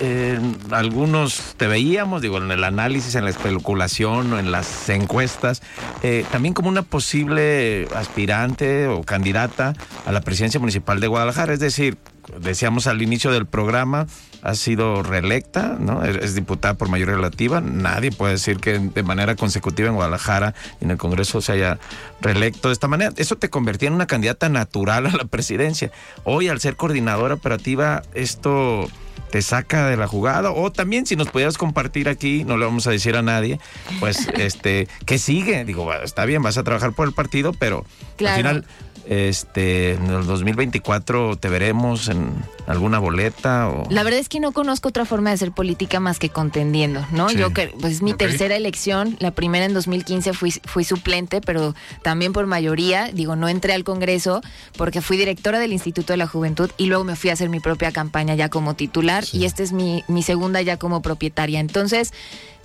Eh, 0.03 0.39
algunos 0.71 1.53
te 1.57 1.67
veíamos, 1.67 2.23
digo, 2.23 2.39
en 2.39 2.49
el 2.49 2.63
análisis, 2.63 3.13
en 3.13 3.23
la 3.23 3.29
especulación 3.29 4.33
o 4.33 4.39
en 4.39 4.51
las 4.51 4.89
encuestas, 4.89 5.61
eh, 6.01 6.25
también 6.31 6.55
como 6.55 6.69
una 6.69 6.81
posible 6.81 7.87
aspirante 7.93 8.87
o 8.87 9.03
candidata 9.03 9.75
a 10.07 10.11
la 10.11 10.21
presidencia 10.21 10.59
municipal 10.59 10.99
de 10.99 11.05
Guadalajara. 11.05 11.53
Es 11.53 11.59
decir, 11.59 11.99
decíamos 12.39 12.87
al 12.87 13.03
inicio 13.03 13.29
del 13.29 13.45
programa, 13.45 14.07
ha 14.41 14.55
sido 14.55 15.03
reelecta, 15.03 15.77
¿no? 15.79 16.03
Es 16.03 16.33
diputada 16.33 16.73
por 16.73 16.89
mayoría 16.89 17.13
relativa. 17.13 17.61
Nadie 17.61 18.11
puede 18.11 18.33
decir 18.33 18.57
que 18.57 18.79
de 18.79 19.03
manera 19.03 19.35
consecutiva 19.35 19.87
en 19.89 19.93
Guadalajara 19.93 20.55
y 20.79 20.85
en 20.85 20.89
el 20.91 20.97
Congreso 20.97 21.41
se 21.41 21.51
haya 21.51 21.77
reelecto 22.21 22.69
de 22.69 22.73
esta 22.73 22.87
manera. 22.87 23.13
Eso 23.17 23.35
te 23.35 23.51
convertía 23.51 23.89
en 23.89 23.93
una 23.93 24.07
candidata 24.07 24.49
natural 24.49 25.05
a 25.05 25.11
la 25.11 25.25
presidencia. 25.25 25.91
Hoy, 26.23 26.47
al 26.47 26.59
ser 26.59 26.75
coordinadora 26.75 27.35
operativa, 27.35 28.01
esto 28.15 28.89
te 29.31 29.41
saca 29.41 29.87
de 29.87 29.97
la 29.97 30.07
jugada 30.07 30.51
o 30.51 30.71
también 30.71 31.05
si 31.05 31.15
nos 31.15 31.29
pudieras 31.29 31.57
compartir 31.57 32.09
aquí, 32.09 32.43
no 32.43 32.57
le 32.57 32.65
vamos 32.65 32.85
a 32.87 32.91
decir 32.91 33.15
a 33.15 33.21
nadie, 33.21 33.59
pues 33.99 34.27
este, 34.37 34.87
¿qué 35.05 35.17
sigue? 35.17 35.63
Digo, 35.65 35.91
está 35.93 36.25
bien, 36.25 36.43
vas 36.43 36.57
a 36.57 36.63
trabajar 36.63 36.93
por 36.93 37.07
el 37.07 37.13
partido, 37.13 37.53
pero 37.53 37.85
Claro. 38.17 38.33
al 38.35 38.37
final 38.37 38.65
este 39.07 39.93
en 39.93 40.05
el 40.07 40.25
2024 40.25 41.35
te 41.37 41.49
veremos 41.49 42.07
en 42.07 42.33
alguna 42.67 42.99
boleta 42.99 43.69
o 43.69 43.83
La 43.89 44.03
verdad 44.03 44.19
es 44.19 44.29
que 44.29 44.39
no 44.39 44.51
conozco 44.51 44.89
otra 44.89 45.05
forma 45.05 45.29
de 45.31 45.35
hacer 45.35 45.51
política 45.51 45.99
más 45.99 46.19
que 46.19 46.29
contendiendo, 46.29 47.05
¿no? 47.11 47.29
Sí. 47.29 47.37
Yo 47.37 47.51
que 47.53 47.73
pues 47.79 47.93
es 47.93 48.01
mi 48.01 48.11
Ok. 48.13 48.19
tercera 48.19 48.55
elección, 48.55 49.17
la 49.19 49.31
primera 49.31 49.65
en 49.65 49.73
2015 49.73 50.33
fui 50.33 50.51
fui 50.51 50.83
suplente, 50.83 51.41
pero 51.41 51.75
también 52.03 52.33
por 52.33 52.45
mayoría, 52.47 53.09
digo, 53.11 53.35
no 53.35 53.49
entré 53.49 53.73
al 53.73 53.83
Congreso 53.83 54.41
porque 54.77 55.01
fui 55.01 55.17
directora 55.17 55.59
del 55.59 55.73
Instituto 55.73 56.13
de 56.13 56.17
la 56.17 56.27
Juventud 56.27 56.69
y 56.77 56.85
luego 56.85 57.03
me 57.03 57.15
fui 57.15 57.29
a 57.29 57.33
hacer 57.33 57.49
mi 57.49 57.59
propia 57.59 57.91
campaña 57.91 58.35
ya 58.35 58.49
como 58.49 58.75
titular 58.75 59.23
y 59.33 59.45
esta 59.45 59.63
es 59.63 59.71
mi 59.73 60.03
mi 60.07 60.23
segunda 60.23 60.61
ya 60.61 60.77
como 60.77 61.01
propietaria. 61.01 61.59
Entonces, 61.59 62.13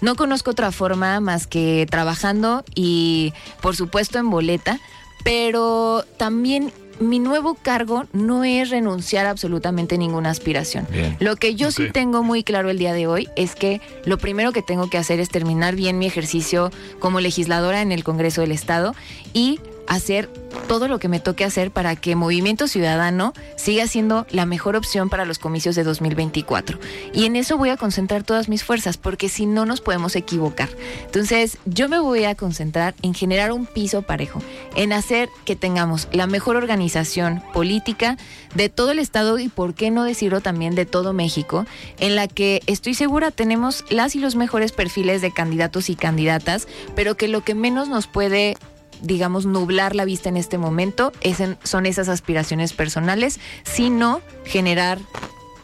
no 0.00 0.14
conozco 0.14 0.50
otra 0.50 0.72
forma 0.72 1.20
más 1.20 1.46
que 1.46 1.86
trabajando 1.90 2.64
y 2.74 3.32
por 3.62 3.74
supuesto 3.76 4.18
en 4.18 4.28
boleta, 4.30 4.78
pero 5.26 6.04
también 6.18 6.72
mi 7.00 7.18
nuevo 7.18 7.56
cargo 7.56 8.04
no 8.12 8.44
es 8.44 8.70
renunciar 8.70 9.26
a 9.26 9.30
absolutamente 9.30 9.98
ninguna 9.98 10.30
aspiración. 10.30 10.86
Bien. 10.90 11.16
Lo 11.18 11.34
que 11.34 11.56
yo 11.56 11.72
sí 11.72 11.90
tengo 11.92 12.22
muy 12.22 12.44
claro 12.44 12.70
el 12.70 12.78
día 12.78 12.94
de 12.94 13.08
hoy 13.08 13.28
es 13.34 13.56
que 13.56 13.80
lo 14.04 14.18
primero 14.18 14.52
que 14.52 14.62
tengo 14.62 14.88
que 14.88 14.98
hacer 14.98 15.18
es 15.18 15.28
terminar 15.28 15.74
bien 15.74 15.98
mi 15.98 16.06
ejercicio 16.06 16.70
como 17.00 17.18
legisladora 17.18 17.82
en 17.82 17.90
el 17.90 18.04
Congreso 18.04 18.40
del 18.40 18.52
Estado 18.52 18.94
y 19.34 19.58
hacer 19.86 20.28
todo 20.68 20.88
lo 20.88 20.98
que 20.98 21.08
me 21.08 21.20
toque 21.20 21.44
hacer 21.44 21.70
para 21.70 21.96
que 21.96 22.16
Movimiento 22.16 22.66
Ciudadano 22.66 23.32
siga 23.56 23.86
siendo 23.86 24.26
la 24.30 24.46
mejor 24.46 24.76
opción 24.76 25.08
para 25.08 25.24
los 25.24 25.38
comicios 25.38 25.76
de 25.76 25.84
2024. 25.84 26.78
Y 27.12 27.24
en 27.24 27.36
eso 27.36 27.56
voy 27.56 27.70
a 27.70 27.76
concentrar 27.76 28.24
todas 28.24 28.48
mis 28.48 28.64
fuerzas, 28.64 28.96
porque 28.96 29.28
si 29.28 29.46
no 29.46 29.64
nos 29.64 29.80
podemos 29.80 30.16
equivocar. 30.16 30.68
Entonces, 31.04 31.58
yo 31.66 31.88
me 31.88 31.98
voy 31.98 32.24
a 32.24 32.34
concentrar 32.34 32.94
en 33.02 33.14
generar 33.14 33.52
un 33.52 33.66
piso 33.66 34.02
parejo, 34.02 34.42
en 34.74 34.92
hacer 34.92 35.28
que 35.44 35.56
tengamos 35.56 36.08
la 36.12 36.26
mejor 36.26 36.56
organización 36.56 37.42
política 37.52 38.16
de 38.54 38.68
todo 38.68 38.90
el 38.90 38.98
Estado 38.98 39.38
y, 39.38 39.48
por 39.48 39.74
qué 39.74 39.90
no 39.90 40.04
decirlo 40.04 40.40
también, 40.40 40.74
de 40.74 40.86
todo 40.86 41.12
México, 41.12 41.66
en 41.98 42.16
la 42.16 42.28
que 42.28 42.62
estoy 42.66 42.94
segura 42.94 43.30
tenemos 43.30 43.84
las 43.90 44.16
y 44.16 44.18
los 44.18 44.36
mejores 44.36 44.72
perfiles 44.72 45.22
de 45.22 45.32
candidatos 45.32 45.90
y 45.90 45.96
candidatas, 45.96 46.66
pero 46.94 47.16
que 47.16 47.28
lo 47.28 47.42
que 47.42 47.54
menos 47.54 47.88
nos 47.88 48.06
puede 48.06 48.56
digamos, 49.02 49.46
nublar 49.46 49.94
la 49.94 50.04
vista 50.04 50.28
en 50.28 50.36
este 50.36 50.58
momento 50.58 51.12
es 51.20 51.40
en- 51.40 51.58
son 51.64 51.86
esas 51.86 52.08
aspiraciones 52.08 52.72
personales, 52.72 53.38
sino 53.64 54.20
generar 54.44 54.98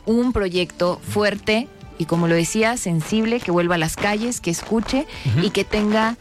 un 0.07 0.33
proyecto 0.33 1.01
fuerte 1.09 1.69
y, 1.99 2.07
como 2.07 2.27
lo 2.29 2.35
decía, 2.35 2.77
sensible, 2.77 3.39
que 3.41 3.51
vuelva 3.51 3.77
a 3.77 3.79
las 3.79 3.97
calles, 3.97 4.41
que 4.41 4.51
escuche 4.51 5.07
y 5.43 5.51
que 5.51 5.65
tenga 5.65 6.17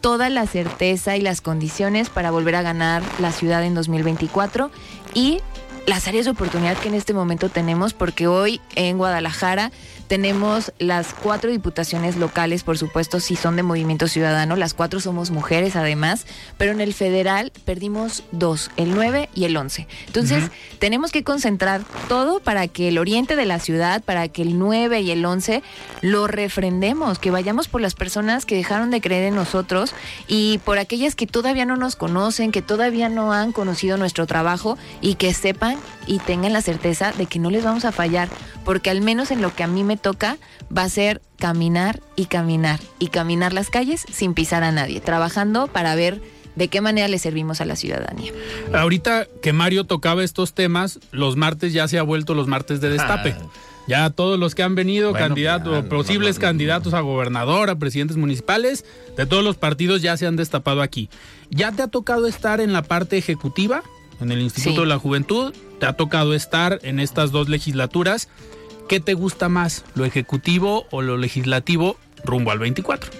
toda 0.00 0.28
la 0.28 0.46
certeza 0.46 1.16
y 1.16 1.20
las 1.22 1.40
condiciones 1.40 2.10
para 2.10 2.30
volver 2.30 2.54
a 2.56 2.62
ganar 2.62 3.02
la 3.20 3.32
ciudad 3.32 3.64
en 3.64 3.74
2024 3.74 4.70
y 5.14 5.40
las 5.86 6.08
áreas 6.08 6.24
de 6.24 6.30
oportunidad 6.30 6.76
que 6.78 6.88
en 6.88 6.94
este 6.94 7.12
momento 7.12 7.48
tenemos, 7.48 7.92
porque 7.92 8.26
hoy 8.26 8.60
en 8.74 8.98
Guadalajara 8.98 9.70
tenemos 10.06 10.72
las 10.78 11.14
cuatro 11.14 11.50
diputaciones 11.50 12.16
locales, 12.16 12.62
por 12.62 12.78
supuesto, 12.78 13.20
si 13.20 13.36
son 13.36 13.56
de 13.56 13.62
Movimiento 13.62 14.06
Ciudadano, 14.06 14.56
las 14.56 14.74
cuatro 14.74 15.00
somos 15.00 15.30
mujeres 15.30 15.76
además, 15.76 16.26
pero 16.58 16.72
en 16.72 16.80
el 16.80 16.94
federal 16.94 17.52
perdimos 17.64 18.22
dos, 18.30 18.70
el 18.76 18.94
9 18.94 19.28
y 19.34 19.44
el 19.44 19.56
11. 19.56 19.88
Entonces, 20.06 20.50
tenemos 20.78 21.10
que 21.10 21.24
concentrar 21.24 21.82
todo 22.08 22.40
para 22.40 22.68
que 22.68 22.88
el 22.88 22.98
oriente 22.98 23.36
de 23.36 23.46
la 23.46 23.58
ciudad, 23.58 24.02
para 24.02 24.28
que 24.28 24.42
el 24.42 24.58
9 24.58 25.00
y 25.00 25.10
el 25.10 25.24
11 25.24 25.62
lo 26.02 26.26
refrendemos, 26.26 27.18
que 27.18 27.30
vayamos 27.30 27.68
por 27.68 27.80
las 27.80 27.94
personas 27.94 28.44
que 28.46 28.56
dejaron 28.56 28.90
de 28.90 29.00
creer 29.00 29.24
en 29.24 29.34
nosotros 29.34 29.94
y 30.28 30.58
por 30.64 30.78
aquellas 30.78 31.14
que 31.14 31.26
todavía 31.26 31.64
no 31.64 31.76
nos 31.76 31.96
conocen, 31.96 32.52
que 32.52 32.62
todavía 32.62 33.08
no 33.08 33.32
han 33.32 33.52
conocido 33.52 33.96
nuestro 33.96 34.26
trabajo 34.26 34.76
y 35.00 35.14
que 35.14 35.32
sepan 35.32 35.73
y 36.06 36.18
tengan 36.18 36.52
la 36.52 36.62
certeza 36.62 37.12
de 37.12 37.26
que 37.26 37.38
no 37.38 37.50
les 37.50 37.64
vamos 37.64 37.84
a 37.84 37.92
fallar, 37.92 38.28
porque 38.64 38.90
al 38.90 39.00
menos 39.00 39.30
en 39.30 39.42
lo 39.42 39.54
que 39.54 39.62
a 39.62 39.66
mí 39.66 39.84
me 39.84 39.96
toca 39.96 40.36
va 40.76 40.82
a 40.82 40.88
ser 40.88 41.20
caminar 41.38 42.00
y 42.16 42.26
caminar 42.26 42.80
y 42.98 43.08
caminar 43.08 43.52
las 43.52 43.70
calles 43.70 44.04
sin 44.12 44.34
pisar 44.34 44.64
a 44.64 44.72
nadie, 44.72 45.00
trabajando 45.00 45.66
para 45.68 45.94
ver 45.94 46.20
de 46.56 46.68
qué 46.68 46.80
manera 46.80 47.08
le 47.08 47.18
servimos 47.18 47.60
a 47.60 47.64
la 47.64 47.76
ciudadanía. 47.76 48.32
Ahorita 48.72 49.26
que 49.42 49.52
Mario 49.52 49.84
tocaba 49.84 50.22
estos 50.24 50.54
temas, 50.54 51.00
los 51.10 51.36
martes 51.36 51.72
ya 51.72 51.88
se 51.88 51.98
ha 51.98 52.02
vuelto 52.02 52.34
los 52.34 52.46
martes 52.46 52.80
de 52.80 52.90
destape. 52.90 53.34
Ah. 53.38 53.46
Ya 53.86 54.08
todos 54.08 54.38
los 54.38 54.54
que 54.54 54.62
han 54.62 54.74
venido, 54.74 55.10
Bueno, 55.10 55.26
candidatos, 55.26 55.84
posibles 55.86 56.36
no, 56.36 56.40
no, 56.40 56.46
no. 56.46 56.48
candidatos 56.48 56.94
a 56.94 57.00
gobernador, 57.00 57.68
a 57.68 57.76
presidentes 57.76 58.16
municipales, 58.16 58.84
de 59.16 59.26
todos 59.26 59.44
los 59.44 59.56
partidos 59.56 60.00
ya 60.00 60.16
se 60.16 60.26
han 60.26 60.36
destapado 60.36 60.80
aquí. 60.80 61.10
¿Ya 61.50 61.70
te 61.70 61.82
ha 61.82 61.88
tocado 61.88 62.26
estar 62.26 62.60
en 62.60 62.72
la 62.72 62.82
parte 62.82 63.18
ejecutiva, 63.18 63.82
en 64.20 64.32
el 64.32 64.40
Instituto 64.40 64.76
Sí. 64.76 64.80
de 64.80 64.86
la 64.86 64.98
Juventud? 64.98 65.52
¿Te 65.80 65.86
ha 65.86 65.92
tocado 65.94 66.34
estar 66.34 66.78
en 66.82 67.00
estas 67.00 67.30
dos 67.32 67.48
legislaturas? 67.48 68.28
¿Qué 68.88 69.00
te 69.00 69.14
gusta 69.14 69.48
más, 69.48 69.84
lo 69.94 70.04
ejecutivo 70.04 70.86
o 70.90 71.02
lo 71.02 71.16
legislativo 71.16 71.96
rumbo 72.24 72.50
al 72.50 72.58
24? 72.58 73.10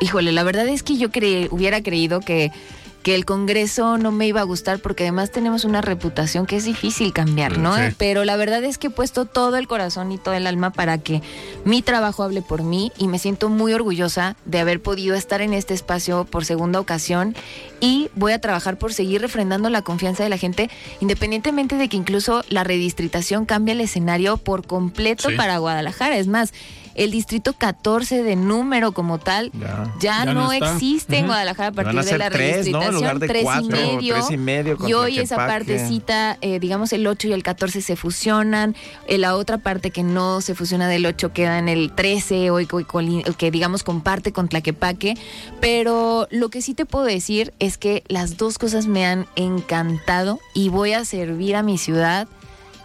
Híjole, 0.00 0.30
la 0.32 0.44
verdad 0.44 0.68
es 0.68 0.82
que 0.84 0.96
yo 0.96 1.10
cre- 1.10 1.48
hubiera 1.50 1.82
creído 1.82 2.20
que, 2.20 2.50
que 3.02 3.14
el 3.14 3.24
Congreso 3.24 3.96
no 3.96 4.10
me 4.12 4.26
iba 4.26 4.40
a 4.40 4.44
gustar 4.44 4.80
porque 4.80 5.04
además 5.04 5.30
tenemos 5.30 5.64
una 5.64 5.80
reputación 5.80 6.46
que 6.46 6.56
es 6.56 6.64
difícil 6.64 7.12
cambiar, 7.12 7.56
¿no? 7.58 7.76
Sí. 7.76 7.94
Pero 7.96 8.24
la 8.24 8.36
verdad 8.36 8.62
es 8.64 8.76
que 8.76 8.88
he 8.88 8.90
puesto 8.90 9.24
todo 9.24 9.56
el 9.56 9.68
corazón 9.68 10.12
y 10.12 10.18
todo 10.18 10.34
el 10.34 10.46
alma 10.46 10.70
para 10.70 10.98
que 10.98 11.22
mi 11.64 11.80
trabajo 11.80 12.22
hable 12.22 12.42
por 12.42 12.62
mí 12.62 12.92
y 12.98 13.08
me 13.08 13.18
siento 13.18 13.48
muy 13.48 13.72
orgullosa 13.72 14.36
de 14.44 14.58
haber 14.58 14.82
podido 14.82 15.14
estar 15.14 15.40
en 15.40 15.54
este 15.54 15.74
espacio 15.74 16.24
por 16.24 16.44
segunda 16.44 16.80
ocasión 16.80 17.34
y 17.80 18.10
voy 18.16 18.32
a 18.32 18.40
trabajar 18.40 18.78
por 18.78 18.92
seguir 18.92 19.20
refrendando 19.20 19.70
la 19.70 19.82
confianza 19.82 20.24
de 20.24 20.28
la 20.28 20.36
gente, 20.38 20.68
independientemente 21.00 21.76
de 21.76 21.88
que 21.88 21.96
incluso 21.96 22.42
la 22.48 22.64
redistritación 22.64 23.46
cambie 23.46 23.72
el 23.72 23.80
escenario 23.80 24.36
por 24.36 24.66
completo 24.66 25.30
Sí. 25.30 25.36
para 25.36 25.58
Guadalajara. 25.58 26.16
Es 26.18 26.26
más, 26.26 26.52
el 26.98 27.10
distrito 27.10 27.52
14 27.54 28.22
de 28.22 28.36
número 28.36 28.92
como 28.92 29.18
tal 29.18 29.50
Ya. 29.52 29.84
ya, 30.00 30.24
Ya 30.24 30.24
no, 30.26 30.34
no 30.34 30.52
existe 30.52 31.16
en 31.16 31.24
Ujú. 31.24 31.28
Guadalajara 31.32 31.68
a 31.68 31.70
Van 31.70 31.84
partir 31.84 32.00
a 32.00 32.04
de 32.04 32.18
la 32.18 32.28
¿no? 32.28 32.34
En 32.34 32.40
redistritación, 32.40 33.20
tres, 33.20 33.42
cuatro, 33.44 33.64
y 33.64 33.68
medio. 33.70 34.14
tres 34.14 34.30
y 34.30 34.36
medio 34.36 34.76
y 34.86 34.92
hoy 34.94 35.18
esa 35.18 35.36
partecita, 35.36 36.38
eh, 36.40 36.58
digamos 36.60 36.92
el 36.92 37.06
8 37.06 37.28
y 37.28 37.32
el 37.32 37.42
14 37.42 37.80
se 37.80 37.96
fusionan, 37.96 38.74
eh, 39.06 39.18
la 39.18 39.34
otra 39.36 39.58
parte 39.58 39.90
que 39.90 40.02
no 40.02 40.40
se 40.40 40.54
fusiona 40.54 40.88
del 40.88 41.06
8 41.06 41.32
queda 41.32 41.58
en 41.58 41.68
el 41.68 41.92
13, 41.92 42.50
hoy 42.50 42.68
que 43.36 43.50
digamos 43.50 43.82
comparte 43.82 44.32
con 44.32 44.48
Tlaquepaque, 44.48 45.14
pero 45.60 46.26
lo 46.30 46.48
que 46.48 46.62
sí 46.62 46.74
te 46.74 46.84
puedo 46.86 47.04
decir 47.04 47.52
es 47.58 47.78
que 47.78 48.02
las 48.08 48.36
dos 48.36 48.58
cosas 48.58 48.86
me 48.86 49.04
han 49.06 49.26
encantado 49.36 50.40
y 50.54 50.68
voy 50.68 50.92
a 50.92 51.04
servir 51.04 51.56
a 51.56 51.62
mi 51.62 51.78
ciudad 51.78 52.28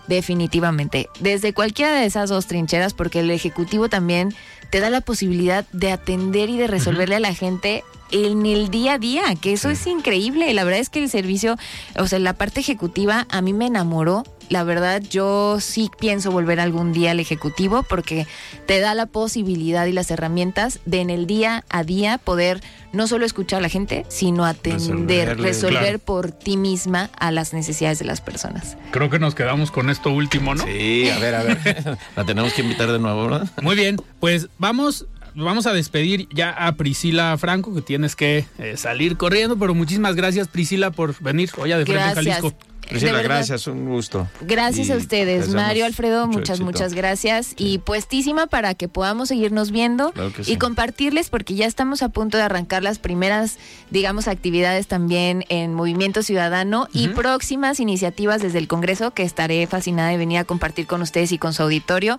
Definitivamente. 0.08 1.10
Desde 1.20 1.54
cualquiera 1.54 1.94
de 1.94 2.06
esas 2.06 2.30
dos 2.30 2.48
trincheras, 2.48 2.94
porque 2.94 3.22
el 3.22 3.32
Ejecutivo 3.32 3.90
también 3.90 4.36
te 4.70 4.80
da 4.80 4.90
la 4.90 5.02
posibilidad 5.02 5.66
de 5.72 5.92
atender 5.92 6.50
y 6.50 6.58
de 6.58 6.68
resolverle 6.68 7.16
a 7.16 7.20
la 7.20 7.34
gente 7.34 7.84
en 8.12 8.46
el 8.46 8.70
día 8.70 8.94
a 8.94 8.98
día, 9.00 9.24
que 9.40 9.54
eso 9.54 9.70
es 9.70 9.88
increíble. 9.88 10.54
La 10.54 10.64
verdad 10.64 10.80
es 10.80 10.90
que 10.90 11.04
el 11.04 11.10
servicio, 11.10 11.58
o 11.98 12.08
sea, 12.08 12.20
la 12.20 12.34
parte 12.34 12.60
ejecutiva 12.60 13.28
a 13.30 13.42
mí 13.42 13.54
me 13.54 13.66
enamoró. 13.66 14.24
La 14.54 14.64
verdad, 14.64 15.02
yo 15.10 15.58
sí 15.60 15.90
pienso 16.00 16.30
volver 16.30 16.60
algún 16.60 16.94
día 16.94 17.10
al 17.10 17.20
Ejecutivo 17.20 17.82
porque 17.82 18.28
te 18.68 18.82
da 18.82 18.94
la 18.94 19.08
posibilidad 19.08 19.88
y 19.88 19.94
las 19.94 20.12
herramientas 20.12 20.80
de 20.86 21.02
en 21.02 21.10
el 21.10 21.26
día 21.26 21.66
a 21.72 21.84
día 21.84 22.20
poder 22.20 22.62
no 22.92 23.08
solo 23.08 23.26
escuchar 23.26 23.58
a 23.58 23.62
la 23.64 23.70
gente, 23.70 24.06
sino 24.10 24.46
atender, 24.46 25.30
Resolverle, 25.30 25.44
resolver 25.44 25.82
claro. 25.82 26.00
por 26.00 26.32
ti 26.32 26.58
misma 26.58 27.10
a 27.18 27.32
las 27.32 27.52
necesidades 27.54 27.98
de 27.98 28.06
las 28.06 28.22
personas. 28.22 28.78
Creo 28.92 29.10
que 29.10 29.18
nos 29.18 29.34
quedamos 29.34 29.72
con 29.72 29.90
esto 29.90 30.12
último, 30.12 30.54
¿no? 30.54 30.64
Sí, 30.66 31.10
a 31.10 31.18
ver, 31.18 31.34
a 31.34 31.42
ver. 31.42 31.98
La 32.16 32.24
tenemos 32.24 32.54
que 32.54 32.62
invitar 32.62 32.92
de 32.92 33.00
nuevo, 33.00 33.24
¿verdad? 33.24 33.50
Muy 33.60 33.76
bien, 33.76 34.00
pues 34.20 34.50
vamos, 34.60 35.08
vamos 35.34 35.66
a 35.66 35.74
despedir 35.74 36.28
ya 36.32 36.52
a 36.52 36.74
Priscila 36.74 37.36
Franco, 37.40 37.74
que 37.74 37.82
tienes 37.82 38.16
que 38.16 38.46
eh, 38.60 38.78
salir 38.78 39.18
corriendo, 39.18 39.58
pero 39.58 39.74
muchísimas 39.74 40.16
gracias 40.16 40.48
Priscila 40.48 40.92
por 40.92 41.20
venir 41.24 41.50
hoy 41.58 41.72
a 41.72 41.80
De 41.80 41.88
Frente 41.88 42.04
Gracias. 42.04 42.36
Jalisco. 42.36 42.73
Priscila, 42.90 43.22
gracias, 43.22 43.68
un 43.68 43.86
gusto. 43.88 44.28
Gracias 44.42 44.90
Y 44.90 44.92
a 44.92 44.98
ustedes, 44.98 45.50
Mario, 45.50 45.86
Alfredo, 45.86 46.28
muchas, 46.28 46.52
éxito. 46.60 46.66
muchas 46.66 46.94
gracias. 46.94 47.54
Y 47.58 47.80
puestísima 47.80 48.48
para 48.48 48.76
que 48.76 48.88
podamos 48.88 49.30
seguirnos 49.30 49.72
viendo 49.72 50.12
Claro 50.12 50.32
y 50.40 50.44
sí. 50.44 50.58
compartirles, 50.58 51.30
porque 51.30 51.56
ya 51.56 51.66
estamos 51.66 52.04
a 52.04 52.10
punto 52.10 52.38
de 52.38 52.44
arrancar 52.44 52.84
las 52.84 53.00
primeras, 53.00 53.58
digamos, 53.90 54.28
actividades 54.28 54.88
también 54.88 55.46
en 55.50 55.74
Movimiento 55.74 56.24
Ciudadano 56.24 56.88
y 56.94 57.08
próximas 57.10 57.80
iniciativas 57.80 58.42
desde 58.42 58.60
el 58.60 58.68
Congreso 58.68 59.12
que 59.12 59.24
estaré 59.24 59.66
fascinada 59.68 60.10
de 60.10 60.18
venir 60.18 60.38
a 60.40 60.44
compartir 60.44 60.88
con 60.88 61.02
ustedes 61.02 61.32
y 61.32 61.38
con 61.38 61.54
su 61.54 61.64
auditorio. 61.64 62.18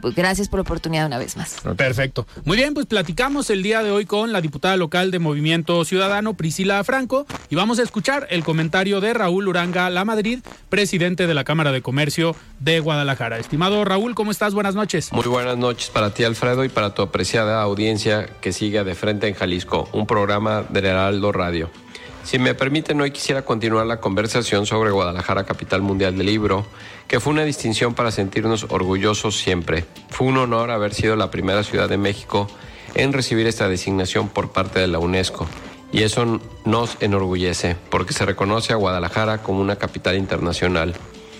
Pues, 0.00 0.14
Gracias 0.14 0.48
por 0.48 0.58
la 0.58 0.62
oportunidad 0.62 1.06
una 1.06 1.18
vez 1.18 1.36
más. 1.36 1.56
Perfecto. 1.76 2.26
Muy 2.44 2.56
bien, 2.56 2.74
pues 2.74 2.86
platicamos 2.86 3.50
el 3.50 3.62
día 3.62 3.82
de 3.82 3.90
hoy 3.90 4.06
con 4.06 4.32
la 4.32 4.40
diputada 4.40 4.76
local 4.76 5.10
de 5.10 5.18
Movimiento 5.18 5.84
Ciudadano, 5.84 6.34
Priscila 6.34 6.82
Franco, 6.84 7.26
y 7.48 7.56
vamos 7.56 7.78
a 7.78 7.82
escuchar 7.82 8.26
el 8.30 8.44
comentario 8.44 9.00
de 9.00 9.14
Raúl 9.14 9.48
Uranga 9.48 9.88
La 9.90 10.04
Madrid, 10.04 10.40
presidente 10.68 11.26
de 11.26 11.34
la 11.34 11.44
Cámara 11.44 11.72
de 11.72 11.82
Comercio 11.82 12.36
de 12.58 12.80
Guadalajara. 12.80 13.38
Estimado 13.38 13.84
Raúl, 13.84 14.14
¿cómo 14.14 14.30
estás? 14.30 14.54
Buenas 14.54 14.74
noches. 14.74 15.12
Muy 15.12 15.26
buenas 15.26 15.56
noches 15.56 15.90
para 15.90 16.12
ti, 16.12 16.24
Alfredo, 16.24 16.64
y 16.64 16.68
para 16.68 16.94
tu 16.94 17.02
apreciada 17.02 17.62
audiencia 17.62 18.26
que 18.40 18.52
sigue 18.52 18.84
de 18.84 18.94
frente 18.94 19.28
en 19.28 19.34
Jalisco, 19.34 19.88
un 19.92 20.06
programa 20.06 20.64
del 20.68 20.86
Heraldo 20.86 21.32
Radio. 21.32 21.70
Si 22.30 22.38
me 22.38 22.54
permiten, 22.54 23.00
hoy 23.00 23.10
quisiera 23.10 23.42
continuar 23.42 23.86
la 23.86 23.98
conversación 23.98 24.64
sobre 24.64 24.92
Guadalajara, 24.92 25.46
capital 25.46 25.82
mundial 25.82 26.16
del 26.16 26.26
libro, 26.26 26.64
que 27.08 27.18
fue 27.18 27.32
una 27.32 27.42
distinción 27.42 27.94
para 27.94 28.12
sentirnos 28.12 28.66
orgullosos 28.68 29.36
siempre. 29.36 29.84
Fue 30.10 30.28
un 30.28 30.36
honor 30.36 30.70
haber 30.70 30.94
sido 30.94 31.16
la 31.16 31.32
primera 31.32 31.64
ciudad 31.64 31.88
de 31.88 31.96
México 31.96 32.46
en 32.94 33.12
recibir 33.12 33.48
esta 33.48 33.68
designación 33.68 34.28
por 34.28 34.52
parte 34.52 34.78
de 34.78 34.86
la 34.86 35.00
UNESCO. 35.00 35.48
Y 35.90 36.04
eso 36.04 36.40
nos 36.64 36.96
enorgullece, 37.00 37.74
porque 37.90 38.12
se 38.12 38.24
reconoce 38.24 38.72
a 38.72 38.76
Guadalajara 38.76 39.42
como 39.42 39.60
una 39.60 39.74
capital 39.74 40.16
internacional. 40.16 40.94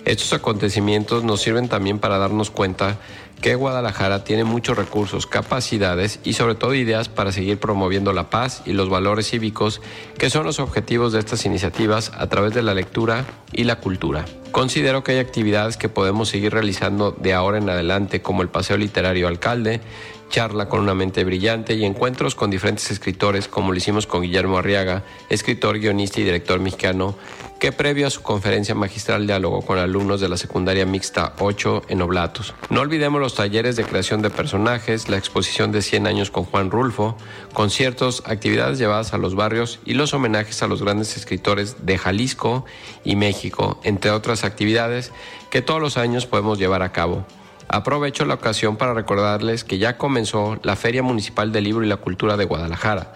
Estos 0.05 0.33
acontecimientos 0.33 1.25
nos 1.25 1.43
sirven 1.43 1.69
también 1.69 1.99
para 1.99 2.19
darnos 2.19 2.51
cuenta 2.51 2.99
que 3.41 3.55
Guadalajara 3.55 4.23
tiene 4.25 4.45
muchos 4.45 4.77
recursos, 4.77 5.27
capacidades 5.27 6.21
y 6.25 6.35
sobre 6.35 6.55
todo 6.55 6.75
ideas 6.75 7.09
para 7.09 7.33
seguir 7.33 7.59
promoviendo 7.59 8.13
la 8.13 8.29
paz 8.29 8.63
y 8.67 8.73
los 8.73 8.91
valores 8.91 9.31
cívicos 9.31 9.81
que 10.19 10.31
son 10.31 10.45
los 10.45 10.61
objetivos 10.61 11.13
de 11.13 11.21
estas 11.21 11.47
iniciativas 11.47 12.13
a 12.17 12.29
través 12.29 12.53
de 12.55 12.63
la 12.63 12.75
lectura 12.75 13.25
y 13.53 13.65
la 13.65 13.77
cultura. 13.77 14.25
Considero 14.53 15.05
que 15.05 15.13
hay 15.13 15.19
actividades 15.19 15.77
que 15.77 15.89
podemos 15.89 16.29
seguir 16.29 16.53
realizando 16.53 17.13
de 17.13 17.33
ahora 17.33 17.59
en 17.59 17.71
adelante 17.71 18.21
como 18.21 18.43
el 18.43 18.49
Paseo 18.49 18.77
Literario 18.77 19.29
Alcalde, 19.29 19.81
charla 20.29 20.69
con 20.69 20.81
una 20.81 20.95
mente 20.95 21.25
brillante 21.25 21.75
y 21.75 21.85
encuentros 21.85 22.35
con 22.35 22.51
diferentes 22.51 22.91
escritores 22.91 23.49
como 23.49 23.73
lo 23.73 23.79
hicimos 23.79 24.07
con 24.07 24.23
Guillermo 24.23 24.59
Arriaga, 24.59 25.03
escritor, 25.29 25.79
guionista 25.79 26.21
y 26.21 26.25
director 26.25 26.61
mexicano, 26.61 27.17
que 27.61 27.73
previo 27.73 28.07
a 28.07 28.11
su 28.11 28.23
conferencia 28.23 28.75
magistral 28.75 29.27
dialogó 29.27 29.61
con 29.61 29.79
alumnos 29.79 30.21
de 30.21 30.31
la 30.31 30.39
secundaria 30.39 30.87
mixta 30.87 31.35
8 31.39 31.83
en 31.89 32.01
Oblatos. 32.01 32.55
No 32.71 32.81
olvidemos 32.81 33.21
los 33.21 33.35
talleres 33.35 33.77
de 33.77 33.85
creación 33.85 34.23
de 34.23 34.31
personajes, 34.31 35.11
la 35.11 35.19
exposición 35.19 35.71
de 35.71 35.83
100 35.83 36.07
años 36.07 36.31
con 36.31 36.45
Juan 36.45 36.71
Rulfo, 36.71 37.19
conciertos, 37.53 38.23
actividades 38.25 38.79
llevadas 38.79 39.13
a 39.13 39.19
los 39.19 39.35
barrios 39.35 39.79
y 39.85 39.93
los 39.93 40.15
homenajes 40.15 40.63
a 40.63 40.69
los 40.69 40.83
grandes 40.83 41.19
escritores 41.19 41.85
de 41.85 41.99
Jalisco 41.99 42.65
y 43.05 43.15
México, 43.17 43.79
entre 43.85 44.11
otras 44.11 44.43
actividades 44.43 45.13
que 45.51 45.61
todos 45.61 45.83
los 45.83 45.99
años 45.99 46.25
podemos 46.25 46.59
llevar 46.59 46.83
a 46.83 46.93
cabo. 46.93 47.27
Aprovecho 47.69 48.25
la 48.25 48.35
ocasión 48.35 48.79
para 48.79 48.95
recordarles 48.95 49.65
que 49.65 49.79
ya 49.79 49.99
comenzó 49.99 50.59
la 50.63 50.77
Feria 50.77 51.03
Municipal 51.03 51.53
del 51.53 51.65
Libro 51.65 51.85
y 51.85 51.89
la 51.89 51.99
Cultura 51.99 52.39
de 52.39 52.47
Guadalajara, 52.47 53.13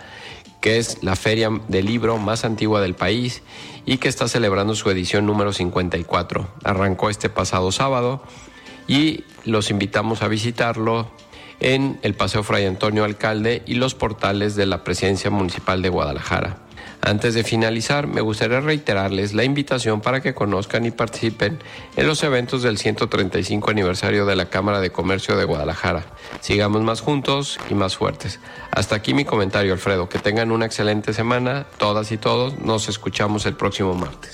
que 0.64 0.78
es 0.78 1.02
la 1.02 1.14
feria 1.14 1.50
del 1.68 1.84
libro 1.84 2.16
más 2.16 2.46
antigua 2.46 2.80
del 2.80 2.94
país 2.94 3.42
y 3.84 3.98
que 3.98 4.08
está 4.08 4.28
celebrando 4.28 4.74
su 4.74 4.88
edición 4.88 5.26
número 5.26 5.52
54. 5.52 6.48
Arrancó 6.64 7.10
este 7.10 7.28
pasado 7.28 7.70
sábado 7.70 8.22
y 8.88 9.24
los 9.44 9.68
invitamos 9.68 10.22
a 10.22 10.28
visitarlo 10.28 11.10
en 11.60 11.98
el 12.00 12.14
Paseo 12.14 12.42
Fray 12.42 12.64
Antonio 12.64 13.04
Alcalde 13.04 13.62
y 13.66 13.74
los 13.74 13.94
portales 13.94 14.56
de 14.56 14.64
la 14.64 14.84
Presidencia 14.84 15.28
Municipal 15.28 15.82
de 15.82 15.90
Guadalajara. 15.90 16.63
Antes 17.00 17.34
de 17.34 17.44
finalizar, 17.44 18.06
me 18.06 18.20
gustaría 18.20 18.60
reiterarles 18.60 19.34
la 19.34 19.44
invitación 19.44 20.00
para 20.00 20.20
que 20.20 20.34
conozcan 20.34 20.86
y 20.86 20.90
participen 20.90 21.58
en 21.96 22.06
los 22.06 22.22
eventos 22.22 22.62
del 22.62 22.78
135 22.78 23.70
aniversario 23.70 24.26
de 24.26 24.36
la 24.36 24.46
Cámara 24.46 24.80
de 24.80 24.90
Comercio 24.90 25.36
de 25.36 25.44
Guadalajara. 25.44 26.06
Sigamos 26.40 26.82
más 26.82 27.00
juntos 27.00 27.58
y 27.70 27.74
más 27.74 27.96
fuertes. 27.96 28.40
Hasta 28.70 28.96
aquí 28.96 29.14
mi 29.14 29.24
comentario, 29.24 29.72
Alfredo. 29.72 30.08
Que 30.08 30.18
tengan 30.18 30.50
una 30.50 30.66
excelente 30.66 31.12
semana, 31.12 31.66
todas 31.78 32.10
y 32.12 32.16
todos. 32.16 32.58
Nos 32.58 32.88
escuchamos 32.88 33.46
el 33.46 33.54
próximo 33.54 33.94
martes. 33.94 34.32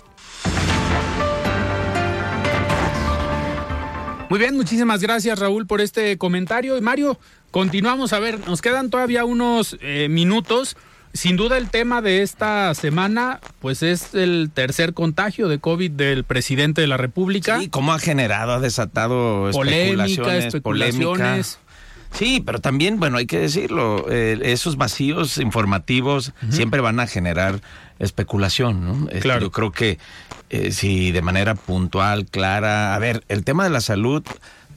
Muy 4.31 4.39
bien, 4.39 4.57
muchísimas 4.57 5.01
gracias 5.01 5.41
Raúl 5.41 5.67
por 5.67 5.81
este 5.81 6.17
comentario. 6.17 6.81
Mario, 6.81 7.19
continuamos 7.51 8.13
a 8.13 8.21
ver, 8.21 8.47
nos 8.47 8.63
quedan 8.63 8.89
todavía 8.89 9.25
unos 9.25 9.77
eh, 9.81 10.07
minutos. 10.09 10.77
Sin 11.13 11.37
duda 11.37 11.59
el 11.59 11.71
tema 11.71 12.03
de 12.03 12.23
esta 12.23 12.73
semana, 12.75 13.41
pues 13.61 13.83
es 13.83 14.15
el 14.15 14.51
tercer 14.55 14.95
contagio 14.95 15.49
de 15.49 15.59
COVID 15.59 15.91
del 15.91 16.25
presidente 16.25 16.81
de 16.81 16.87
la 16.87 16.97
República. 16.97 17.59
Sí, 17.59 17.69
cómo 17.69 17.93
ha 17.93 17.99
generado, 17.99 18.53
ha 18.53 18.61
desatado 18.61 19.51
Polémica, 19.53 20.05
especulaciones, 20.05 20.45
especulaciones. 20.47 21.03
polémica. 21.05 21.71
Sí, 22.13 22.43
pero 22.45 22.61
también, 22.61 22.99
bueno, 22.99 23.19
hay 23.19 23.27
que 23.27 23.39
decirlo, 23.39 24.07
eh, 24.11 24.39
esos 24.43 24.77
vacíos 24.77 25.39
informativos 25.39 26.33
siempre 26.51 26.81
van 26.81 26.99
a 26.99 27.07
generar 27.07 27.61
especulación, 27.99 28.85
¿no? 28.85 29.09
Este, 29.09 29.21
Claro. 29.21 29.43
Yo 29.43 29.51
creo 29.53 29.73
que 29.73 29.99
eh, 30.51 30.73
si 30.73 31.13
de 31.13 31.23
manera 31.23 31.55
puntual, 31.55 32.27
clara, 32.27 32.95
a 32.95 32.99
ver, 32.99 33.23
el 33.29 33.45
tema 33.45 33.63
de 33.63 33.71
la 33.71 33.81
salud, 33.81 34.25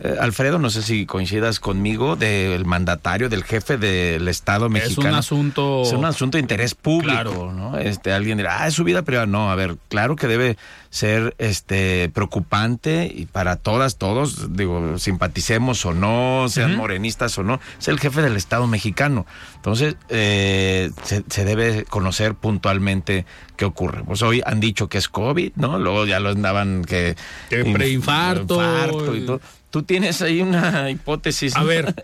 eh, 0.03 0.15
Alfredo, 0.19 0.59
no 0.59 0.69
sé 0.69 0.81
si 0.83 1.05
coincidas 1.05 1.59
conmigo, 1.59 2.15
del 2.15 2.65
mandatario, 2.65 3.29
del 3.29 3.43
jefe 3.43 3.77
del 3.77 4.27
Estado 4.27 4.65
Es 4.67 4.71
mexicano. 4.71 5.09
un 5.09 5.15
asunto... 5.15 5.81
Es 5.83 5.93
un 5.93 6.05
asunto 6.05 6.37
de 6.37 6.41
interés 6.41 6.75
público, 6.75 7.13
Claro. 7.13 7.51
¿no? 7.53 7.77
Este, 7.77 8.11
alguien 8.11 8.37
dirá, 8.37 8.61
ah, 8.63 8.67
es 8.67 8.73
su 8.73 8.83
vida 8.83 9.01
privada. 9.03 9.25
No, 9.25 9.49
a 9.49 9.55
ver, 9.55 9.77
claro 9.89 10.15
que 10.15 10.27
debe 10.27 10.57
ser 10.89 11.33
este 11.39 12.09
preocupante 12.13 13.11
y 13.13 13.25
para 13.25 13.55
todas, 13.55 13.97
todos, 13.97 14.55
digo, 14.55 14.97
simpaticemos 14.99 15.85
o 15.85 15.93
no, 15.93 16.47
sean 16.49 16.75
morenistas 16.75 17.35
o 17.39 17.43
no, 17.43 17.59
es 17.79 17.87
el 17.87 17.99
jefe 17.99 18.21
del 18.21 18.35
Estado 18.35 18.67
mexicano. 18.67 19.25
Entonces, 19.55 19.95
eh, 20.09 20.91
se, 21.03 21.23
se 21.29 21.45
debe 21.45 21.85
conocer 21.85 22.35
puntualmente 22.35 23.25
qué 23.55 23.65
ocurre. 23.65 24.03
Pues 24.03 24.21
hoy 24.21 24.41
han 24.45 24.59
dicho 24.59 24.87
que 24.89 24.97
es 24.97 25.07
COVID, 25.07 25.53
¿no? 25.55 25.79
Luego 25.79 26.05
ya 26.05 26.19
lo 26.19 26.29
andaban 26.29 26.83
que... 26.85 27.15
Que 27.49 27.63
inf- 27.65 27.73
preinfarto. 27.73 28.55
infarto 28.55 29.15
y 29.15 29.25
todo. 29.25 29.41
Tú 29.73 29.81
tienes 29.81 30.21
ahí 30.21 30.39
una 30.39 30.91
hipótesis. 30.91 31.55
A 31.55 31.63
ver, 31.63 31.95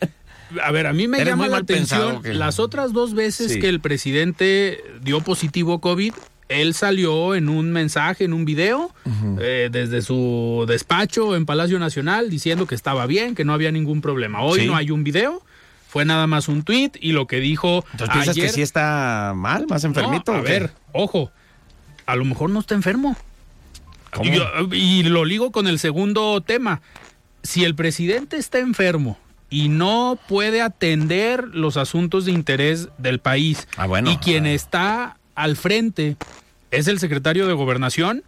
a 0.63 0.71
ver, 0.71 0.87
a 0.87 0.91
mí 0.93 1.07
me 1.07 1.19
Eres 1.19 1.33
llama 1.33 1.47
la 1.47 1.61
pensado, 1.61 2.09
atención 2.09 2.39
las 2.39 2.57
otras 2.57 2.93
dos 2.93 3.13
veces 3.13 3.53
Sí. 3.53 3.59
que 3.59 3.69
el 3.69 3.79
presidente 3.79 4.83
dio 5.03 5.21
positivo 5.21 5.79
COVID. 5.79 6.13
Él 6.47 6.73
salió 6.73 7.35
en 7.35 7.47
un 7.47 7.71
mensaje, 7.71 8.23
en 8.23 8.33
un 8.33 8.43
video, 8.43 8.91
eh, 9.39 9.69
desde 9.71 10.01
su 10.01 10.65
despacho 10.67 11.35
en 11.35 11.45
Palacio 11.45 11.77
Nacional, 11.77 12.31
diciendo 12.31 12.65
que 12.65 12.73
estaba 12.73 13.05
bien, 13.05 13.35
que 13.35 13.45
no 13.45 13.53
había 13.53 13.71
ningún 13.71 14.01
problema. 14.01 14.41
Hoy 14.41 14.61
Sí. 14.61 14.65
no 14.65 14.75
hay 14.75 14.89
un 14.89 15.03
video, 15.03 15.43
fue 15.89 16.05
nada 16.05 16.25
más 16.25 16.47
un 16.47 16.63
tweet 16.63 16.93
y 16.99 17.11
lo 17.11 17.27
que 17.27 17.39
dijo 17.39 17.85
Entonces 17.91 18.09
piensas 18.15 18.29
ayer, 18.35 18.47
que 18.47 18.53
sí 18.53 18.61
está 18.63 19.33
mal, 19.35 19.67
más 19.69 19.83
enfermito. 19.83 20.31
No, 20.33 20.39
a 20.39 20.41
ver, 20.41 20.71
ojo, 20.91 21.29
a 22.07 22.15
lo 22.15 22.25
mejor 22.25 22.49
no 22.49 22.61
está 22.61 22.73
enfermo. 22.73 23.15
¿Cómo? 24.11 24.25
Y, 24.27 24.35
yo- 24.35 24.45
y 24.73 25.03
lo 25.03 25.25
ligo 25.25 25.51
con 25.51 25.67
el 25.67 25.77
segundo 25.77 26.41
tema. 26.41 26.81
Si 27.43 27.63
el 27.63 27.75
presidente 27.75 28.37
está 28.37 28.59
enfermo 28.59 29.17
y 29.49 29.69
no 29.69 30.17
puede 30.27 30.61
atender 30.61 31.43
los 31.53 31.77
asuntos 31.77 32.25
de 32.25 32.31
interés 32.31 32.89
del 32.97 33.19
país 33.19 33.67
Ah, 33.77 33.87
bueno. 33.87 34.11
y 34.11 34.17
quien 34.17 34.45
Ah. 34.45 34.51
está 34.51 35.17
al 35.35 35.55
frente 35.55 36.17
es 36.71 36.87
el 36.87 36.99
secretario 36.99 37.47
de 37.47 37.53
gobernación, 37.53 38.23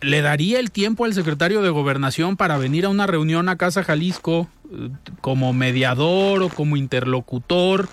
¿le 0.00 0.22
daría 0.22 0.58
el 0.60 0.70
tiempo 0.70 1.04
al 1.04 1.12
secretario 1.12 1.60
de 1.60 1.68
gobernación 1.70 2.36
para 2.36 2.56
venir 2.56 2.86
a 2.86 2.88
una 2.88 3.06
reunión 3.06 3.48
a 3.50 3.56
Casa 3.56 3.82
Jalisco 3.84 4.48
eh, 4.72 4.88
como 5.20 5.52
mediador 5.52 6.42
o 6.42 6.48
como 6.48 6.76
interlocutor 6.76 7.88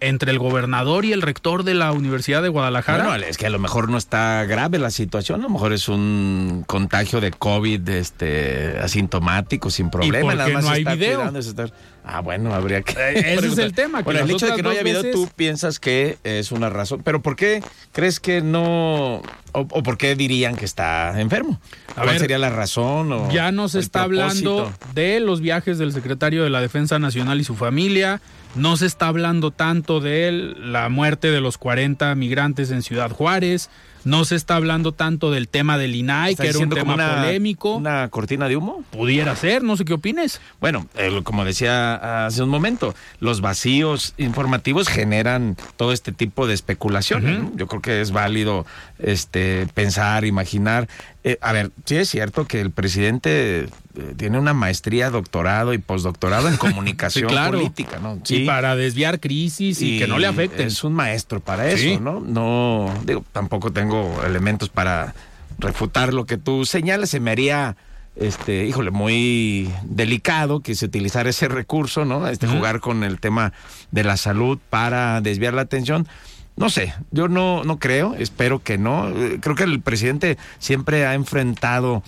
entre 0.00 0.30
el 0.30 0.38
gobernador 0.38 1.04
y 1.04 1.12
el 1.12 1.22
rector 1.22 1.64
de 1.64 1.74
la 1.74 1.92
Universidad 1.92 2.42
de 2.42 2.48
Guadalajara? 2.48 3.06
Bueno, 3.06 3.24
es 3.24 3.36
que 3.36 3.46
a 3.46 3.50
lo 3.50 3.58
mejor 3.58 3.88
no 3.90 3.98
está 3.98 4.44
grave 4.44 4.78
la 4.78 4.90
situación, 4.90 5.40
a 5.40 5.44
lo 5.44 5.50
mejor 5.50 5.72
es 5.72 5.88
un 5.88 6.64
contagio 6.66 7.20
de 7.20 7.30
COVID 7.30 7.88
este, 7.88 8.78
asintomático, 8.80 9.70
sin 9.70 9.90
problema. 9.90 10.34
nada 10.34 10.48
más 10.50 10.64
no 10.64 10.70
hay 10.70 10.80
está 10.82 10.94
video? 10.94 11.16
cuidando, 11.18 11.42
se 11.42 11.50
está- 11.50 11.66
Ah, 12.04 12.20
bueno, 12.20 12.54
habría 12.54 12.80
que... 12.80 12.92
Eh, 12.92 13.34
ese 13.34 13.48
es 13.48 13.58
el 13.58 13.74
tema, 13.74 13.98
que 13.98 14.04
Bueno, 14.04 14.20
el 14.20 14.30
hecho 14.30 14.46
de 14.46 14.54
que 14.56 14.62
no 14.62 14.70
haya 14.70 14.82
video, 14.82 15.02
veces- 15.02 15.14
tú 15.14 15.28
piensas 15.36 15.78
que 15.78 16.16
es 16.24 16.52
una 16.52 16.70
razón. 16.70 17.02
¿Pero 17.04 17.20
por 17.20 17.36
qué 17.36 17.62
crees 17.92 18.18
que 18.18 18.40
no... 18.40 19.16
o, 19.16 19.22
o 19.52 19.82
por 19.82 19.98
qué 19.98 20.14
dirían 20.16 20.56
que 20.56 20.64
está 20.64 21.20
enfermo? 21.20 21.60
A 21.90 21.94
¿Cuál 21.96 22.08
ver, 22.08 22.18
sería 22.20 22.38
la 22.38 22.48
razón? 22.50 23.12
O 23.12 23.30
Ya 23.30 23.52
no 23.52 23.68
se 23.68 23.78
el 23.78 23.84
está 23.84 24.02
hablando 24.04 24.72
de 24.94 25.20
los 25.20 25.40
viajes 25.42 25.76
del 25.78 25.92
secretario 25.92 26.44
de 26.44 26.50
la 26.50 26.62
Defensa 26.62 26.98
Nacional 26.98 27.40
y 27.40 27.44
su 27.44 27.56
familia. 27.56 28.22
No 28.54 28.78
se 28.78 28.86
está 28.86 29.08
hablando 29.08 29.50
tanto 29.50 30.00
de 30.00 30.28
él, 30.28 30.72
la 30.72 30.88
muerte 30.88 31.30
de 31.30 31.42
los 31.42 31.58
40 31.58 32.14
migrantes 32.14 32.70
en 32.70 32.82
Ciudad 32.82 33.10
Juárez. 33.10 33.68
No 34.08 34.24
se 34.24 34.36
está 34.36 34.56
hablando 34.56 34.92
tanto 34.92 35.30
del 35.30 35.48
tema 35.48 35.76
del 35.76 35.94
INAI, 35.94 36.32
¿Estás 36.32 36.44
que 36.44 36.50
era 36.50 36.58
un 36.60 36.70
tema 36.70 36.94
una- 36.94 37.16
polémico. 37.16 37.76
¿Una 37.76 38.08
cortina 38.08 38.48
de 38.48 38.56
humo? 38.56 38.82
Pudiera 38.90 39.36
ser, 39.36 39.62
no 39.62 39.76
sé 39.76 39.84
qué 39.84 39.92
opines. 39.92 40.40
Bueno, 40.60 40.86
eh, 40.96 41.20
como 41.22 41.44
decía 41.44 42.24
hace 42.26 42.42
un 42.42 42.48
momento, 42.48 42.94
los 43.20 43.42
vacíos 43.42 44.14
informativos 44.16 44.88
generan 44.88 45.56
todo 45.76 45.92
este 45.92 46.12
tipo 46.12 46.46
de 46.46 46.54
especulaciones. 46.54 47.38
¿no? 47.38 47.52
Yo 47.56 47.66
creo 47.66 47.82
que 47.82 48.00
es 48.00 48.10
válido 48.10 48.64
este, 48.98 49.66
pensar, 49.74 50.24
imaginar. 50.24 50.88
Eh, 51.24 51.36
a 51.40 51.52
ver, 51.52 51.72
sí 51.84 51.96
es 51.96 52.08
cierto 52.08 52.46
que 52.46 52.60
el 52.60 52.70
presidente 52.70 53.62
eh, 53.64 53.68
tiene 54.16 54.38
una 54.38 54.54
maestría, 54.54 55.10
doctorado 55.10 55.74
y 55.74 55.78
postdoctorado 55.78 56.48
en 56.48 56.56
comunicación 56.58 57.28
Sí, 57.28 57.34
claro. 57.34 57.58
política, 57.58 57.98
¿no? 57.98 58.18
Y 58.28 58.46
para 58.46 58.76
desviar 58.76 59.18
crisis 59.18 59.82
y, 59.82 59.98
que 59.98 60.06
no 60.06 60.18
le 60.18 60.28
afecten. 60.28 60.68
Es 60.68 60.84
un 60.84 60.94
maestro 60.94 61.40
para 61.40 61.68
eso, 61.68 61.78
Sí. 61.82 61.98
¿no? 62.00 62.20
No, 62.20 62.94
digo, 63.04 63.24
tampoco 63.32 63.72
tengo 63.72 64.22
elementos 64.24 64.68
para 64.68 65.14
refutar 65.58 66.14
lo 66.14 66.24
que 66.24 66.36
tú 66.38 66.64
señalas. 66.64 67.10
Se 67.10 67.18
me 67.18 67.32
haría, 67.32 67.76
este, 68.14 68.64
híjole, 68.66 68.92
muy 68.92 69.68
delicado 69.82 70.60
que 70.60 70.76
se 70.76 70.86
utilizara 70.86 71.30
ese 71.30 71.48
recurso, 71.48 72.04
¿no? 72.04 72.28
Este, 72.28 72.46
jugar 72.46 72.78
con 72.78 73.02
el 73.02 73.18
tema 73.18 73.52
de 73.90 74.04
la 74.04 74.16
salud 74.16 74.58
para 74.70 75.20
desviar 75.20 75.52
la 75.54 75.62
atención. 75.62 76.06
No 76.58 76.70
sé, 76.70 76.92
yo 77.10 77.28
no, 77.28 77.62
no 77.64 77.78
creo, 77.78 78.14
espero 78.18 78.62
que 78.62 78.78
no. 78.78 79.08
Eh, 79.10 79.38
Creo 79.40 79.54
que 79.54 79.64
el 79.64 79.80
presidente 79.80 80.36
siempre 80.58 81.06
ha 81.06 81.14
enfrentado 81.14 82.02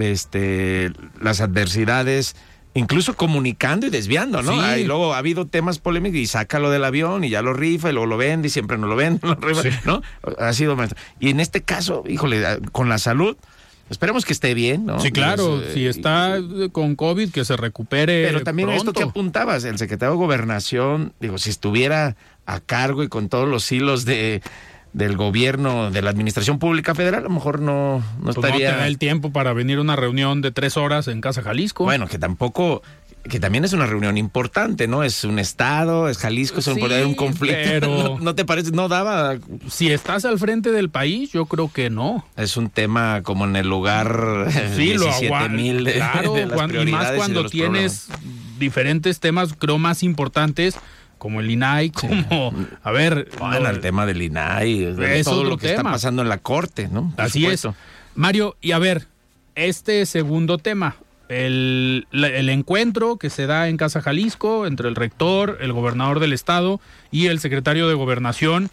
este, 0.00 0.92
las 1.20 1.40
adversidades, 1.40 2.36
incluso 2.74 3.14
comunicando 3.16 3.86
y 3.86 3.90
desviando, 3.90 4.42
¿no? 4.42 4.52
Sí. 4.52 4.58
Ah, 4.62 4.78
y 4.78 4.84
luego 4.84 5.14
ha 5.14 5.18
habido 5.18 5.46
temas 5.46 5.78
polémicos 5.78 6.18
y 6.18 6.26
saca 6.26 6.58
lo 6.58 6.70
del 6.70 6.84
avión 6.84 7.24
y 7.24 7.30
ya 7.30 7.42
lo 7.42 7.52
rifa 7.52 7.90
y 7.90 7.92
luego 7.92 8.06
lo 8.06 8.16
vende 8.16 8.48
y 8.48 8.50
siempre 8.50 8.78
no 8.78 8.86
lo 8.86 8.96
vende, 8.96 9.20
lo 9.26 9.34
rifa, 9.34 9.62
Sí. 9.62 9.70
¿no? 9.84 10.02
Ha 10.38 10.52
sido 10.52 10.76
maestro. 10.76 10.98
Y 11.18 11.30
en 11.30 11.40
este 11.40 11.62
caso, 11.62 12.04
híjole, 12.08 12.46
ah, 12.46 12.58
con 12.72 12.88
la 12.88 12.98
salud, 12.98 13.36
Esperemos 13.88 14.24
que 14.24 14.32
esté 14.32 14.52
bien, 14.52 14.84
¿no? 14.84 14.98
Sí, 14.98 15.12
claro, 15.12 15.58
Pues, 15.58 15.68
eh, 15.68 15.74
si 15.74 15.86
está 15.86 16.38
con 16.72 16.96
COVID, 16.96 17.30
que 17.30 17.44
se 17.44 17.56
recupere. 17.56 18.26
Pero 18.26 18.42
también 18.42 18.68
esto 18.70 18.92
que 18.92 19.04
apuntabas, 19.04 19.62
el 19.62 19.78
secretario 19.78 20.14
de 20.14 20.18
Gobernación, 20.18 21.12
digo, 21.20 21.38
si 21.38 21.50
estuviera 21.50 22.16
a 22.46 22.60
cargo 22.60 23.02
y 23.02 23.08
con 23.08 23.28
todos 23.28 23.48
los 23.48 23.70
hilos 23.72 24.04
de 24.04 24.42
del 24.92 25.14
gobierno, 25.18 25.90
de 25.90 26.00
la 26.00 26.08
administración 26.08 26.58
pública 26.58 26.94
federal, 26.94 27.20
a 27.20 27.24
lo 27.24 27.28
mejor 27.34 27.60
no, 27.60 27.98
no 27.98 28.04
Pues 28.22 28.36
no 28.38 28.42
estaría... 28.46 28.70
te 28.70 28.76
da 28.78 28.86
el 28.86 28.96
tiempo 28.96 29.30
para 29.30 29.52
venir 29.52 29.76
a 29.76 29.82
una 29.82 29.94
reunión 29.94 30.40
de 30.40 30.52
tres 30.52 30.78
horas 30.78 31.06
en 31.08 31.20
Casa 31.20 31.42
Jalisco. 31.42 31.84
Bueno, 31.84 32.06
que 32.06 32.18
tampoco, 32.18 32.80
que 33.28 33.38
también 33.38 33.66
es 33.66 33.74
una 33.74 33.84
reunión 33.84 34.16
importante, 34.16 34.88
¿no? 34.88 35.02
Es 35.04 35.22
un 35.24 35.38
estado, 35.38 36.08
es 36.08 36.16
Jalisco, 36.16 36.60
es 36.60 36.66
un, 36.68 36.76
Sí, 36.76 36.80
un 37.04 37.14
conflicto. 37.14 37.58
pero- 37.62 37.88
¿No, 38.16 38.18
no 38.20 38.34
te 38.34 38.46
parece? 38.46 38.70
No 38.70 38.88
daba. 38.88 39.36
si 39.68 39.92
estás 39.92 40.24
al 40.24 40.38
frente 40.38 40.72
del 40.72 40.88
país, 40.88 41.30
yo 41.30 41.44
creo 41.44 41.70
que 41.70 41.90
no. 41.90 42.24
Es 42.38 42.56
un 42.56 42.70
tema 42.70 43.20
como 43.22 43.44
en 43.44 43.54
el 43.56 43.68
lugar 43.68 44.46
Sí, 44.76 44.94
lo 44.94 45.04
17 45.04 45.26
aguanta. 45.26 45.48
mil 45.50 45.84
de, 45.84 45.92
Claro, 45.92 46.32
de 46.32 46.46
las 46.46 46.54
cuando- 46.54 46.82
y 46.82 46.90
más 46.90 47.12
cuando 47.12 47.44
tienes 47.50 48.08
diferentes 48.58 49.20
temas, 49.20 49.52
creo, 49.58 49.76
más 49.76 50.02
importantes, 50.02 50.76
como 51.18 51.40
el 51.40 51.50
INAI, 51.50 51.90
como, 51.90 52.52
a 52.82 52.90
ver, 52.92 53.28
Bueno, 53.38 53.68
el 53.70 53.80
tema 53.80 54.06
del 54.06 54.22
INAI, 54.22 54.94
de 54.94 55.24
todo 55.24 55.44
lo 55.44 55.56
que 55.56 55.68
tema. 55.68 55.80
está 55.80 55.90
pasando 55.92 56.22
en 56.22 56.28
la 56.28 56.38
corte, 56.38 56.88
¿no? 56.88 57.12
Por 57.16 57.24
Así 57.24 57.40
supuesto. 57.40 57.70
es. 57.70 57.74
Mario, 58.14 58.56
y 58.60 58.72
a 58.72 58.78
ver, 58.78 59.06
este 59.54 60.04
segundo 60.06 60.58
tema, 60.58 60.96
el, 61.28 62.06
el 62.12 62.48
encuentro 62.48 63.16
que 63.16 63.30
se 63.30 63.46
da 63.46 63.68
en 63.68 63.76
Casa 63.76 64.00
Jalisco 64.00 64.66
entre 64.66 64.88
el 64.88 64.94
rector, 64.94 65.58
el 65.60 65.72
gobernador 65.72 66.20
del 66.20 66.32
estado 66.32 66.80
y 67.10 67.26
el 67.26 67.40
secretario 67.40 67.88
de 67.88 67.94
gobernación, 67.94 68.70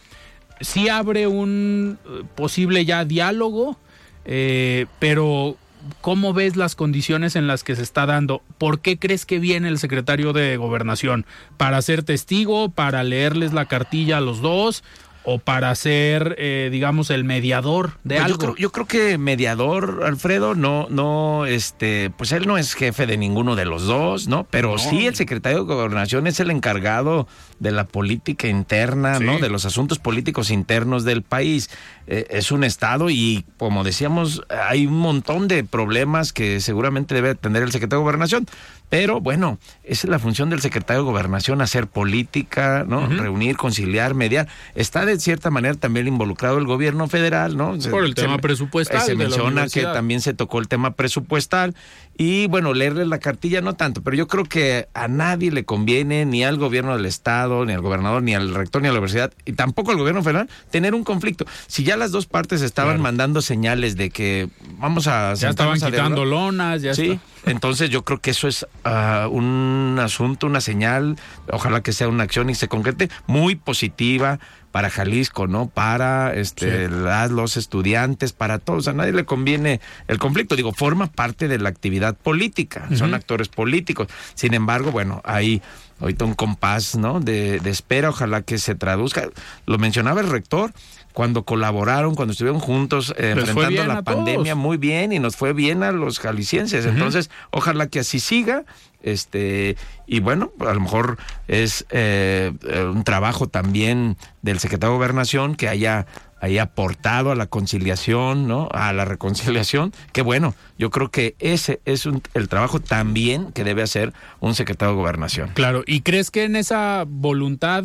sí 0.62 0.88
abre 0.90 1.28
un 1.28 1.98
eh, 2.06 2.24
posible 2.36 2.86
ya 2.86 3.06
diálogo, 3.06 3.78
eh, 4.26 4.86
pero 5.00 5.58
¿cómo 6.02 6.34
ves 6.34 6.56
las 6.56 6.76
condiciones 6.76 7.36
en 7.36 7.48
las 7.48 7.64
que 7.64 7.76
se 7.76 7.84
está 7.84 8.06
dando? 8.06 8.42
¿Por 8.58 8.80
qué 8.80 8.98
crees 8.98 9.26
que 9.26 9.40
viene 9.40 9.68
el 9.68 9.78
secretario 9.80 10.34
de 10.34 10.58
gobernación? 10.58 11.26
¿Para 11.58 11.82
ser 11.82 12.04
testigo? 12.04 12.70
¿Para 12.70 13.04
leerles 13.04 13.54
la 13.54 13.66
cartilla 13.66 14.18
a 14.18 14.22
los 14.22 14.42
dos? 14.42 14.84
¿O 15.26 15.40
para 15.40 15.74
ser, 15.76 16.36
eh, 16.38 16.68
digamos, 16.70 17.10
el 17.10 17.24
mediador 17.24 17.92
de 18.04 18.16
Pues 18.16 18.20
yo 18.20 18.26
algo? 18.26 18.38
creo, 18.40 18.56
yo 18.58 18.72
creo 18.74 18.86
que 18.88 19.18
mediador, 19.18 20.02
Alfredo, 20.06 20.54
no, 20.54 20.88
no, 20.90 21.46
este, 21.46 22.10
pues 22.18 22.34
él 22.34 22.46
no 22.46 22.58
es 22.58 22.74
jefe 22.74 23.06
de 23.06 23.16
ninguno 23.16 23.56
de 23.56 23.64
los 23.64 23.86
dos, 23.86 24.28
¿no? 24.28 24.46
Pero 24.50 24.78
sí 24.78 25.08
el 25.08 25.16
secretario 25.16 25.60
de 25.60 25.74
Gobernación 25.74 26.28
es 26.28 26.42
el 26.42 26.52
encargado 26.52 27.26
de 27.64 27.72
la 27.72 27.86
política 27.86 28.48
interna, 28.48 29.18
Sí. 29.18 29.24
¿no? 29.24 29.40
De 29.40 29.50
los 29.50 29.66
asuntos 29.66 29.98
políticos 29.98 30.52
internos 30.52 31.04
del 31.06 31.24
país. 31.24 31.70
Eh, 32.06 32.28
es 32.30 32.52
un 32.52 32.64
estado 32.66 33.10
y, 33.10 33.46
como 33.58 33.84
decíamos, 33.86 34.44
hay 34.50 34.86
un 34.86 35.00
montón 35.00 35.48
de 35.48 35.64
problemas 35.64 36.34
que 36.34 36.60
seguramente 36.60 37.16
debe 37.16 37.30
atender 37.30 37.64
el 37.64 37.72
secretario 37.72 38.00
de 38.00 38.04
Gobernación. 38.04 38.46
Pero 38.90 39.22
bueno, 39.22 39.58
esa 39.84 40.06
es 40.06 40.10
la 40.12 40.20
función 40.20 40.50
del 40.52 40.60
secretario 40.62 41.02
de 41.04 41.10
Gobernación, 41.10 41.62
hacer 41.62 41.88
política, 41.88 42.86
¿no? 42.88 43.08
Reunir, 43.08 43.56
conciliar, 43.58 44.14
mediar. 44.14 44.48
Está 44.76 45.06
de 45.06 45.20
cierta 45.20 45.50
manera 45.50 45.74
también 45.76 46.08
involucrado 46.08 46.58
el 46.60 46.66
gobierno 46.66 47.08
federal, 47.08 47.58
¿no? 47.58 47.80
Se- 47.82 47.90
Por 47.90 48.04
el 48.04 48.10
se- 48.14 48.22
tema 48.22 48.38
presupuestal 48.38 49.02
Se 49.02 49.12
de 49.12 49.18
la 49.18 49.24
menciona 49.24 49.68
que 49.68 49.84
también 49.84 50.22
se 50.22 50.34
tocó 50.36 50.60
el 50.60 50.68
tema 50.68 50.92
presupuestal 50.92 51.74
y 52.18 52.48
bueno, 52.48 52.74
leerle 52.74 53.06
la 53.06 53.20
cartilla 53.20 53.62
no 53.62 53.74
tanto, 53.74 54.02
pero 54.04 54.16
yo 54.16 54.28
creo 54.28 54.44
que 54.46 54.88
a 54.94 55.08
nadie 55.08 55.52
le 55.52 55.66
conviene, 55.66 56.26
ni 56.26 56.44
al 56.44 56.58
gobierno 56.58 56.96
del 56.96 57.06
estado, 57.06 57.66
ni 57.66 57.74
al 57.74 57.82
gobernador, 57.82 58.22
ni 58.22 58.36
al 58.36 58.54
rector, 58.54 58.82
ni 58.82 58.88
a 58.88 58.92
la 58.92 59.00
universidad, 59.00 59.34
y 59.46 59.54
tampoco 59.54 59.92
al 59.92 59.98
gobierno 59.98 60.22
federal, 60.22 60.50
tener 60.70 60.94
un 60.94 61.04
conflicto. 61.04 61.46
Si 61.68 61.84
ya 61.84 61.98
las 61.98 62.12
dos 62.12 62.26
partes 62.28 62.62
estaban 62.62 62.94
Claro. 62.94 63.04
mandando 63.04 63.42
señales 63.42 63.96
de 63.98 64.10
que 64.12 64.50
vamos 64.78 65.08
a... 65.08 65.34
ya 65.34 65.50
estaban 65.50 65.82
a 65.84 65.86
quitando 65.90 66.24
lonas, 66.26 66.82
ya 66.82 66.94
Sí, 66.94 67.12
está. 67.12 67.24
entonces 67.52 67.90
yo 67.90 68.04
creo 68.04 68.20
que 68.22 68.30
eso 68.32 68.48
es 68.48 68.68
ah, 68.84 69.28
un 69.32 69.98
asunto, 70.02 70.46
una 70.48 70.62
señal, 70.62 71.18
ojalá 71.52 71.82
que 71.82 71.94
sea 71.94 72.08
una 72.10 72.24
acción 72.24 72.50
y 72.50 72.56
se 72.56 72.68
concrete, 72.68 73.10
muy 73.28 73.56
positiva 73.56 74.40
para 74.74 74.90
Jalisco, 74.90 75.46
¿no? 75.46 75.68
Para 75.68 76.34
este 76.34 76.88
Sí. 76.88 76.94
las, 76.94 77.30
los 77.30 77.58
estudiantes, 77.58 78.34
para 78.34 78.58
todos. 78.58 78.88
A 78.88 78.94
nadie 78.94 79.14
le 79.14 79.24
conviene 79.24 79.80
el 80.08 80.18
conflicto. 80.18 80.56
Digo, 80.56 80.74
forma 80.74 81.08
parte 81.08 81.48
de 81.48 81.60
la 81.60 81.70
actividad 81.70 82.16
política, 82.16 82.90
son 82.96 83.14
actores 83.14 83.50
políticos. 83.50 84.08
Sin 84.34 84.56
embargo, 84.56 84.92
bueno, 84.92 85.22
hay 85.26 85.62
ahorita 86.00 86.26
un 86.26 86.34
compás, 86.34 86.96
¿no? 86.96 87.20
De, 87.20 87.60
de 87.60 87.70
espera, 87.70 88.10
ojalá 88.10 88.42
que 88.42 88.58
se 88.58 88.74
traduzca. 88.74 89.30
Lo 89.68 89.78
mencionaba 89.78 90.22
el 90.22 90.30
rector. 90.30 90.74
Cuando 91.14 91.44
colaboraron, 91.44 92.16
cuando 92.16 92.32
estuvieron 92.32 92.60
juntos 92.60 93.14
eh, 93.18 93.32
enfrentando 93.38 93.86
la 93.86 94.02
pandemia, 94.02 94.56
muy 94.56 94.78
bien 94.78 95.14
y 95.14 95.20
nos 95.20 95.36
fue 95.36 95.54
bien 95.54 95.84
a 95.84 95.92
los 95.92 96.20
jaliscienses. 96.20 96.86
Entonces, 96.86 97.30
ojalá 97.52 97.88
que 97.88 98.00
así 98.00 98.20
siga. 98.20 98.64
Este, 99.04 99.76
y 100.08 100.22
bueno, 100.22 100.52
a 100.60 100.74
lo 100.74 100.80
mejor 100.80 101.18
es 101.48 101.86
eh, 101.90 102.52
eh, 102.68 102.84
un 102.86 103.04
trabajo 103.04 103.48
también 103.48 104.18
del 104.42 104.60
secretario 104.60 104.94
de 104.94 104.98
Gobernación 104.98 105.56
que 105.56 105.68
haya, 105.68 106.06
haya 106.40 106.64
aportado 106.64 107.30
a 107.32 107.36
la 107.36 107.48
conciliación, 107.48 108.48
¿no? 108.48 108.70
A 108.72 108.94
la 108.94 109.04
reconciliación. 109.06 109.92
Que 110.14 110.22
bueno, 110.22 110.56
yo 110.80 110.90
creo 110.90 111.12
que 111.12 111.36
ese 111.40 111.82
es 111.84 112.06
un- 112.06 112.24
el 112.34 112.48
trabajo 112.48 112.80
también 112.80 113.52
que 113.52 113.64
debe 113.66 113.84
hacer 113.84 114.14
un 114.40 114.56
secretario 114.56 114.94
de 114.96 115.02
Gobernación. 115.02 115.50
Claro, 115.54 115.84
¿y 115.86 116.00
crees 116.02 116.32
que 116.32 116.46
en 116.46 116.56
esa 116.56 117.04
voluntad 117.06 117.84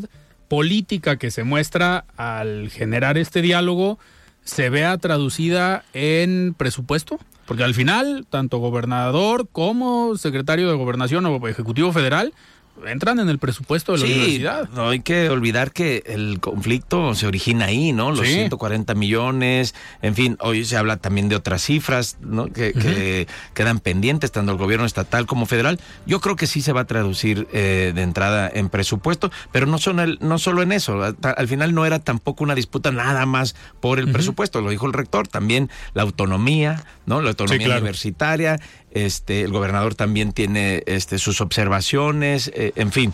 política 0.48 1.16
que 1.16 1.30
se 1.30 1.44
muestra 1.44 2.04
al 2.16 2.70
generar 2.70 3.18
este 3.18 3.42
diálogo 3.42 3.98
se 4.44 4.70
vea 4.70 4.96
traducida 4.98 5.84
en 5.92 6.54
presupuesto? 6.54 7.18
Porque 7.46 7.64
al 7.64 7.74
final, 7.74 8.26
tanto 8.28 8.58
gobernador 8.58 9.48
como 9.50 10.16
secretario 10.16 10.68
de 10.68 10.76
gobernación 10.76 11.24
o 11.26 11.48
ejecutivo 11.48 11.92
federal 11.92 12.34
entran 12.86 13.18
en 13.20 13.28
el 13.28 13.38
presupuesto 13.38 13.92
de 13.92 13.98
la 13.98 14.06
Sí, 14.06 14.12
universidad. 14.12 14.68
no 14.70 14.88
hay 14.90 15.00
que 15.00 15.28
olvidar 15.30 15.72
que 15.72 16.02
el 16.06 16.40
conflicto 16.40 17.14
se 17.14 17.26
origina 17.26 17.66
ahí, 17.66 17.92
¿no? 17.92 18.10
Los 18.12 18.26
Sí. 18.26 18.34
140 18.34 18.94
millones, 18.94 19.74
en 20.02 20.14
fin, 20.14 20.36
hoy 20.40 20.64
se 20.64 20.76
habla 20.76 20.96
también 20.96 21.28
de 21.28 21.36
otras 21.36 21.62
cifras, 21.62 22.16
¿no? 22.20 22.46
Que, 22.46 22.72
que 22.72 23.26
quedan 23.54 23.80
pendientes 23.80 24.30
tanto 24.32 24.52
el 24.52 24.58
gobierno 24.58 24.86
estatal 24.86 25.26
como 25.26 25.46
federal. 25.46 25.80
Yo 26.06 26.20
creo 26.20 26.36
que 26.36 26.46
sí 26.46 26.62
se 26.62 26.72
va 26.72 26.82
a 26.82 26.86
traducir 26.86 27.46
eh, 27.52 27.92
de 27.94 28.02
entrada 28.02 28.50
en 28.52 28.68
presupuesto, 28.68 29.30
pero 29.52 29.66
no, 29.66 29.78
son 29.78 30.00
el- 30.00 30.18
no 30.20 30.38
solo 30.38 30.62
en 30.62 30.72
eso. 30.72 31.02
Al, 31.02 31.16
al 31.22 31.48
final 31.48 31.74
no 31.74 31.86
era 31.86 31.98
tampoco 31.98 32.44
una 32.44 32.54
disputa 32.54 32.90
nada 32.90 33.26
más 33.26 33.54
por 33.80 33.98
el 33.98 34.10
presupuesto, 34.12 34.60
lo 34.60 34.70
dijo 34.70 34.86
el 34.86 34.92
rector, 34.92 35.28
también 35.28 35.70
la 35.94 36.02
autonomía, 36.02 36.84
¿no? 37.06 37.20
La 37.22 37.30
autonomía 37.30 37.64
claro. 37.66 37.80
universitaria, 37.80 38.60
este, 38.92 39.42
el 39.42 39.52
gobernador 39.52 39.94
también 39.94 40.32
tiene 40.32 40.82
este, 40.86 41.18
sus 41.18 41.40
observaciones, 41.40 42.50
eh, 42.54 42.72
en 42.76 42.92
fin, 42.92 43.12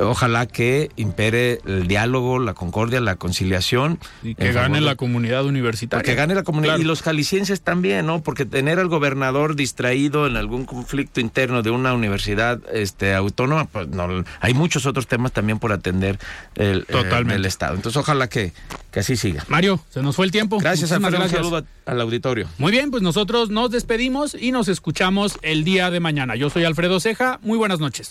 ojalá 0.00 0.46
que 0.46 0.90
impere 0.96 1.60
el 1.66 1.86
diálogo, 1.88 2.38
la 2.38 2.54
concordia, 2.54 3.00
la 3.00 3.16
conciliación. 3.16 3.98
Y 4.22 4.34
que 4.34 4.52
gane 4.52 4.80
de- 4.80 4.86
la 4.86 4.96
comunidad 4.96 5.44
universitaria. 5.44 6.00
Porque 6.02 6.14
gane 6.14 6.34
la 6.34 6.42
comunidad. 6.42 6.74
Claro. 6.74 6.82
Y 6.82 6.86
los 6.86 7.02
jaliscienses 7.02 7.60
también, 7.62 8.06
¿no? 8.06 8.22
Porque 8.22 8.44
tener 8.46 8.78
al 8.78 8.88
gobernador 8.88 9.56
distraído 9.56 10.26
en 10.26 10.36
algún 10.36 10.64
conflicto 10.64 11.20
interno 11.20 11.62
de 11.62 11.70
una 11.70 11.94
universidad 11.94 12.60
este, 12.72 13.14
autónoma, 13.14 13.64
pues 13.66 13.88
no, 13.88 14.24
hay 14.40 14.54
muchos 14.54 14.86
otros 14.86 15.06
temas 15.06 15.32
también 15.32 15.58
por 15.58 15.72
atender 15.72 16.18
el, 16.54 16.86
eh, 16.88 17.42
Estado. 17.46 17.74
Entonces, 17.74 17.96
ojalá 17.96 18.28
que, 18.28 18.52
que 18.90 19.00
así 19.00 19.16
siga. 19.16 19.44
Mario, 19.48 19.80
se 19.90 20.00
nos 20.02 20.14
fue 20.16 20.26
el 20.26 20.30
tiempo. 20.32 20.58
Gracias, 20.58 20.92
Alfredo. 20.92 21.16
Un 21.16 21.20
gracias. 21.22 21.40
saludo 21.40 21.56
a- 21.86 21.90
al 21.90 22.00
auditorio. 22.00 22.46
Muy 22.58 22.70
bien, 22.72 22.90
pues 22.90 23.02
nosotros 23.02 23.50
nos 23.50 23.70
despedimos 23.70 24.34
y 24.38 24.52
nos 24.52 24.68
escuchamos 24.68 25.38
el 25.42 25.64
día 25.64 25.90
de 25.90 26.00
mañana. 26.00 26.36
Yo 26.36 26.50
soy 26.50 26.64
Alfredo 26.64 27.00
Ceja. 27.00 27.40
Muy 27.42 27.58
buenas 27.58 27.80
noches. 27.80 28.10